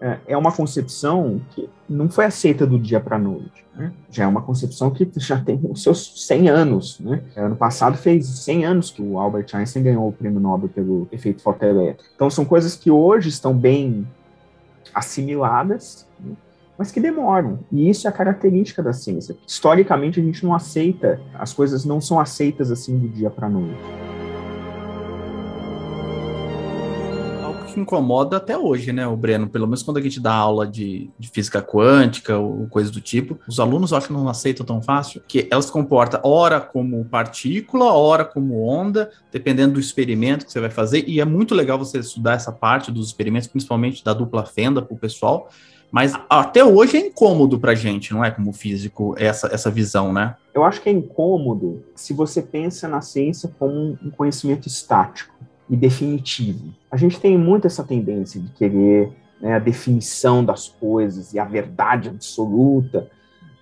é, 0.01 0.17
é 0.27 0.37
uma 0.37 0.51
concepção 0.51 1.41
que 1.51 1.69
não 1.87 2.09
foi 2.09 2.25
aceita 2.25 2.65
do 2.65 2.79
dia 2.79 2.99
para 2.99 3.17
a 3.17 3.19
noite. 3.19 3.65
Né? 3.75 3.91
Já 4.09 4.23
é 4.23 4.27
uma 4.27 4.41
concepção 4.41 4.91
que 4.91 5.09
já 5.17 5.39
tem 5.39 5.59
os 5.63 5.83
seus 5.83 6.25
100 6.25 6.49
anos. 6.49 6.99
Né? 6.99 7.21
Ano 7.35 7.55
passado 7.55 7.97
fez 7.97 8.25
100 8.27 8.65
anos 8.65 8.91
que 8.91 9.01
o 9.01 9.19
Albert 9.19 9.47
Einstein 9.53 9.83
ganhou 9.83 10.07
o 10.07 10.13
prêmio 10.13 10.39
Nobel 10.39 10.69
pelo 10.69 11.07
efeito 11.11 11.41
fotoelétrico. 11.41 12.09
Então 12.15 12.29
são 12.29 12.45
coisas 12.45 12.75
que 12.75 12.89
hoje 12.89 13.27
estão 13.29 13.53
bem 13.53 14.07
assimiladas, 14.93 16.07
né? 16.19 16.33
Mas 16.79 16.93
que 16.93 16.99
demoram. 17.01 17.59
E 17.69 17.89
isso 17.89 18.07
é 18.07 18.09
a 18.09 18.13
característica 18.13 18.81
da 18.81 18.93
ciência. 18.93 19.35
Historicamente, 19.45 20.17
a 20.17 20.23
gente 20.23 20.45
não 20.45 20.55
aceita, 20.55 21.19
as 21.37 21.51
coisas 21.51 21.83
não 21.83 21.99
são 21.99 22.17
aceitas 22.17 22.71
assim 22.71 22.97
do 22.97 23.09
dia 23.09 23.29
para 23.29 23.49
noite. 23.49 23.77
Algo 27.43 27.65
que 27.65 27.77
incomoda 27.77 28.37
até 28.37 28.57
hoje, 28.57 28.93
né, 28.93 29.05
o 29.05 29.17
Breno? 29.17 29.49
Pelo 29.49 29.67
menos 29.67 29.83
quando 29.83 29.97
a 29.97 30.01
gente 30.01 30.21
dá 30.21 30.33
aula 30.33 30.65
de, 30.65 31.09
de 31.19 31.29
física 31.29 31.61
quântica 31.61 32.37
ou 32.37 32.65
coisa 32.67 32.89
do 32.89 33.01
tipo, 33.01 33.37
os 33.45 33.59
alunos 33.59 33.91
acham 33.91 34.07
que 34.07 34.13
não 34.13 34.29
aceitam 34.29 34.65
tão 34.65 34.81
fácil, 34.81 35.21
que 35.27 35.49
ela 35.51 35.61
se 35.61 35.69
comporta 35.73 36.21
ora 36.23 36.61
como 36.61 37.03
partícula, 37.03 37.91
ora 37.91 38.23
como 38.23 38.63
onda, 38.63 39.11
dependendo 39.33 39.73
do 39.73 39.81
experimento 39.81 40.45
que 40.45 40.51
você 40.53 40.61
vai 40.61 40.69
fazer. 40.69 41.03
E 41.09 41.19
é 41.19 41.25
muito 41.25 41.53
legal 41.53 41.77
você 41.77 41.99
estudar 41.99 42.35
essa 42.35 42.53
parte 42.53 42.89
dos 42.89 43.07
experimentos, 43.07 43.49
principalmente 43.49 44.01
da 44.01 44.13
dupla 44.13 44.45
fenda 44.45 44.81
para 44.81 44.95
o 44.95 44.97
pessoal 44.97 45.49
mas 45.91 46.13
até 46.29 46.63
hoje 46.63 46.97
é 46.97 47.07
incômodo 47.07 47.59
pra 47.59 47.75
gente, 47.75 48.13
não 48.13 48.23
é? 48.23 48.31
Como 48.31 48.53
físico, 48.53 49.15
essa, 49.17 49.47
essa 49.47 49.71
visão, 49.71 50.13
né? 50.13 50.35
Eu 50.53 50.63
acho 50.63 50.81
que 50.81 50.89
é 50.89 50.91
incômodo 50.91 51.83
se 51.95 52.13
você 52.13 52.41
pensa 52.41 52.87
na 52.87 53.01
ciência 53.01 53.49
como 53.57 53.97
um 54.03 54.11
conhecimento 54.11 54.67
estático 54.67 55.33
e 55.69 55.75
definitivo. 55.75 56.73
A 56.91 56.97
gente 56.97 57.19
tem 57.19 57.37
muito 57.37 57.67
essa 57.67 57.83
tendência 57.83 58.39
de 58.39 58.49
querer 58.51 59.11
né, 59.39 59.55
a 59.55 59.59
definição 59.59 60.43
das 60.43 60.67
coisas 60.67 61.33
e 61.33 61.39
a 61.39 61.45
verdade 61.45 62.09
absoluta. 62.09 63.09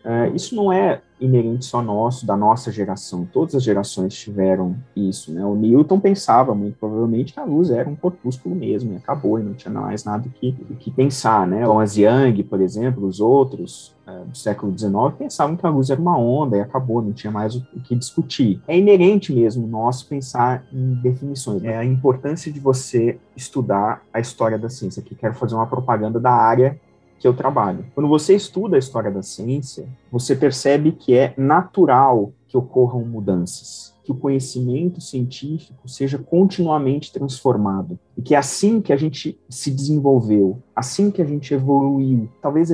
Uh, 0.08 0.34
isso 0.34 0.56
não 0.56 0.72
é 0.72 1.02
inerente 1.20 1.66
só 1.66 1.82
nosso, 1.82 2.26
da 2.26 2.38
nossa 2.38 2.72
geração. 2.72 3.28
Todas 3.34 3.56
as 3.56 3.64
gerações 3.64 4.14
tiveram 4.14 4.78
isso, 4.96 5.34
né? 5.34 5.44
O 5.44 5.54
Newton 5.54 6.00
pensava 6.00 6.56
muito 6.56 6.78
provavelmente 6.80 7.34
que 7.34 7.40
a 7.42 7.44
luz 7.44 7.70
era 7.70 7.90
um 7.90 7.96
corpúsculo 7.96 8.56
mesmo, 8.56 8.94
e 8.94 8.96
acabou, 8.96 9.38
e 9.38 9.44
não 9.44 9.54
tinha 9.54 9.74
mais 9.74 10.06
nada 10.06 10.30
que, 10.40 10.54
que 10.80 10.92
pensar, 10.92 11.46
né? 11.46 11.66
Thomas 11.66 11.98
Young, 11.98 12.42
por 12.44 12.62
exemplo, 12.62 13.06
os 13.06 13.20
outros 13.20 13.98
uh, 14.08 14.24
do 14.26 14.38
século 14.38 14.78
XIX 14.78 14.94
pensavam 15.18 15.58
que 15.58 15.66
a 15.66 15.70
luz 15.70 15.90
era 15.90 16.00
uma 16.00 16.18
onda 16.18 16.56
e 16.56 16.62
acabou, 16.62 17.02
não 17.02 17.12
tinha 17.12 17.32
mais 17.32 17.56
o, 17.56 17.68
o 17.76 17.82
que 17.82 17.94
discutir. 17.94 18.62
É 18.66 18.78
inerente 18.78 19.34
mesmo 19.34 19.68
nosso 19.68 20.08
pensar 20.08 20.64
em 20.72 20.94
definições. 21.02 21.66
É 21.66 21.76
a 21.76 21.84
importância 21.84 22.50
de 22.50 22.62
você 22.62 23.20
estudar 23.36 24.04
a 24.14 24.22
história 24.22 24.58
da 24.58 24.70
ciência. 24.70 25.02
Aqui 25.02 25.16
quero 25.16 25.34
fazer 25.34 25.56
uma 25.56 25.68
propaganda 25.68 26.18
da 26.18 26.32
área 26.32 26.80
que 27.20 27.28
eu 27.28 27.34
trabalho. 27.34 27.86
Quando 27.94 28.08
você 28.08 28.36
estuda 28.36 28.76
a 28.76 28.80
história 28.80 29.12
da 29.12 29.22
ciência, 29.22 29.88
você 30.12 30.36
percebe 30.36 30.92
que 30.92 31.16
é 31.16 31.34
natural 31.38 32.32
que 32.48 32.58
ocorram 32.58 33.02
mudanças, 33.02 33.94
que 34.04 34.12
o 34.12 34.16
conhecimento 34.16 35.02
científico 35.02 35.88
seja 35.90 36.18
continuamente 36.18 37.12
transformado 37.12 38.00
e 38.16 38.22
que 38.22 38.34
é 38.34 38.38
assim 38.38 38.80
que 38.80 38.94
a 38.94 38.96
gente 38.96 39.38
se 39.50 39.70
desenvolveu, 39.70 40.64
assim 40.74 41.12
que 41.12 41.22
a 41.22 41.26
gente 41.26 41.54
evoluiu. 41.54 42.30
Talvez 42.42 42.72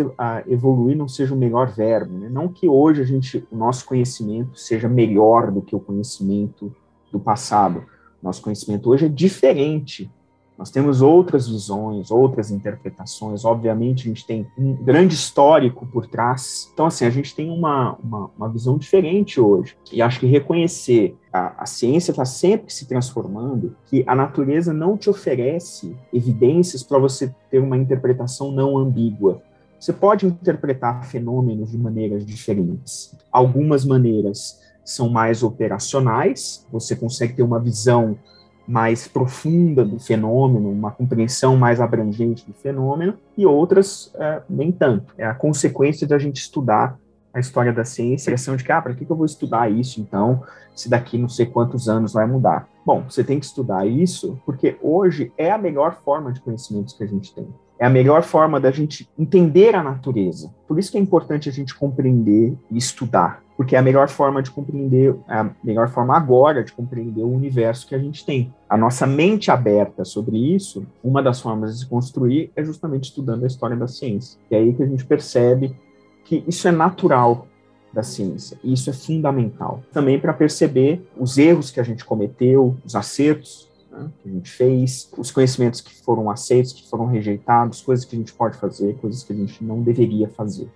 evoluir 0.48 0.96
não 0.96 1.08
seja 1.08 1.34
o 1.34 1.38
melhor 1.38 1.72
verbo, 1.72 2.20
né? 2.20 2.30
não 2.30 2.48
que 2.48 2.68
hoje 2.68 3.02
a 3.02 3.06
gente, 3.06 3.44
o 3.52 3.56
nosso 3.56 3.86
conhecimento 3.86 4.60
seja 4.60 4.88
melhor 4.88 5.52
do 5.52 5.62
que 5.62 5.76
o 5.76 5.80
conhecimento 5.80 6.72
do 7.12 7.20
passado. 7.20 7.84
Nosso 8.22 8.42
conhecimento 8.42 8.90
hoje 8.90 9.06
é 9.06 9.10
diferente 9.10 10.10
nós 10.58 10.70
temos 10.70 11.02
outras 11.02 11.48
visões, 11.48 12.12
outras 12.12 12.52
interpretações. 12.52 13.44
Obviamente, 13.44 14.04
a 14.04 14.10
gente 14.10 14.26
tem 14.26 14.48
um 14.58 14.74
grande 14.74 15.16
histórico 15.16 15.86
por 15.88 16.06
trás. 16.06 16.70
Então, 16.74 16.86
assim, 16.86 17.06
a 17.06 17.10
gente 17.10 17.36
tem 17.36 17.50
uma, 17.50 17.98
uma, 18.04 18.30
uma 18.38 18.50
visão 18.50 18.78
diferente 18.78 19.42
hoje. 19.42 19.76
E 19.92 20.02
acho 20.02 20.20
que 20.20 20.28
reconhecer 20.28 21.18
a, 21.32 21.64
a 21.64 21.66
ciência 21.66 22.12
está 22.12 22.26
sempre 22.26 22.72
se 22.72 22.86
transformando, 22.86 23.76
que 23.88 24.04
a 24.06 24.16
natureza 24.16 24.72
não 24.72 24.96
te 24.96 25.10
oferece 25.10 25.96
evidências 26.14 26.84
para 26.84 27.00
você 27.00 27.34
ter 27.50 27.60
uma 27.60 27.78
interpretação 27.78 28.52
não 28.52 28.78
ambígua. 28.78 29.42
Você 29.80 29.92
pode 29.92 30.26
interpretar 30.26 31.04
fenômenos 31.04 31.72
de 31.72 31.78
maneiras 31.78 32.26
diferentes. 32.26 33.14
Algumas 33.32 33.84
maneiras 33.84 34.62
são 34.86 35.10
mais 35.10 35.44
operacionais, 35.44 36.66
você 36.72 36.96
consegue 36.96 37.34
ter 37.34 37.44
uma 37.44 37.60
visão 37.60 38.18
mais 38.68 39.08
profunda 39.08 39.84
do 39.84 40.00
fenômeno, 40.00 40.72
uma 40.72 40.92
compreensão 40.92 41.58
mais 41.58 41.82
abrangente 41.82 42.46
do 42.46 42.54
fenômeno, 42.54 43.16
e 43.38 43.46
outras 43.46 44.12
é, 44.16 44.42
nem 44.50 44.72
tanto. 44.72 45.14
É 45.18 45.26
a 45.26 45.34
consequência 45.34 46.08
de 46.08 46.14
a 46.14 46.18
gente 46.18 46.38
estudar 46.38 46.98
a 47.34 47.40
história 47.40 47.74
da 47.74 47.84
ciência, 47.84 48.30
a 48.30 48.34
questão 48.34 48.56
de 48.56 48.64
que, 48.64 48.72
ah, 48.72 48.82
para 48.82 48.94
que, 48.94 49.10
eu 49.10 49.16
vou 49.16 49.26
estudar 49.26 49.72
isso, 49.72 50.00
então, 50.00 50.44
se 50.76 50.90
daqui 50.90 51.18
não 51.18 51.30
sei 51.30 51.46
quantos 51.46 51.90
anos 51.90 52.14
vai 52.14 52.26
mudar? 52.26 52.68
Bom, 52.86 53.04
você 53.10 53.24
tem 53.24 53.40
que 53.40 53.46
estudar 53.46 53.88
isso 53.88 54.40
porque 54.46 54.78
hoje 54.82 55.32
é 55.38 55.52
a 55.52 55.58
melhor 55.58 55.96
forma 56.04 56.32
de 56.32 56.42
conhecimentos 56.42 56.94
que 56.94 57.04
a 57.04 57.08
gente 57.08 57.34
tem. 57.34 57.48
É 57.80 57.86
a 57.86 57.90
melhor 57.90 58.22
forma 58.22 58.60
da 58.60 58.72
gente 58.72 59.10
entender 59.18 59.76
a 59.76 59.84
natureza. 59.84 60.54
Por 60.68 60.78
isso 60.78 60.92
que 60.92 60.98
é 60.98 61.02
importante 61.02 61.50
a 61.50 61.52
gente 61.52 61.76
compreender 61.76 62.56
e 62.70 62.78
estudar 62.78 63.44
porque 63.56 63.76
é 63.76 63.80
a 63.80 63.84
melhor 63.84 64.10
forma 64.10 64.42
de 64.42 64.52
compreender, 64.52 65.16
é 65.28 65.36
a 65.36 65.50
melhor 65.64 65.90
forma 65.90 66.16
agora 66.16 66.64
de 66.64 66.72
compreender 66.72 67.24
o 67.24 67.32
universo 67.32 67.88
que 67.88 67.96
a 67.96 68.00
gente 68.00 68.26
tem. 68.26 68.54
A 68.70 68.76
nossa 68.76 69.06
mente 69.06 69.52
aberta 69.52 70.04
sobre 70.04 70.38
isso, 70.38 70.86
uma 71.04 71.22
das 71.22 71.40
formas 71.40 71.74
de 71.74 71.80
se 71.80 71.86
construir 71.88 72.52
é 72.56 72.64
justamente 72.64 73.06
estudando 73.06 73.44
a 73.44 73.48
história 73.48 73.76
da 73.76 73.88
ciência. 73.88 74.40
E 74.50 74.56
é 74.56 74.60
aí 74.60 74.74
que 74.74 74.84
a 74.84 74.88
gente 74.88 75.06
percebe 75.06 75.76
que 76.24 76.44
isso 76.48 76.68
é 76.68 76.72
natural 76.72 77.48
da 77.92 78.02
ciência, 78.02 78.58
e 78.64 78.74
isso 78.74 78.90
é 78.90 78.94
fundamental. 78.94 79.84
Também 79.92 80.20
para 80.20 80.34
perceber 80.34 81.06
os 81.18 81.38
erros 81.38 81.70
que 81.70 81.80
a 81.80 81.84
gente 81.84 82.04
cometeu, 82.04 82.76
os 82.84 82.96
acertos 82.96 83.70
né, 83.92 84.10
que 84.22 84.30
a 84.30 84.32
gente 84.32 84.50
fez, 84.50 85.10
os 85.16 85.30
conhecimentos 85.30 85.80
que 85.80 85.94
foram 85.94 86.30
aceitos, 86.30 86.74
que 86.74 86.90
foram 86.90 87.06
rejeitados, 87.06 87.82
coisas 87.82 88.04
que 88.04 88.16
a 88.16 88.20
gente 88.20 88.34
pode 88.34 88.58
fazer, 88.58 88.96
coisas 88.96 89.24
que 89.24 89.32
a 89.32 89.36
gente 89.36 89.64
não 89.64 89.82
deveria 89.82 90.28
fazer. 90.28 90.68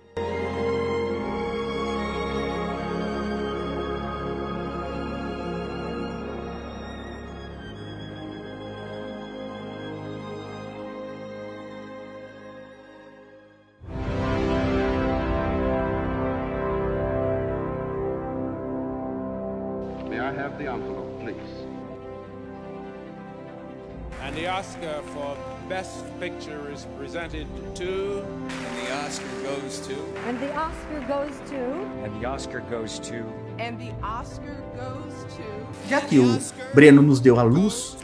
Picture 26.20 26.70
is 26.72 26.86
presented 26.98 27.46
to. 27.74 28.22
And 28.22 28.76
the 28.76 28.92
Oscar 29.06 29.24
goes 29.42 29.78
to. 29.86 29.94
And 30.26 30.38
the 30.40 30.54
Oscar 30.54 31.00
goes 31.08 31.40
to. 31.50 31.56
And 32.04 32.20
the 32.20 32.26
Oscar 32.26 32.60
goes 32.68 32.98
to. 32.98 33.24
And 33.58 33.78
the 33.78 33.92
Oscar 34.02 34.56
goes 34.76 35.14
to. 35.36 35.88
Já 35.88 36.00
que 36.00 36.18
o 36.18 36.38
Breno 36.74 37.00
nos 37.00 37.20
deu 37.20 37.38
a 37.38 37.42
luz 37.42 37.96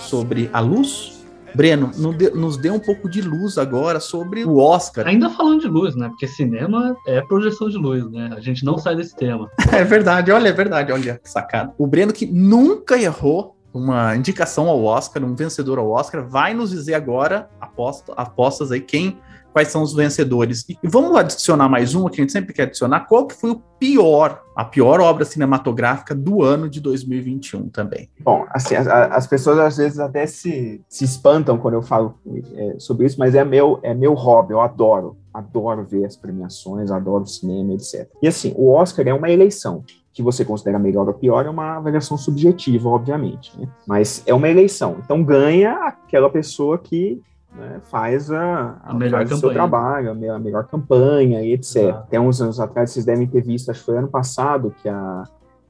sobre 0.00 0.50
a 0.52 0.60
luz, 0.60 1.24
Breno, 1.54 1.90
nos 2.34 2.56
dê 2.56 2.70
um 2.70 2.78
pouco 2.78 3.08
de 3.08 3.22
luz 3.22 3.56
agora 3.56 4.00
sobre 4.00 4.44
o 4.44 4.58
Oscar. 4.58 5.06
Ainda 5.06 5.30
falando 5.30 5.60
de 5.60 5.68
luz, 5.68 5.96
né? 5.96 6.08
Porque 6.08 6.26
cinema 6.26 6.96
é 7.06 7.20
projeção 7.22 7.68
de 7.68 7.76
luz, 7.76 8.10
né? 8.10 8.30
A 8.36 8.40
gente 8.40 8.64
não 8.64 8.78
sai 8.78 8.96
desse 8.96 9.16
tema. 9.16 9.48
É 9.72 9.84
verdade, 9.84 10.30
olha, 10.32 10.48
é 10.48 10.52
verdade, 10.52 10.92
olha 10.92 11.18
que 11.18 11.30
sacada. 11.30 11.72
O 11.78 11.86
Breno 11.86 12.12
que 12.12 12.26
nunca 12.26 13.00
errou 13.00 13.56
uma 13.72 14.16
indicação 14.16 14.68
ao 14.68 14.82
Oscar, 14.84 15.24
um 15.24 15.34
vencedor 15.34 15.78
ao 15.78 15.90
Oscar, 15.90 16.26
vai 16.26 16.54
nos 16.54 16.70
dizer 16.70 16.94
agora, 16.94 17.48
aposta, 17.60 18.12
apostas 18.16 18.72
aí, 18.72 18.80
quem, 18.80 19.18
quais 19.52 19.68
são 19.68 19.82
os 19.82 19.94
vencedores. 19.94 20.64
E 20.68 20.76
vamos 20.84 21.16
adicionar 21.16 21.68
mais 21.68 21.94
uma 21.94 22.10
que 22.10 22.20
a 22.20 22.22
gente 22.22 22.32
sempre 22.32 22.52
quer 22.52 22.64
adicionar, 22.64 23.00
qual 23.00 23.26
que 23.26 23.34
foi 23.34 23.50
o 23.50 23.62
pior, 23.78 24.42
a 24.56 24.64
pior 24.64 25.00
obra 25.00 25.24
cinematográfica 25.24 26.14
do 26.14 26.42
ano 26.42 26.68
de 26.68 26.80
2021 26.80 27.68
também. 27.68 28.08
Bom, 28.20 28.46
assim, 28.50 28.74
as, 28.74 28.86
as 28.86 29.26
pessoas 29.26 29.58
às 29.58 29.76
vezes 29.76 29.98
até 29.98 30.26
se, 30.26 30.80
se 30.88 31.04
espantam 31.04 31.58
quando 31.58 31.74
eu 31.74 31.82
falo 31.82 32.14
é, 32.54 32.76
sobre 32.78 33.06
isso, 33.06 33.18
mas 33.18 33.34
é 33.34 33.44
meu, 33.44 33.80
é 33.82 33.94
meu 33.94 34.14
hobby, 34.14 34.52
eu 34.52 34.60
adoro 34.60 35.16
adoro 35.32 35.84
ver 35.84 36.04
as 36.04 36.16
premiações, 36.16 36.90
adoro 36.90 37.22
o 37.22 37.26
cinema, 37.26 37.72
etc. 37.72 38.08
E 38.20 38.26
assim, 38.26 38.52
o 38.56 38.72
Oscar 38.72 39.06
é 39.06 39.14
uma 39.14 39.30
eleição 39.30 39.84
que 40.12 40.22
você 40.22 40.44
considera 40.44 40.78
melhor 40.78 41.06
ou 41.06 41.14
pior 41.14 41.46
é 41.46 41.50
uma 41.50 41.76
avaliação 41.76 42.18
subjetiva, 42.18 42.88
obviamente, 42.88 43.58
né? 43.58 43.68
mas 43.86 44.22
é 44.26 44.34
uma 44.34 44.48
eleição. 44.48 44.96
Então 45.04 45.22
ganha 45.22 45.72
aquela 45.72 46.28
pessoa 46.28 46.78
que 46.78 47.20
né, 47.54 47.80
faz, 47.90 48.30
a, 48.30 48.80
a 48.82 48.94
melhor 48.94 49.18
faz 49.18 49.32
o 49.32 49.36
seu 49.36 49.52
trabalho, 49.52 50.10
a 50.10 50.38
melhor 50.38 50.66
campanha 50.66 51.42
e 51.42 51.52
etc. 51.52 51.94
Até 51.94 52.20
uns 52.20 52.40
anos 52.40 52.60
atrás, 52.60 52.90
vocês 52.90 53.04
devem 53.04 53.26
ter 53.26 53.42
visto, 53.42 53.70
acho 53.70 53.80
que 53.80 53.86
foi 53.86 53.98
ano 53.98 54.08
passado, 54.08 54.74
que 54.82 54.88
a, 54.88 55.24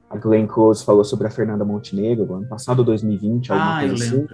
a 0.09 0.17
Glenn 0.17 0.47
Close 0.47 0.83
falou 0.83 1.03
sobre 1.03 1.27
a 1.27 1.29
Fernanda 1.29 1.65
Montenegro, 1.65 2.33
ano 2.33 2.47
passado, 2.47 2.83
2020, 2.83 3.51
alguma 3.51 3.77
ah, 3.77 3.87
coisa 3.87 4.03
assim. 4.03 4.27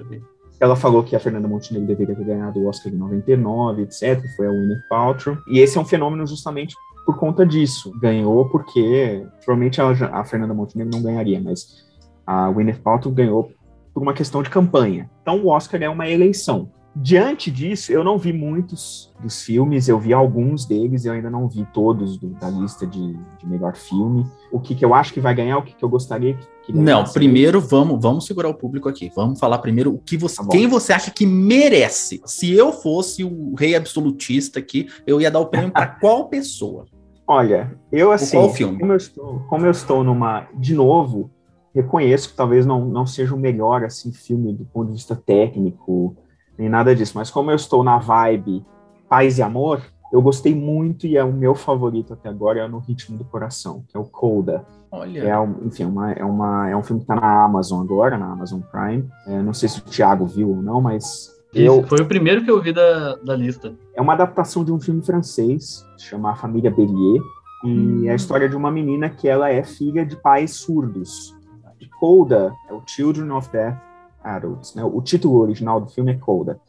Ela 0.60 0.76
falou 0.76 1.04
que 1.04 1.16
a 1.16 1.20
Fernanda 1.20 1.48
Montenegro 1.48 1.88
deveria 1.88 2.16
ter 2.16 2.26
ganhado 2.26 2.60
o 2.60 2.68
Oscar 2.68 2.92
de 2.92 2.98
99, 2.98 3.84
etc. 3.84 4.20
Foi 4.36 4.48
a 4.48 4.50
Winnie 4.50 4.82
Paltrow. 4.90 5.38
E 5.48 5.60
esse 5.60 5.78
é 5.78 5.82
um 5.82 5.86
fenômeno 5.86 6.26
justamente 6.26 6.76
por 7.06 7.18
conta 7.18 7.46
disso. 7.46 7.94
Ganhou 8.02 8.50
porque, 8.50 9.26
provavelmente 9.46 9.80
a, 9.80 9.90
a 10.20 10.26
Fernanda 10.26 10.54
Montenegro 10.54 10.92
não 10.92 11.04
ganharia, 11.04 11.40
mas 11.40 11.86
a 12.26 12.52
Gwyneth 12.52 12.82
Paltrow 12.84 13.14
ganhou 13.14 13.50
por 13.94 14.04
uma 14.04 14.14
questão 14.14 14.44
de 14.44 14.50
campanha. 14.50 15.10
Então 15.22 15.40
o 15.40 15.48
Oscar 15.48 15.82
é 15.82 15.88
uma 15.88 16.10
eleição. 16.10 16.70
Diante 17.00 17.52
disso, 17.52 17.92
eu 17.92 18.04
não 18.04 18.18
vi 18.18 18.34
muitos 18.34 19.14
dos 19.22 19.44
filmes, 19.44 19.88
eu 19.88 20.00
vi 20.00 20.14
alguns 20.14 20.66
deles, 20.66 21.06
eu 21.06 21.14
ainda 21.14 21.30
não 21.30 21.48
vi 21.48 21.64
todos 21.72 22.18
do, 22.18 22.30
da 22.30 22.50
lista 22.50 22.88
de, 22.88 23.14
de, 23.14 23.48
melhor 23.48 23.76
filme. 23.76 24.26
O 24.52 24.60
que, 24.60 24.74
que 24.74 24.84
eu 24.84 24.96
acho 24.96 25.14
que 25.14 25.20
vai 25.20 25.36
ganhar, 25.36 25.60
o 25.60 25.62
que, 25.62 25.76
que 25.76 25.86
eu 25.86 25.90
gostaria 25.90 26.34
que, 26.34 26.48
que 26.64 26.74
Não, 26.74 27.04
primeiro 27.04 27.62
vamos, 27.62 28.02
vamos 28.02 28.26
segurar 28.26 28.50
o 28.50 28.54
público 28.56 28.90
aqui. 28.90 29.12
Vamos 29.16 29.40
falar 29.40 29.60
primeiro 29.60 29.94
o 29.94 30.00
que 30.00 30.18
você, 30.18 30.38
tá 30.38 30.48
quem 30.50 30.68
você 30.68 30.92
acha 30.92 31.12
que 31.12 31.26
merece. 31.26 32.20
Se 32.26 32.52
eu 32.52 32.74
fosse 32.74 33.24
o 33.24 33.54
rei 33.54 33.76
absolutista 33.76 34.58
aqui, 34.58 34.88
eu 35.06 35.22
ia 35.22 35.30
dar 35.30 35.40
o 35.40 35.46
prêmio 35.46 35.72
para 35.72 35.86
qual 36.02 36.28
pessoa? 36.30 36.86
Olha, 37.28 37.78
eu 37.92 38.12
assim, 38.12 38.38
como 38.80 38.92
eu, 38.92 38.98
estou, 38.98 39.40
como 39.48 39.66
eu 39.68 39.72
estou 39.72 40.04
numa, 40.04 40.48
de 40.56 40.74
novo, 40.74 41.30
reconheço 41.76 42.30
que 42.30 42.36
talvez 42.36 42.66
não, 42.66 42.86
não 42.86 43.06
seja 43.06 43.36
o 43.36 43.40
melhor 43.40 43.84
assim 43.84 44.12
filme 44.12 44.52
do 44.52 44.66
ponto 44.66 44.88
de 44.88 44.94
vista 44.94 45.16
técnico, 45.16 46.16
nem 46.58 46.70
nada 46.70 46.96
disso, 46.96 47.14
mas 47.16 47.30
como 47.30 47.52
eu 47.52 47.56
estou 47.56 47.84
na 47.84 47.98
vibe 47.98 48.66
paz 49.10 49.38
e 49.38 49.42
amor, 49.42 49.82
eu 50.12 50.22
gostei 50.22 50.56
muito 50.56 51.06
e 51.06 51.18
é 51.18 51.24
o 51.24 51.32
meu 51.32 51.54
favorito 51.54 52.14
até 52.14 52.30
agora, 52.30 52.62
é 52.62 52.68
No 52.68 52.80
Ritmo 52.80 53.18
do 53.18 53.26
Coração, 53.26 53.84
que 53.88 53.96
é 53.96 54.00
o 54.00 54.06
Coda. 54.06 54.66
Olha. 54.92 55.20
É, 55.20 55.40
um, 55.40 55.66
enfim, 55.66 55.86
uma, 55.86 56.12
é, 56.12 56.24
uma, 56.24 56.70
é 56.70 56.76
um 56.76 56.84
filme 56.84 57.02
que 57.02 57.12
está 57.12 57.16
na 57.16 57.44
Amazon 57.44 57.82
agora, 57.82 58.18
na 58.18 58.32
Amazon 58.32 58.62
Prime. 58.72 59.08
É, 59.28 59.42
não 59.42 59.54
sei 59.54 59.68
se 59.68 59.80
o 59.80 59.84
Thiago 59.84 60.26
viu 60.26 60.50
ou 60.50 60.62
não, 60.62 60.82
mas 60.82 61.30
eu, 61.54 61.84
foi 61.84 62.02
o 62.02 62.06
primeiro 62.06 62.44
que 62.44 62.52
eu 62.52 62.62
vi 62.62 62.72
da, 62.72 63.16
da 63.16 63.36
lista. 63.36 63.74
É 63.94 64.02
uma 64.02 64.14
adaptação 64.14 64.64
de 64.64 64.72
um 64.72 64.80
filme 64.80 65.02
francês, 65.02 65.86
chama 65.98 66.32
A 66.32 66.36
Família 66.36 66.72
Bellier, 66.72 67.22
e 67.66 67.70
hum. 67.70 68.06
é 68.06 68.12
a 68.12 68.16
história 68.16 68.48
de 68.48 68.56
uma 68.56 68.72
menina 68.72 69.10
que 69.10 69.28
ela 69.28 69.50
é 69.50 69.64
filha 69.64 70.06
de 70.06 70.16
pais 70.16 70.52
surdos. 70.56 71.36
E 71.80 71.88
Coda 72.00 72.54
é 72.70 72.74
o 72.74 72.82
Children 72.86 73.32
of 73.32 73.52
Deaf 73.52 73.87
Adults. 74.36 74.76
Né? 74.76 74.84
O 74.84 75.02
título 75.02 75.40
original 75.40 75.80
do 75.80 75.88
filme 75.88 76.12
é 76.12 76.18
Coda. 76.18 76.60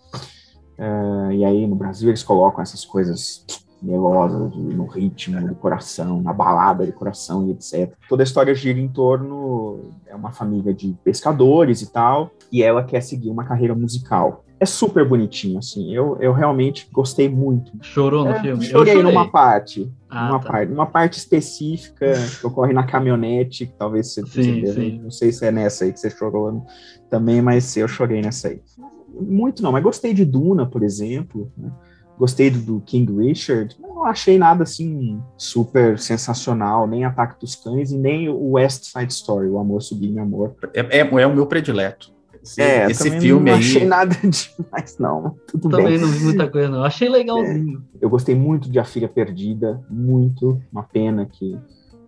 Uh, 0.78 1.32
e 1.32 1.44
aí 1.44 1.66
no 1.66 1.74
Brasil 1.74 2.09
eles 2.09 2.22
colocam 2.22 2.62
essas 2.62 2.84
coisas 2.84 3.44
melosas 3.82 4.54
no 4.54 4.86
ritmo 4.86 5.40
do 5.46 5.54
coração, 5.54 6.20
na 6.20 6.32
balada 6.32 6.84
do 6.84 6.92
coração 6.92 7.46
e 7.46 7.52
etc. 7.52 7.92
Toda 8.09 8.22
a 8.22 8.24
história 8.24 8.54
gira 8.54 8.78
em 8.78 8.88
torno 8.88 9.92
é 10.06 10.14
uma 10.14 10.32
família 10.32 10.74
de 10.74 10.96
pescadores 11.04 11.82
e 11.82 11.92
tal, 11.92 12.30
e 12.50 12.62
ela 12.62 12.82
quer 12.82 13.00
seguir 13.00 13.30
uma 13.30 13.44
carreira 13.44 13.74
musical. 13.74 14.44
É 14.61 14.66
super 14.66 15.06
bonitinho, 15.06 15.59
assim. 15.59 15.94
Eu, 15.94 16.16
eu 16.20 16.32
realmente 16.32 16.88
gostei 16.92 17.28
muito. 17.28 17.72
Chorou 17.82 18.24
no 18.24 18.30
É, 18.32 18.40
filme? 18.40 18.64
Chorei, 18.64 18.92
eu 18.94 18.96
chorei. 18.98 19.02
numa 19.14 19.30
parte. 19.30 19.90
Ah, 20.11 20.30
uma, 20.30 20.40
tá. 20.40 20.48
parte 20.52 20.72
uma 20.72 20.86
parte 20.86 21.18
específica 21.18 22.12
que 22.40 22.46
ocorre 22.46 22.72
na 22.72 22.82
caminhonete, 22.84 23.66
que 23.66 23.72
talvez 23.78 24.12
você, 24.12 24.24
Sim, 24.26 24.61
você 24.62 24.72
sim. 24.72 25.00
não 25.02 25.11
sei 25.11 25.32
se 25.32 25.44
é 25.46 25.50
nessa 25.52 25.84
aí 25.84 25.92
que 25.92 26.00
você 26.00 26.11
chorou 26.11 26.64
também, 27.11 27.40
mas 27.42 27.76
eu 27.76 27.86
chorei 27.86 28.20
nessa 28.22 28.48
aí. 28.48 28.61
Muito 29.20 29.62
não, 29.62 29.72
mas 29.72 29.82
gostei 29.82 30.12
de 30.14 30.24
Duna, 30.24 30.66
por 30.66 30.82
exemplo. 30.82 31.50
né? 31.56 31.70
Gostei 32.18 32.50
do, 32.50 32.59
do 32.61 32.80
King 32.80 33.12
Richard. 33.16 33.76
Não 33.80 34.04
achei 34.04 34.38
nada 34.38 34.64
assim 34.64 35.20
super 35.36 35.98
sensacional, 35.98 36.86
nem 36.86 37.04
Ataque 37.04 37.38
dos 37.40 37.54
Cães 37.54 37.92
e 37.92 37.96
nem 37.96 38.28
o 38.28 38.52
West 38.52 38.84
Side 38.84 39.12
Story, 39.12 39.46
o 39.48 39.59
Amor 39.59 39.82
Sublime 39.82 40.18
Amor. 40.18 40.54
É, 40.74 40.98
é, 40.98 41.00
é 41.00 41.26
o 41.26 41.34
meu 41.34 41.46
predileto. 41.46 42.12
Esse, 42.51 42.62
É, 42.62 42.90
esse 42.90 43.11
filme 43.20 43.51
não 43.51 43.57
aí. 43.57 43.62
achei 43.64 43.84
nada 43.84 44.14
demais, 44.22 44.96
não. 44.99 45.36
Tudo 45.46 45.68
Também 45.68 45.86
bem. 45.88 45.99
não 45.99 46.09
vi 46.09 46.24
muita 46.24 46.49
coisa, 46.49 46.68
não. 46.68 46.82
Achei 46.84 47.09
legalzinho. 47.09 47.82
Eu 48.01 48.09
gostei 48.09 48.34
muito 48.34 48.70
de 48.70 48.78
A 48.78 48.84
Filha 48.84 49.09
Perdida, 49.09 49.80
muito. 49.90 50.61
Uma 50.72 50.82
pena 50.82 51.26
que, 51.26 51.57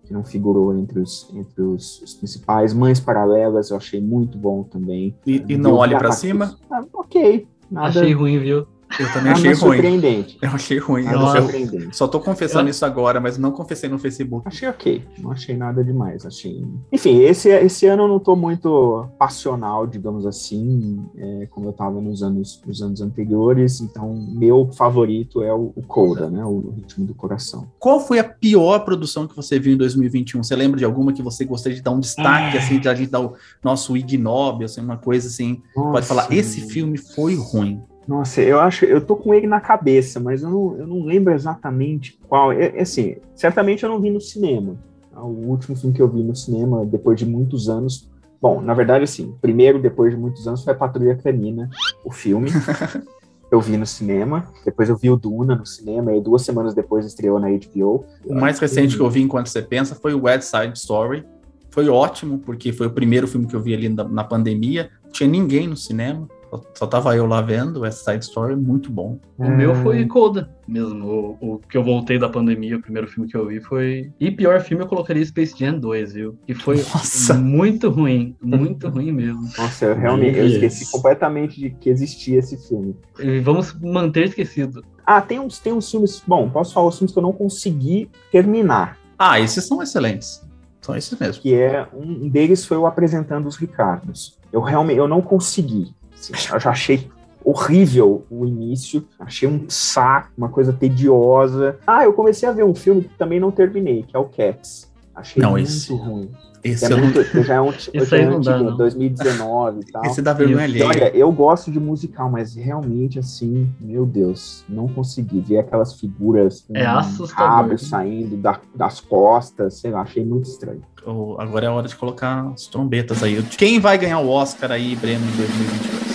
que 0.03 0.13
não 0.13 0.23
figurou 0.23 0.75
entre, 0.77 0.99
os, 0.99 1.29
entre 1.33 1.61
os, 1.61 2.01
os 2.01 2.13
principais. 2.15 2.73
Mães 2.73 2.99
Paralelas 2.99 3.69
eu 3.69 3.77
achei 3.77 4.01
muito 4.01 4.37
bom 4.37 4.63
também. 4.63 5.15
E, 5.25 5.43
e 5.47 5.57
não 5.57 5.75
olhe 5.75 5.93
Ataque 5.95 6.15
cima. 6.15 6.57
Ah, 6.69 6.83
ok. 6.93 7.47
Nada, 7.69 7.87
Achei 8.01 8.11
ruim, 8.13 8.37
viu? 8.39 8.67
Eu 8.99 9.07
também 9.07 9.23
nada 9.25 9.31
achei 9.33 9.53
ruim. 9.53 9.55
surpreendente. 9.55 10.37
Eu 10.41 10.49
achei 10.49 10.77
ruim. 10.77 11.03
Nada 11.03 11.17
Eu, 11.17 11.41
surpreendente. 11.41 11.95
só 11.97 12.07
tô 12.07 12.19
confessando 12.19 12.67
Eu- 12.67 12.71
isso 12.71 12.85
agora, 12.85 13.19
mas 13.19 13.37
não 13.37 13.51
confessei 13.51 13.89
no 13.89 13.97
Facebook. 13.97 14.47
Achei 14.47 14.67
ok, 14.67 15.03
não 15.19 15.31
achei 15.31 15.55
nada 15.55 15.83
demais. 15.83 16.25
Achei. 16.25 16.63
Enfim, 16.91 17.19
esse, 17.19 17.49
esse 17.49 17.85
ano 17.87 18.03
eu 18.03 18.07
não 18.07 18.19
tô 18.19 18.35
muito 18.35 19.07
passional, 19.17 19.87
digamos 19.87 20.25
assim, 20.25 21.03
é, 21.17 21.47
como 21.49 21.69
eu 21.69 21.73
tava 21.73 21.99
nos 22.01 22.21
anos, 22.23 22.61
nos 22.65 22.81
anos 22.81 23.01
anteriores. 23.01 23.81
Então, 23.81 24.13
meu 24.33 24.69
favorito 24.73 25.41
é 25.41 25.53
o, 25.53 25.71
o 25.75 25.81
Coda, 25.81 26.29
né? 26.29 26.43
O 26.45 26.73
Ritmo 26.75 27.05
do 27.05 27.13
Coração. 27.15 27.67
Qual 27.79 27.99
foi 27.99 28.19
a 28.19 28.23
pior 28.23 28.79
produção 28.79 29.27
que 29.27 29.35
você 29.35 29.59
viu 29.59 29.73
em 29.73 29.77
2021? 29.77 30.43
Você 30.43 30.55
lembra 30.55 30.77
de 30.77 30.85
alguma 30.85 31.13
que 31.13 31.21
você 31.21 31.45
gostaria 31.45 31.75
de 31.77 31.83
dar 31.83 31.91
um 31.91 31.99
destaque, 31.99 32.57
assim, 32.57 32.79
de 32.79 32.89
a 32.89 32.93
gente 32.95 33.09
dar 33.09 33.21
o 33.21 33.33
nosso 33.63 33.95
Ig 33.95 34.17
Nobel, 34.17 34.65
assim, 34.65 34.81
uma 34.81 34.97
coisa 34.97 35.27
assim? 35.27 35.61
Pode 35.73 35.87
Nossa, 35.95 36.03
falar, 36.03 36.27
esse 36.33 36.61
filme 36.69 36.97
foi 36.97 37.35
ruim. 37.35 37.81
Nossa, 38.07 38.41
eu 38.41 38.59
acho, 38.59 38.85
eu 38.85 38.99
tô 38.99 39.15
com 39.15 39.33
ele 39.33 39.47
na 39.47 39.61
cabeça, 39.61 40.19
mas 40.19 40.41
eu 40.41 40.49
não, 40.49 40.77
eu 40.77 40.87
não 40.87 41.03
lembro 41.03 41.33
exatamente 41.33 42.19
qual. 42.27 42.51
É, 42.51 42.77
é 42.77 42.81
assim, 42.81 43.17
certamente 43.35 43.83
eu 43.83 43.89
não 43.89 43.99
vi 43.99 44.09
no 44.09 44.19
cinema. 44.19 44.75
O 45.15 45.49
último 45.49 45.75
filme 45.75 45.95
que 45.95 46.01
eu 46.01 46.07
vi 46.07 46.23
no 46.23 46.35
cinema, 46.35 46.85
depois 46.85 47.17
de 47.19 47.25
muitos 47.25 47.69
anos. 47.69 48.09
Bom, 48.41 48.59
na 48.59 48.73
verdade, 48.73 49.03
assim, 49.03 49.35
primeiro, 49.39 49.79
depois 49.79 50.13
de 50.13 50.19
muitos 50.19 50.47
anos, 50.47 50.63
foi 50.63 50.73
a 50.73 50.75
Patrulha 50.75 51.15
Canina, 51.15 51.69
o 52.03 52.11
filme. 52.11 52.49
eu 53.51 53.59
vi 53.59 53.75
no 53.75 53.85
cinema. 53.85 54.47
Depois 54.65 54.89
eu 54.89 54.95
vi 54.95 55.09
o 55.09 55.17
Duna 55.17 55.55
no 55.55 55.65
cinema, 55.65 56.15
e 56.15 56.21
duas 56.21 56.41
semanas 56.43 56.73
depois 56.73 57.05
estreou 57.05 57.39
na 57.39 57.49
HBO. 57.49 58.05
O 58.25 58.33
mais 58.33 58.57
recente 58.57 58.95
que 58.95 59.01
eu 59.01 59.09
vi 59.09 59.21
enquanto 59.21 59.47
você 59.47 59.61
pensa 59.61 59.93
foi 59.93 60.13
o 60.13 60.23
West 60.23 60.43
Side 60.43 60.77
Story. 60.77 61.25
Foi 61.69 61.87
ótimo, 61.87 62.39
porque 62.39 62.71
foi 62.73 62.87
o 62.87 62.91
primeiro 62.91 63.27
filme 63.27 63.45
que 63.45 63.55
eu 63.55 63.61
vi 63.61 63.73
ali 63.73 63.89
na, 63.89 64.05
na 64.05 64.23
pandemia. 64.23 64.89
Não 65.03 65.11
tinha 65.11 65.29
ninguém 65.29 65.67
no 65.67 65.77
cinema. 65.77 66.27
Só, 66.51 66.61
só 66.73 66.87
tava 66.87 67.15
eu 67.15 67.25
lá 67.25 67.41
vendo. 67.41 67.79
West 67.79 68.03
Side 68.03 68.25
Story, 68.25 68.57
muito 68.57 68.91
bom. 68.91 69.17
O 69.37 69.49
meu 69.49 69.73
foi 69.75 70.05
Coda 70.05 70.49
mesmo. 70.67 71.37
O, 71.41 71.53
o 71.53 71.59
que 71.59 71.77
eu 71.77 71.83
voltei 71.83 72.19
da 72.19 72.27
pandemia, 72.27 72.77
o 72.77 72.81
primeiro 72.81 73.07
filme 73.07 73.29
que 73.29 73.37
eu 73.37 73.47
vi 73.47 73.61
foi. 73.61 74.11
E 74.19 74.29
pior 74.29 74.59
filme 74.59 74.83
eu 74.83 74.87
colocaria 74.87 75.25
Space 75.25 75.57
Jam 75.57 75.79
2, 75.79 76.13
viu? 76.13 76.37
Que 76.45 76.53
foi 76.53 76.77
Nossa. 76.77 77.33
muito 77.33 77.89
ruim. 77.89 78.35
Muito 78.41 78.89
ruim 78.89 79.11
mesmo. 79.11 79.41
Nossa, 79.57 79.85
eu 79.85 79.95
realmente 79.95 80.37
eu 80.37 80.45
esqueci 80.45 80.91
completamente 80.91 81.59
de 81.59 81.69
que 81.69 81.89
existia 81.89 82.39
esse 82.39 82.57
filme. 82.67 82.95
E 83.19 83.39
vamos 83.39 83.73
manter 83.79 84.25
esquecido. 84.25 84.83
Ah, 85.05 85.21
tem 85.21 85.39
uns, 85.39 85.59
tem 85.59 85.71
uns 85.71 85.89
filmes. 85.89 86.21
Bom, 86.27 86.49
posso 86.49 86.73
falar 86.73 86.87
os 86.87 86.97
filmes 86.97 87.13
que 87.13 87.19
eu 87.19 87.23
não 87.23 87.33
consegui 87.33 88.09
terminar. 88.31 88.97
Ah, 89.17 89.39
esses 89.39 89.65
são 89.65 89.81
excelentes. 89.81 90.41
São 90.81 90.95
esses 90.95 91.17
mesmo. 91.17 91.41
que 91.41 91.53
é 91.53 91.87
um 91.93 92.27
deles 92.27 92.65
foi 92.65 92.75
o 92.75 92.87
apresentando 92.87 93.47
os 93.47 93.55
Ricardos. 93.55 94.39
Eu 94.51 94.61
realmente 94.61 94.97
eu 94.97 95.07
não 95.07 95.21
consegui. 95.21 95.93
Assim, 96.21 96.53
eu 96.53 96.59
já 96.59 96.69
achei 96.69 97.09
horrível 97.43 98.23
o 98.29 98.45
início, 98.45 99.03
achei 99.19 99.47
um 99.49 99.65
saco, 99.67 100.29
uma 100.37 100.49
coisa 100.49 100.71
tediosa. 100.71 101.77
Ah, 101.87 102.03
eu 102.03 102.13
comecei 102.13 102.47
a 102.47 102.51
ver 102.51 102.63
um 102.63 102.75
filme 102.75 103.01
que 103.01 103.17
também 103.17 103.39
não 103.39 103.49
terminei, 103.51 104.03
que 104.03 104.15
é 104.15 104.19
o 104.19 104.25
Cats. 104.25 104.89
Achei 105.15 105.41
Não, 105.41 105.51
muito 105.51 105.67
esse- 105.67 105.93
ruim. 105.93 106.29
Esse, 106.63 106.85
É 106.85 106.87
eu 106.93 106.97
não- 106.97 107.03
muito, 107.05 107.23
que 107.25 107.41
já 107.41 107.55
é 107.55 107.61
um, 107.61 107.69
Isso 107.71 107.91
já 108.05 108.17
é 108.17 108.19
aí 108.19 108.25
não 108.29 108.39
dá, 108.39 108.53
antigo, 108.53 108.69
não. 108.69 108.77
2019 108.77 109.79
e 109.79 109.91
tal. 109.91 110.05
esse 110.05 110.21
dá 110.21 110.31
vergonha 110.31 110.63
alheia. 110.63 110.85
olha, 110.85 111.17
eu 111.17 111.31
gosto 111.31 111.71
de 111.71 111.79
musical, 111.79 112.29
mas 112.29 112.53
realmente, 112.55 113.17
assim, 113.17 113.67
meu 113.81 114.05
Deus, 114.05 114.63
não 114.69 114.87
consegui 114.87 115.39
ver 115.41 115.57
aquelas 115.57 115.99
figuras 115.99 116.61
com 116.61 116.77
É 116.77 116.87
um 116.93 116.97
assustador. 116.99 117.51
rabo 117.51 117.77
saindo 117.79 118.37
da- 118.37 118.59
das 118.75 118.99
costas, 118.99 119.79
sei 119.79 119.89
lá, 119.89 120.01
achei 120.01 120.23
muito 120.23 120.45
estranho. 120.45 120.83
Oh, 121.03 121.35
Agora 121.39 121.65
é 121.65 121.67
a 121.67 121.73
hora 121.73 121.87
de 121.87 121.95
colocar 121.95 122.45
as 122.53 122.67
trombetas 122.67 123.23
aí. 123.23 123.41
Quem 123.57 123.79
vai 123.79 123.97
ganhar 123.97 124.19
o 124.19 124.29
Oscar 124.29 124.71
aí, 124.71 124.95
Breno, 124.95 125.25
em 125.25 125.35
2022? 125.35 126.10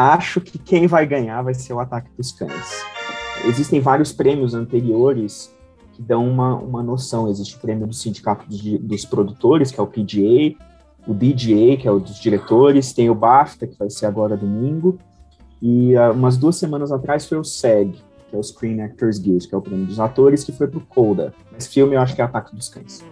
Acho 0.00 0.40
que 0.40 0.58
quem 0.58 0.86
vai 0.86 1.04
ganhar 1.04 1.42
vai 1.42 1.54
ser 1.54 1.72
o 1.72 1.80
Ataque 1.80 2.08
dos 2.16 2.30
Cães. 2.30 2.84
Existem 3.46 3.80
vários 3.80 4.12
prêmios 4.12 4.54
anteriores 4.54 5.52
que 5.94 6.00
dão 6.00 6.24
uma, 6.24 6.54
uma 6.54 6.84
noção. 6.84 7.28
Existe 7.28 7.56
o 7.56 7.58
prêmio 7.58 7.84
do 7.84 7.92
Sindicato 7.92 8.48
dos, 8.48 8.62
dos 8.62 9.04
Produtores, 9.04 9.72
que 9.72 9.80
é 9.80 9.82
o 9.82 9.88
PGA, 9.88 10.54
o 11.04 11.12
DGA, 11.12 11.76
que 11.76 11.88
é 11.88 11.90
o 11.90 11.98
dos 11.98 12.20
diretores, 12.20 12.92
tem 12.92 13.10
o 13.10 13.14
BAFTA, 13.14 13.66
que 13.66 13.76
vai 13.76 13.90
ser 13.90 14.06
agora 14.06 14.36
domingo, 14.36 15.00
e 15.60 15.96
ah, 15.96 16.12
umas 16.12 16.36
duas 16.36 16.54
semanas 16.54 16.92
atrás 16.92 17.26
foi 17.26 17.38
o 17.38 17.42
SAG, 17.42 18.00
que 18.30 18.36
é 18.36 18.38
o 18.38 18.42
Screen 18.42 18.80
Actors 18.80 19.18
Guild, 19.18 19.48
que 19.48 19.54
é 19.54 19.58
o 19.58 19.60
prêmio 19.60 19.86
dos 19.86 19.98
atores, 19.98 20.44
que 20.44 20.52
foi 20.52 20.68
pro 20.68 20.80
Coda. 20.80 21.34
Mas 21.50 21.66
filme 21.66 21.96
eu 21.96 22.00
acho 22.00 22.14
que 22.14 22.22
é 22.22 22.24
Ataque 22.24 22.54
dos 22.54 22.68
Cães. 22.68 23.02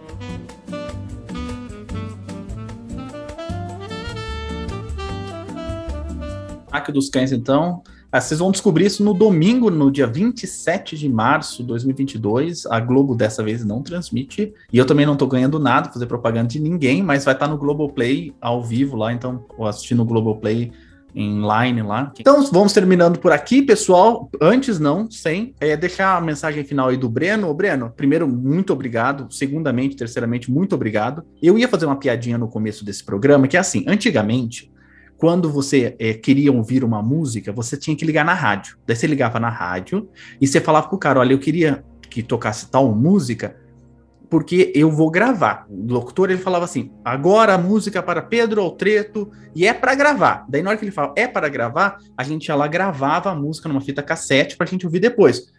Ataque 6.77 6.91
dos 6.91 7.09
Cães, 7.09 7.31
então. 7.31 7.81
Ah, 8.11 8.21
vocês 8.21 8.39
vão 8.39 8.51
descobrir 8.51 8.85
isso 8.85 9.03
no 9.03 9.13
domingo, 9.13 9.69
no 9.69 9.91
dia 9.91 10.07
27 10.07 10.97
de 10.97 11.09
março 11.09 11.61
de 11.61 11.67
2022. 11.67 12.65
A 12.67 12.79
Globo 12.79 13.15
dessa 13.15 13.43
vez 13.43 13.65
não 13.65 13.81
transmite. 13.81 14.53
E 14.71 14.77
eu 14.77 14.85
também 14.85 15.05
não 15.05 15.17
tô 15.17 15.27
ganhando 15.27 15.59
nada, 15.59 15.91
fazer 15.91 16.05
propaganda 16.05 16.47
de 16.47 16.59
ninguém, 16.59 17.03
mas 17.03 17.25
vai 17.25 17.33
estar 17.33 17.47
no 17.47 17.57
Globoplay 17.57 18.33
ao 18.39 18.63
vivo 18.63 18.95
lá. 18.95 19.11
Então, 19.11 19.43
vou 19.57 19.67
assistir 19.67 19.95
no 19.95 20.05
Globoplay 20.05 20.71
online 21.17 21.81
lá. 21.81 22.13
Então, 22.17 22.43
vamos 22.51 22.71
terminando 22.71 23.19
por 23.19 23.31
aqui, 23.31 23.61
pessoal. 23.61 24.29
Antes, 24.39 24.79
não, 24.79 25.09
sem 25.09 25.53
é, 25.59 25.75
deixar 25.75 26.15
a 26.15 26.21
mensagem 26.21 26.63
final 26.63 26.89
aí 26.89 26.97
do 26.97 27.09
Breno. 27.09 27.49
Ô, 27.49 27.53
Breno, 27.53 27.91
primeiro, 27.95 28.27
muito 28.27 28.71
obrigado. 28.71 29.27
Segundamente, 29.33 29.95
terceiramente, 29.95 30.49
muito 30.49 30.75
obrigado. 30.75 31.23
Eu 31.41 31.57
ia 31.57 31.67
fazer 31.67 31.87
uma 31.87 31.95
piadinha 31.97 32.37
no 32.37 32.47
começo 32.47 32.85
desse 32.85 33.03
programa, 33.03 33.47
que 33.47 33.57
é 33.57 33.59
assim, 33.59 33.83
antigamente, 33.87 34.71
quando 35.17 35.51
você 35.51 35.95
é, 35.99 36.13
queria 36.13 36.51
ouvir 36.51 36.83
uma 36.83 37.01
música, 37.01 37.51
você 37.51 37.75
tinha 37.75 37.95
que 37.95 38.05
ligar 38.05 38.23
na 38.23 38.33
rádio. 38.33 38.77
Daí 38.85 38.95
você 38.95 39.07
ligava 39.07 39.39
na 39.39 39.49
rádio 39.49 40.07
e 40.39 40.47
você 40.47 40.61
falava 40.61 40.87
pro 40.87 40.97
cara, 40.97 41.19
olha, 41.19 41.33
eu 41.33 41.39
queria 41.39 41.83
que 42.09 42.21
tocasse 42.21 42.69
tal 42.69 42.93
música, 42.93 43.57
porque 44.29 44.71
eu 44.75 44.91
vou 44.91 45.09
gravar. 45.09 45.65
O 45.69 45.93
locutor 45.93 46.29
ele 46.29 46.39
falava 46.39 46.65
assim: 46.65 46.91
agora 47.03 47.53
a 47.53 47.57
música 47.57 48.03
para 48.03 48.21
Pedro 48.21 48.61
Altreto, 48.61 49.31
e 49.55 49.65
é 49.65 49.73
para 49.73 49.95
gravar. 49.95 50.45
Daí, 50.47 50.61
na 50.61 50.69
hora 50.69 50.77
que 50.77 50.85
ele 50.85 50.91
falava 50.91 51.13
é 51.15 51.27
para 51.27 51.49
gravar, 51.49 51.97
a 52.15 52.23
gente 52.23 52.47
ia 52.47 52.55
lá 52.55 52.67
gravava 52.67 53.31
a 53.31 53.35
música 53.35 53.67
numa 53.67 53.81
fita 53.81 54.03
cassete 54.03 54.55
para 54.55 54.67
a 54.67 54.69
gente 54.69 54.85
ouvir 54.85 54.99
depois. 54.99 55.51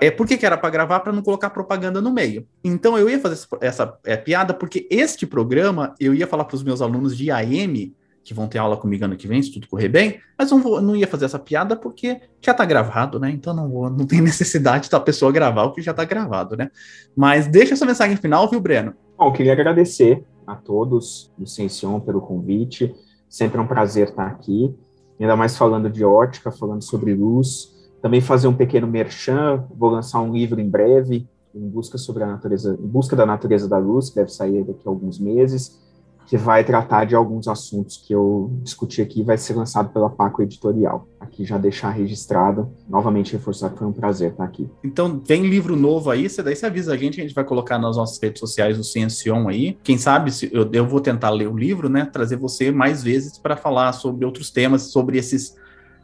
É 0.00 0.10
por 0.10 0.26
que, 0.26 0.38
que 0.38 0.46
era 0.46 0.56
para 0.56 0.70
gravar? 0.70 1.00
Para 1.00 1.12
não 1.12 1.22
colocar 1.22 1.50
propaganda 1.50 2.00
no 2.00 2.10
meio. 2.10 2.46
Então 2.64 2.96
eu 2.96 3.10
ia 3.10 3.20
fazer 3.20 3.34
essa, 3.34 3.48
essa 3.60 3.98
é, 4.04 4.16
piada, 4.16 4.54
porque 4.54 4.86
este 4.90 5.26
programa 5.26 5.94
eu 6.00 6.14
ia 6.14 6.26
falar 6.26 6.44
para 6.44 6.56
os 6.56 6.62
meus 6.62 6.80
alunos 6.80 7.16
de 7.16 7.30
AM, 7.30 7.94
que 8.26 8.34
vão 8.34 8.48
ter 8.48 8.58
aula 8.58 8.76
comigo 8.76 9.04
ano 9.04 9.16
que 9.16 9.28
vem, 9.28 9.40
se 9.40 9.52
tudo 9.52 9.68
correr 9.68 9.88
bem, 9.88 10.18
mas 10.36 10.50
não, 10.50 10.60
vou, 10.60 10.82
não 10.82 10.96
ia 10.96 11.06
fazer 11.06 11.26
essa 11.26 11.38
piada 11.38 11.76
porque 11.76 12.20
já 12.40 12.52
tá 12.52 12.64
gravado, 12.64 13.20
né? 13.20 13.30
Então 13.30 13.54
não, 13.54 13.68
vou, 13.70 13.88
não 13.88 14.04
tem 14.04 14.20
necessidade 14.20 14.90
da 14.90 14.98
pessoa 14.98 15.30
gravar 15.30 15.62
o 15.62 15.72
que 15.72 15.80
já 15.80 15.94
tá 15.94 16.04
gravado, 16.04 16.56
né? 16.56 16.68
Mas 17.16 17.46
deixa 17.46 17.74
essa 17.74 17.86
mensagem 17.86 18.16
final, 18.16 18.50
viu, 18.50 18.60
Breno? 18.60 18.94
Bom, 19.16 19.32
queria 19.32 19.52
agradecer 19.52 20.24
a 20.44 20.56
todos 20.56 21.32
do 21.38 22.00
pelo 22.00 22.20
convite. 22.20 22.92
Sempre 23.28 23.58
é 23.58 23.62
um 23.62 23.66
prazer 23.66 24.08
estar 24.08 24.26
aqui, 24.26 24.74
ainda 25.20 25.36
mais 25.36 25.56
falando 25.56 25.88
de 25.88 26.04
ótica, 26.04 26.50
falando 26.50 26.82
sobre 26.82 27.14
luz. 27.14 27.76
Também 28.02 28.20
fazer 28.20 28.48
um 28.48 28.54
pequeno 28.54 28.88
merchan, 28.88 29.64
vou 29.70 29.88
lançar 29.88 30.20
um 30.20 30.32
livro 30.32 30.60
em 30.60 30.68
breve, 30.68 31.28
em 31.54 31.68
busca 31.68 31.96
sobre 31.96 32.24
a 32.24 32.26
natureza, 32.26 32.76
em 32.80 32.88
busca 32.88 33.14
da 33.14 33.24
natureza 33.24 33.68
da 33.68 33.78
luz, 33.78 34.10
que 34.10 34.16
deve 34.16 34.32
sair 34.32 34.64
daqui 34.64 34.82
a 34.84 34.90
alguns 34.90 35.20
meses 35.20 35.85
que 36.26 36.36
vai 36.36 36.64
tratar 36.64 37.04
de 37.04 37.14
alguns 37.14 37.46
assuntos 37.46 37.96
que 37.96 38.12
eu 38.12 38.50
discuti 38.62 39.00
aqui, 39.00 39.22
vai 39.22 39.38
ser 39.38 39.54
lançado 39.54 39.90
pela 39.90 40.10
Paco 40.10 40.42
Editorial. 40.42 41.06
Aqui 41.20 41.44
já 41.44 41.56
deixar 41.56 41.90
registrado, 41.90 42.68
novamente 42.88 43.32
reforçar 43.32 43.70
que 43.70 43.78
foi 43.78 43.86
um 43.86 43.92
prazer 43.92 44.32
estar 44.32 44.44
aqui. 44.44 44.68
Então, 44.82 45.22
vem 45.24 45.46
livro 45.46 45.76
novo 45.76 46.10
aí, 46.10 46.28
você 46.28 46.42
daí 46.42 46.56
você 46.56 46.66
avisa 46.66 46.92
a 46.94 46.96
gente, 46.96 47.20
a 47.20 47.22
gente 47.22 47.34
vai 47.34 47.44
colocar 47.44 47.78
nas 47.78 47.96
nossas 47.96 48.20
redes 48.20 48.40
sociais 48.40 48.78
o 48.78 48.82
Ciencion 48.82 49.48
aí. 49.48 49.78
Quem 49.84 49.96
sabe, 49.96 50.32
se 50.32 50.50
eu, 50.52 50.68
eu 50.72 50.86
vou 50.86 51.00
tentar 51.00 51.30
ler 51.30 51.48
o 51.48 51.56
livro, 51.56 51.88
né, 51.88 52.04
trazer 52.04 52.36
você 52.36 52.72
mais 52.72 53.04
vezes 53.04 53.38
para 53.38 53.56
falar 53.56 53.92
sobre 53.92 54.24
outros 54.24 54.50
temas, 54.50 54.82
sobre 54.82 55.18
esses 55.18 55.54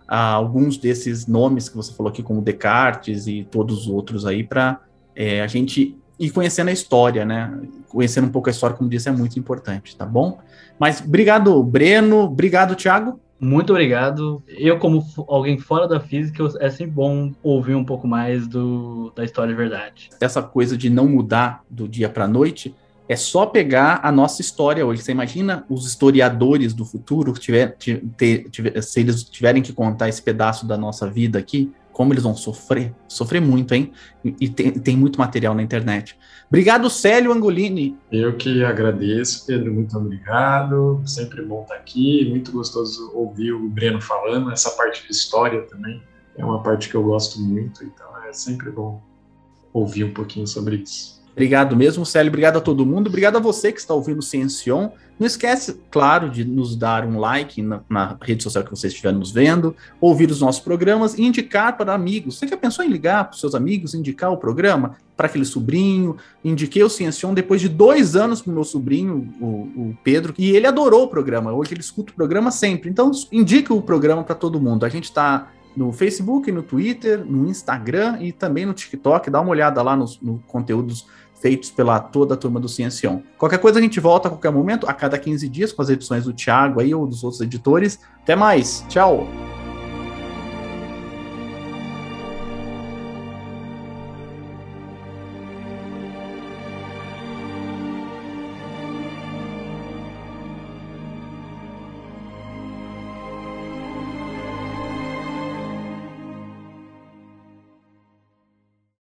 a 0.06 0.32
alguns 0.32 0.76
desses 0.76 1.26
nomes 1.26 1.68
que 1.68 1.76
você 1.76 1.92
falou 1.94 2.10
aqui, 2.10 2.22
como 2.22 2.42
Descartes 2.42 3.26
e 3.26 3.46
todos 3.50 3.82
os 3.82 3.88
outros 3.88 4.26
aí, 4.26 4.44
para 4.44 4.80
é, 5.14 5.40
a 5.40 5.46
gente 5.46 5.96
ir 6.18 6.30
conhecendo 6.30 6.68
a 6.68 6.72
história, 6.72 7.24
né? 7.24 7.52
Conhecendo 7.88 8.26
um 8.26 8.30
pouco 8.30 8.48
a 8.48 8.52
história, 8.52 8.76
como 8.76 8.88
disse, 8.88 9.08
é 9.08 9.12
muito 9.12 9.38
importante, 9.38 9.96
tá 9.96 10.06
bom? 10.06 10.38
Mas 10.78 11.00
obrigado, 11.00 11.62
Breno. 11.62 12.20
Obrigado, 12.20 12.74
Thiago. 12.74 13.20
Muito 13.40 13.70
obrigado. 13.70 14.40
Eu, 14.46 14.78
como 14.78 15.04
alguém 15.26 15.58
fora 15.58 15.88
da 15.88 15.98
física, 15.98 16.44
é 16.60 16.70
sempre 16.70 16.92
bom 16.92 17.32
ouvir 17.42 17.74
um 17.74 17.84
pouco 17.84 18.06
mais 18.06 18.46
do, 18.46 19.12
da 19.16 19.24
história 19.24 19.52
de 19.52 19.56
verdade. 19.56 20.10
Essa 20.20 20.40
coisa 20.40 20.76
de 20.76 20.88
não 20.88 21.08
mudar 21.08 21.64
do 21.68 21.88
dia 21.88 22.08
para 22.08 22.24
a 22.24 22.28
noite 22.28 22.72
é 23.08 23.16
só 23.16 23.44
pegar 23.44 24.00
a 24.04 24.12
nossa 24.12 24.40
história 24.40 24.86
hoje. 24.86 25.02
Você 25.02 25.10
imagina 25.10 25.64
os 25.68 25.86
historiadores 25.86 26.72
do 26.72 26.84
futuro, 26.84 27.32
tiver, 27.32 27.76
tiver, 27.76 28.80
se 28.80 29.00
eles 29.00 29.24
tiverem 29.24 29.60
que 29.60 29.72
contar 29.72 30.08
esse 30.08 30.22
pedaço 30.22 30.64
da 30.64 30.78
nossa 30.78 31.10
vida 31.10 31.36
aqui, 31.38 31.72
como 31.92 32.12
eles 32.12 32.22
vão 32.22 32.34
sofrer? 32.34 32.94
Sofrer 33.06 33.40
muito, 33.40 33.74
hein? 33.74 33.92
E 34.24 34.48
tem, 34.48 34.72
tem 34.72 34.96
muito 34.96 35.18
material 35.18 35.54
na 35.54 35.62
internet. 35.62 36.18
Obrigado, 36.48 36.90
Célio 36.90 37.32
Angolini. 37.32 37.96
Eu 38.10 38.36
que 38.36 38.64
agradeço, 38.64 39.46
Pedro. 39.46 39.72
Muito 39.72 39.96
obrigado. 39.96 41.02
Sempre 41.06 41.42
bom 41.42 41.62
estar 41.62 41.76
aqui. 41.76 42.28
Muito 42.28 42.52
gostoso 42.52 43.10
ouvir 43.14 43.52
o 43.52 43.68
Breno 43.68 44.00
falando. 44.00 44.50
Essa 44.50 44.70
parte 44.70 45.06
de 45.06 45.12
história 45.12 45.62
também 45.62 46.02
é 46.36 46.44
uma 46.44 46.62
parte 46.62 46.88
que 46.88 46.94
eu 46.94 47.02
gosto 47.02 47.40
muito. 47.40 47.84
Então 47.84 48.06
é 48.28 48.32
sempre 48.32 48.70
bom 48.70 49.02
ouvir 49.72 50.04
um 50.04 50.12
pouquinho 50.12 50.46
sobre 50.46 50.76
isso. 50.76 51.21
Obrigado 51.32 51.74
mesmo, 51.74 52.04
Célio. 52.04 52.28
Obrigado 52.28 52.58
a 52.58 52.60
todo 52.60 52.84
mundo. 52.84 53.08
Obrigado 53.08 53.36
a 53.36 53.40
você 53.40 53.72
que 53.72 53.80
está 53.80 53.94
ouvindo 53.94 54.18
o 54.18 54.22
Ciencion. 54.22 54.90
Não 55.18 55.26
esquece, 55.26 55.80
claro, 55.90 56.28
de 56.28 56.44
nos 56.44 56.74
dar 56.74 57.04
um 57.04 57.18
like 57.18 57.62
na, 57.62 57.80
na, 57.88 58.16
rede 58.20 58.42
social 58.42 58.64
que 58.64 58.70
você 58.70 58.88
estiver 58.88 59.12
nos 59.12 59.30
vendo, 59.30 59.74
ouvir 60.00 60.30
os 60.30 60.40
nossos 60.40 60.60
programas 60.60 61.16
e 61.16 61.22
indicar 61.22 61.76
para 61.76 61.94
amigos. 61.94 62.38
Você 62.38 62.48
já 62.48 62.56
pensou 62.56 62.84
em 62.84 62.88
ligar 62.88 63.24
para 63.24 63.34
os 63.34 63.40
seus 63.40 63.54
amigos, 63.54 63.94
indicar 63.94 64.32
o 64.32 64.36
programa 64.36 64.96
para 65.16 65.26
aquele 65.26 65.44
sobrinho? 65.44 66.16
Indiquei 66.44 66.82
o 66.82 66.90
Ciencion 66.90 67.32
depois 67.32 67.60
de 67.60 67.68
dois 67.68 68.16
anos 68.16 68.42
para 68.42 68.50
o 68.50 68.54
meu 68.54 68.64
sobrinho, 68.64 69.32
o, 69.40 69.46
o, 69.46 69.98
Pedro, 70.02 70.34
e 70.36 70.50
ele 70.50 70.66
adorou 70.66 71.04
o 71.04 71.08
programa. 71.08 71.52
Hoje 71.52 71.72
ele 71.72 71.80
escuta 71.80 72.12
o 72.12 72.16
programa 72.16 72.50
sempre. 72.50 72.90
Então, 72.90 73.10
indique 73.30 73.72
o 73.72 73.80
programa 73.80 74.24
para 74.24 74.34
todo 74.34 74.60
mundo. 74.60 74.84
A 74.84 74.88
gente 74.88 75.04
está 75.04 75.52
no 75.76 75.92
Facebook, 75.92 76.50
no 76.52 76.62
Twitter, 76.62 77.24
no 77.24 77.48
Instagram 77.48 78.18
e 78.20 78.32
também 78.32 78.66
no 78.66 78.74
TikTok. 78.74 79.30
Dá 79.30 79.40
uma 79.40 79.50
olhada 79.50 79.80
lá 79.82 79.96
nos 79.96 80.20
no 80.20 80.42
conteúdos 80.46 81.06
feitos 81.42 81.70
pela 81.70 81.98
toda 81.98 82.34
a 82.34 82.36
turma 82.36 82.60
do 82.60 82.68
Ciencion. 82.68 83.20
Qualquer 83.36 83.58
coisa 83.58 83.80
a 83.80 83.82
gente 83.82 83.98
volta 83.98 84.28
a 84.28 84.30
qualquer 84.30 84.52
momento, 84.52 84.88
a 84.88 84.94
cada 84.94 85.18
15 85.18 85.48
dias, 85.48 85.72
com 85.72 85.82
as 85.82 85.90
edições 85.90 86.24
do 86.24 86.32
Thiago 86.32 86.80
aí 86.80 86.94
ou 86.94 87.04
dos 87.04 87.24
outros 87.24 87.42
editores. 87.42 87.98
Até 88.22 88.36
mais, 88.36 88.86
tchau! 88.88 89.26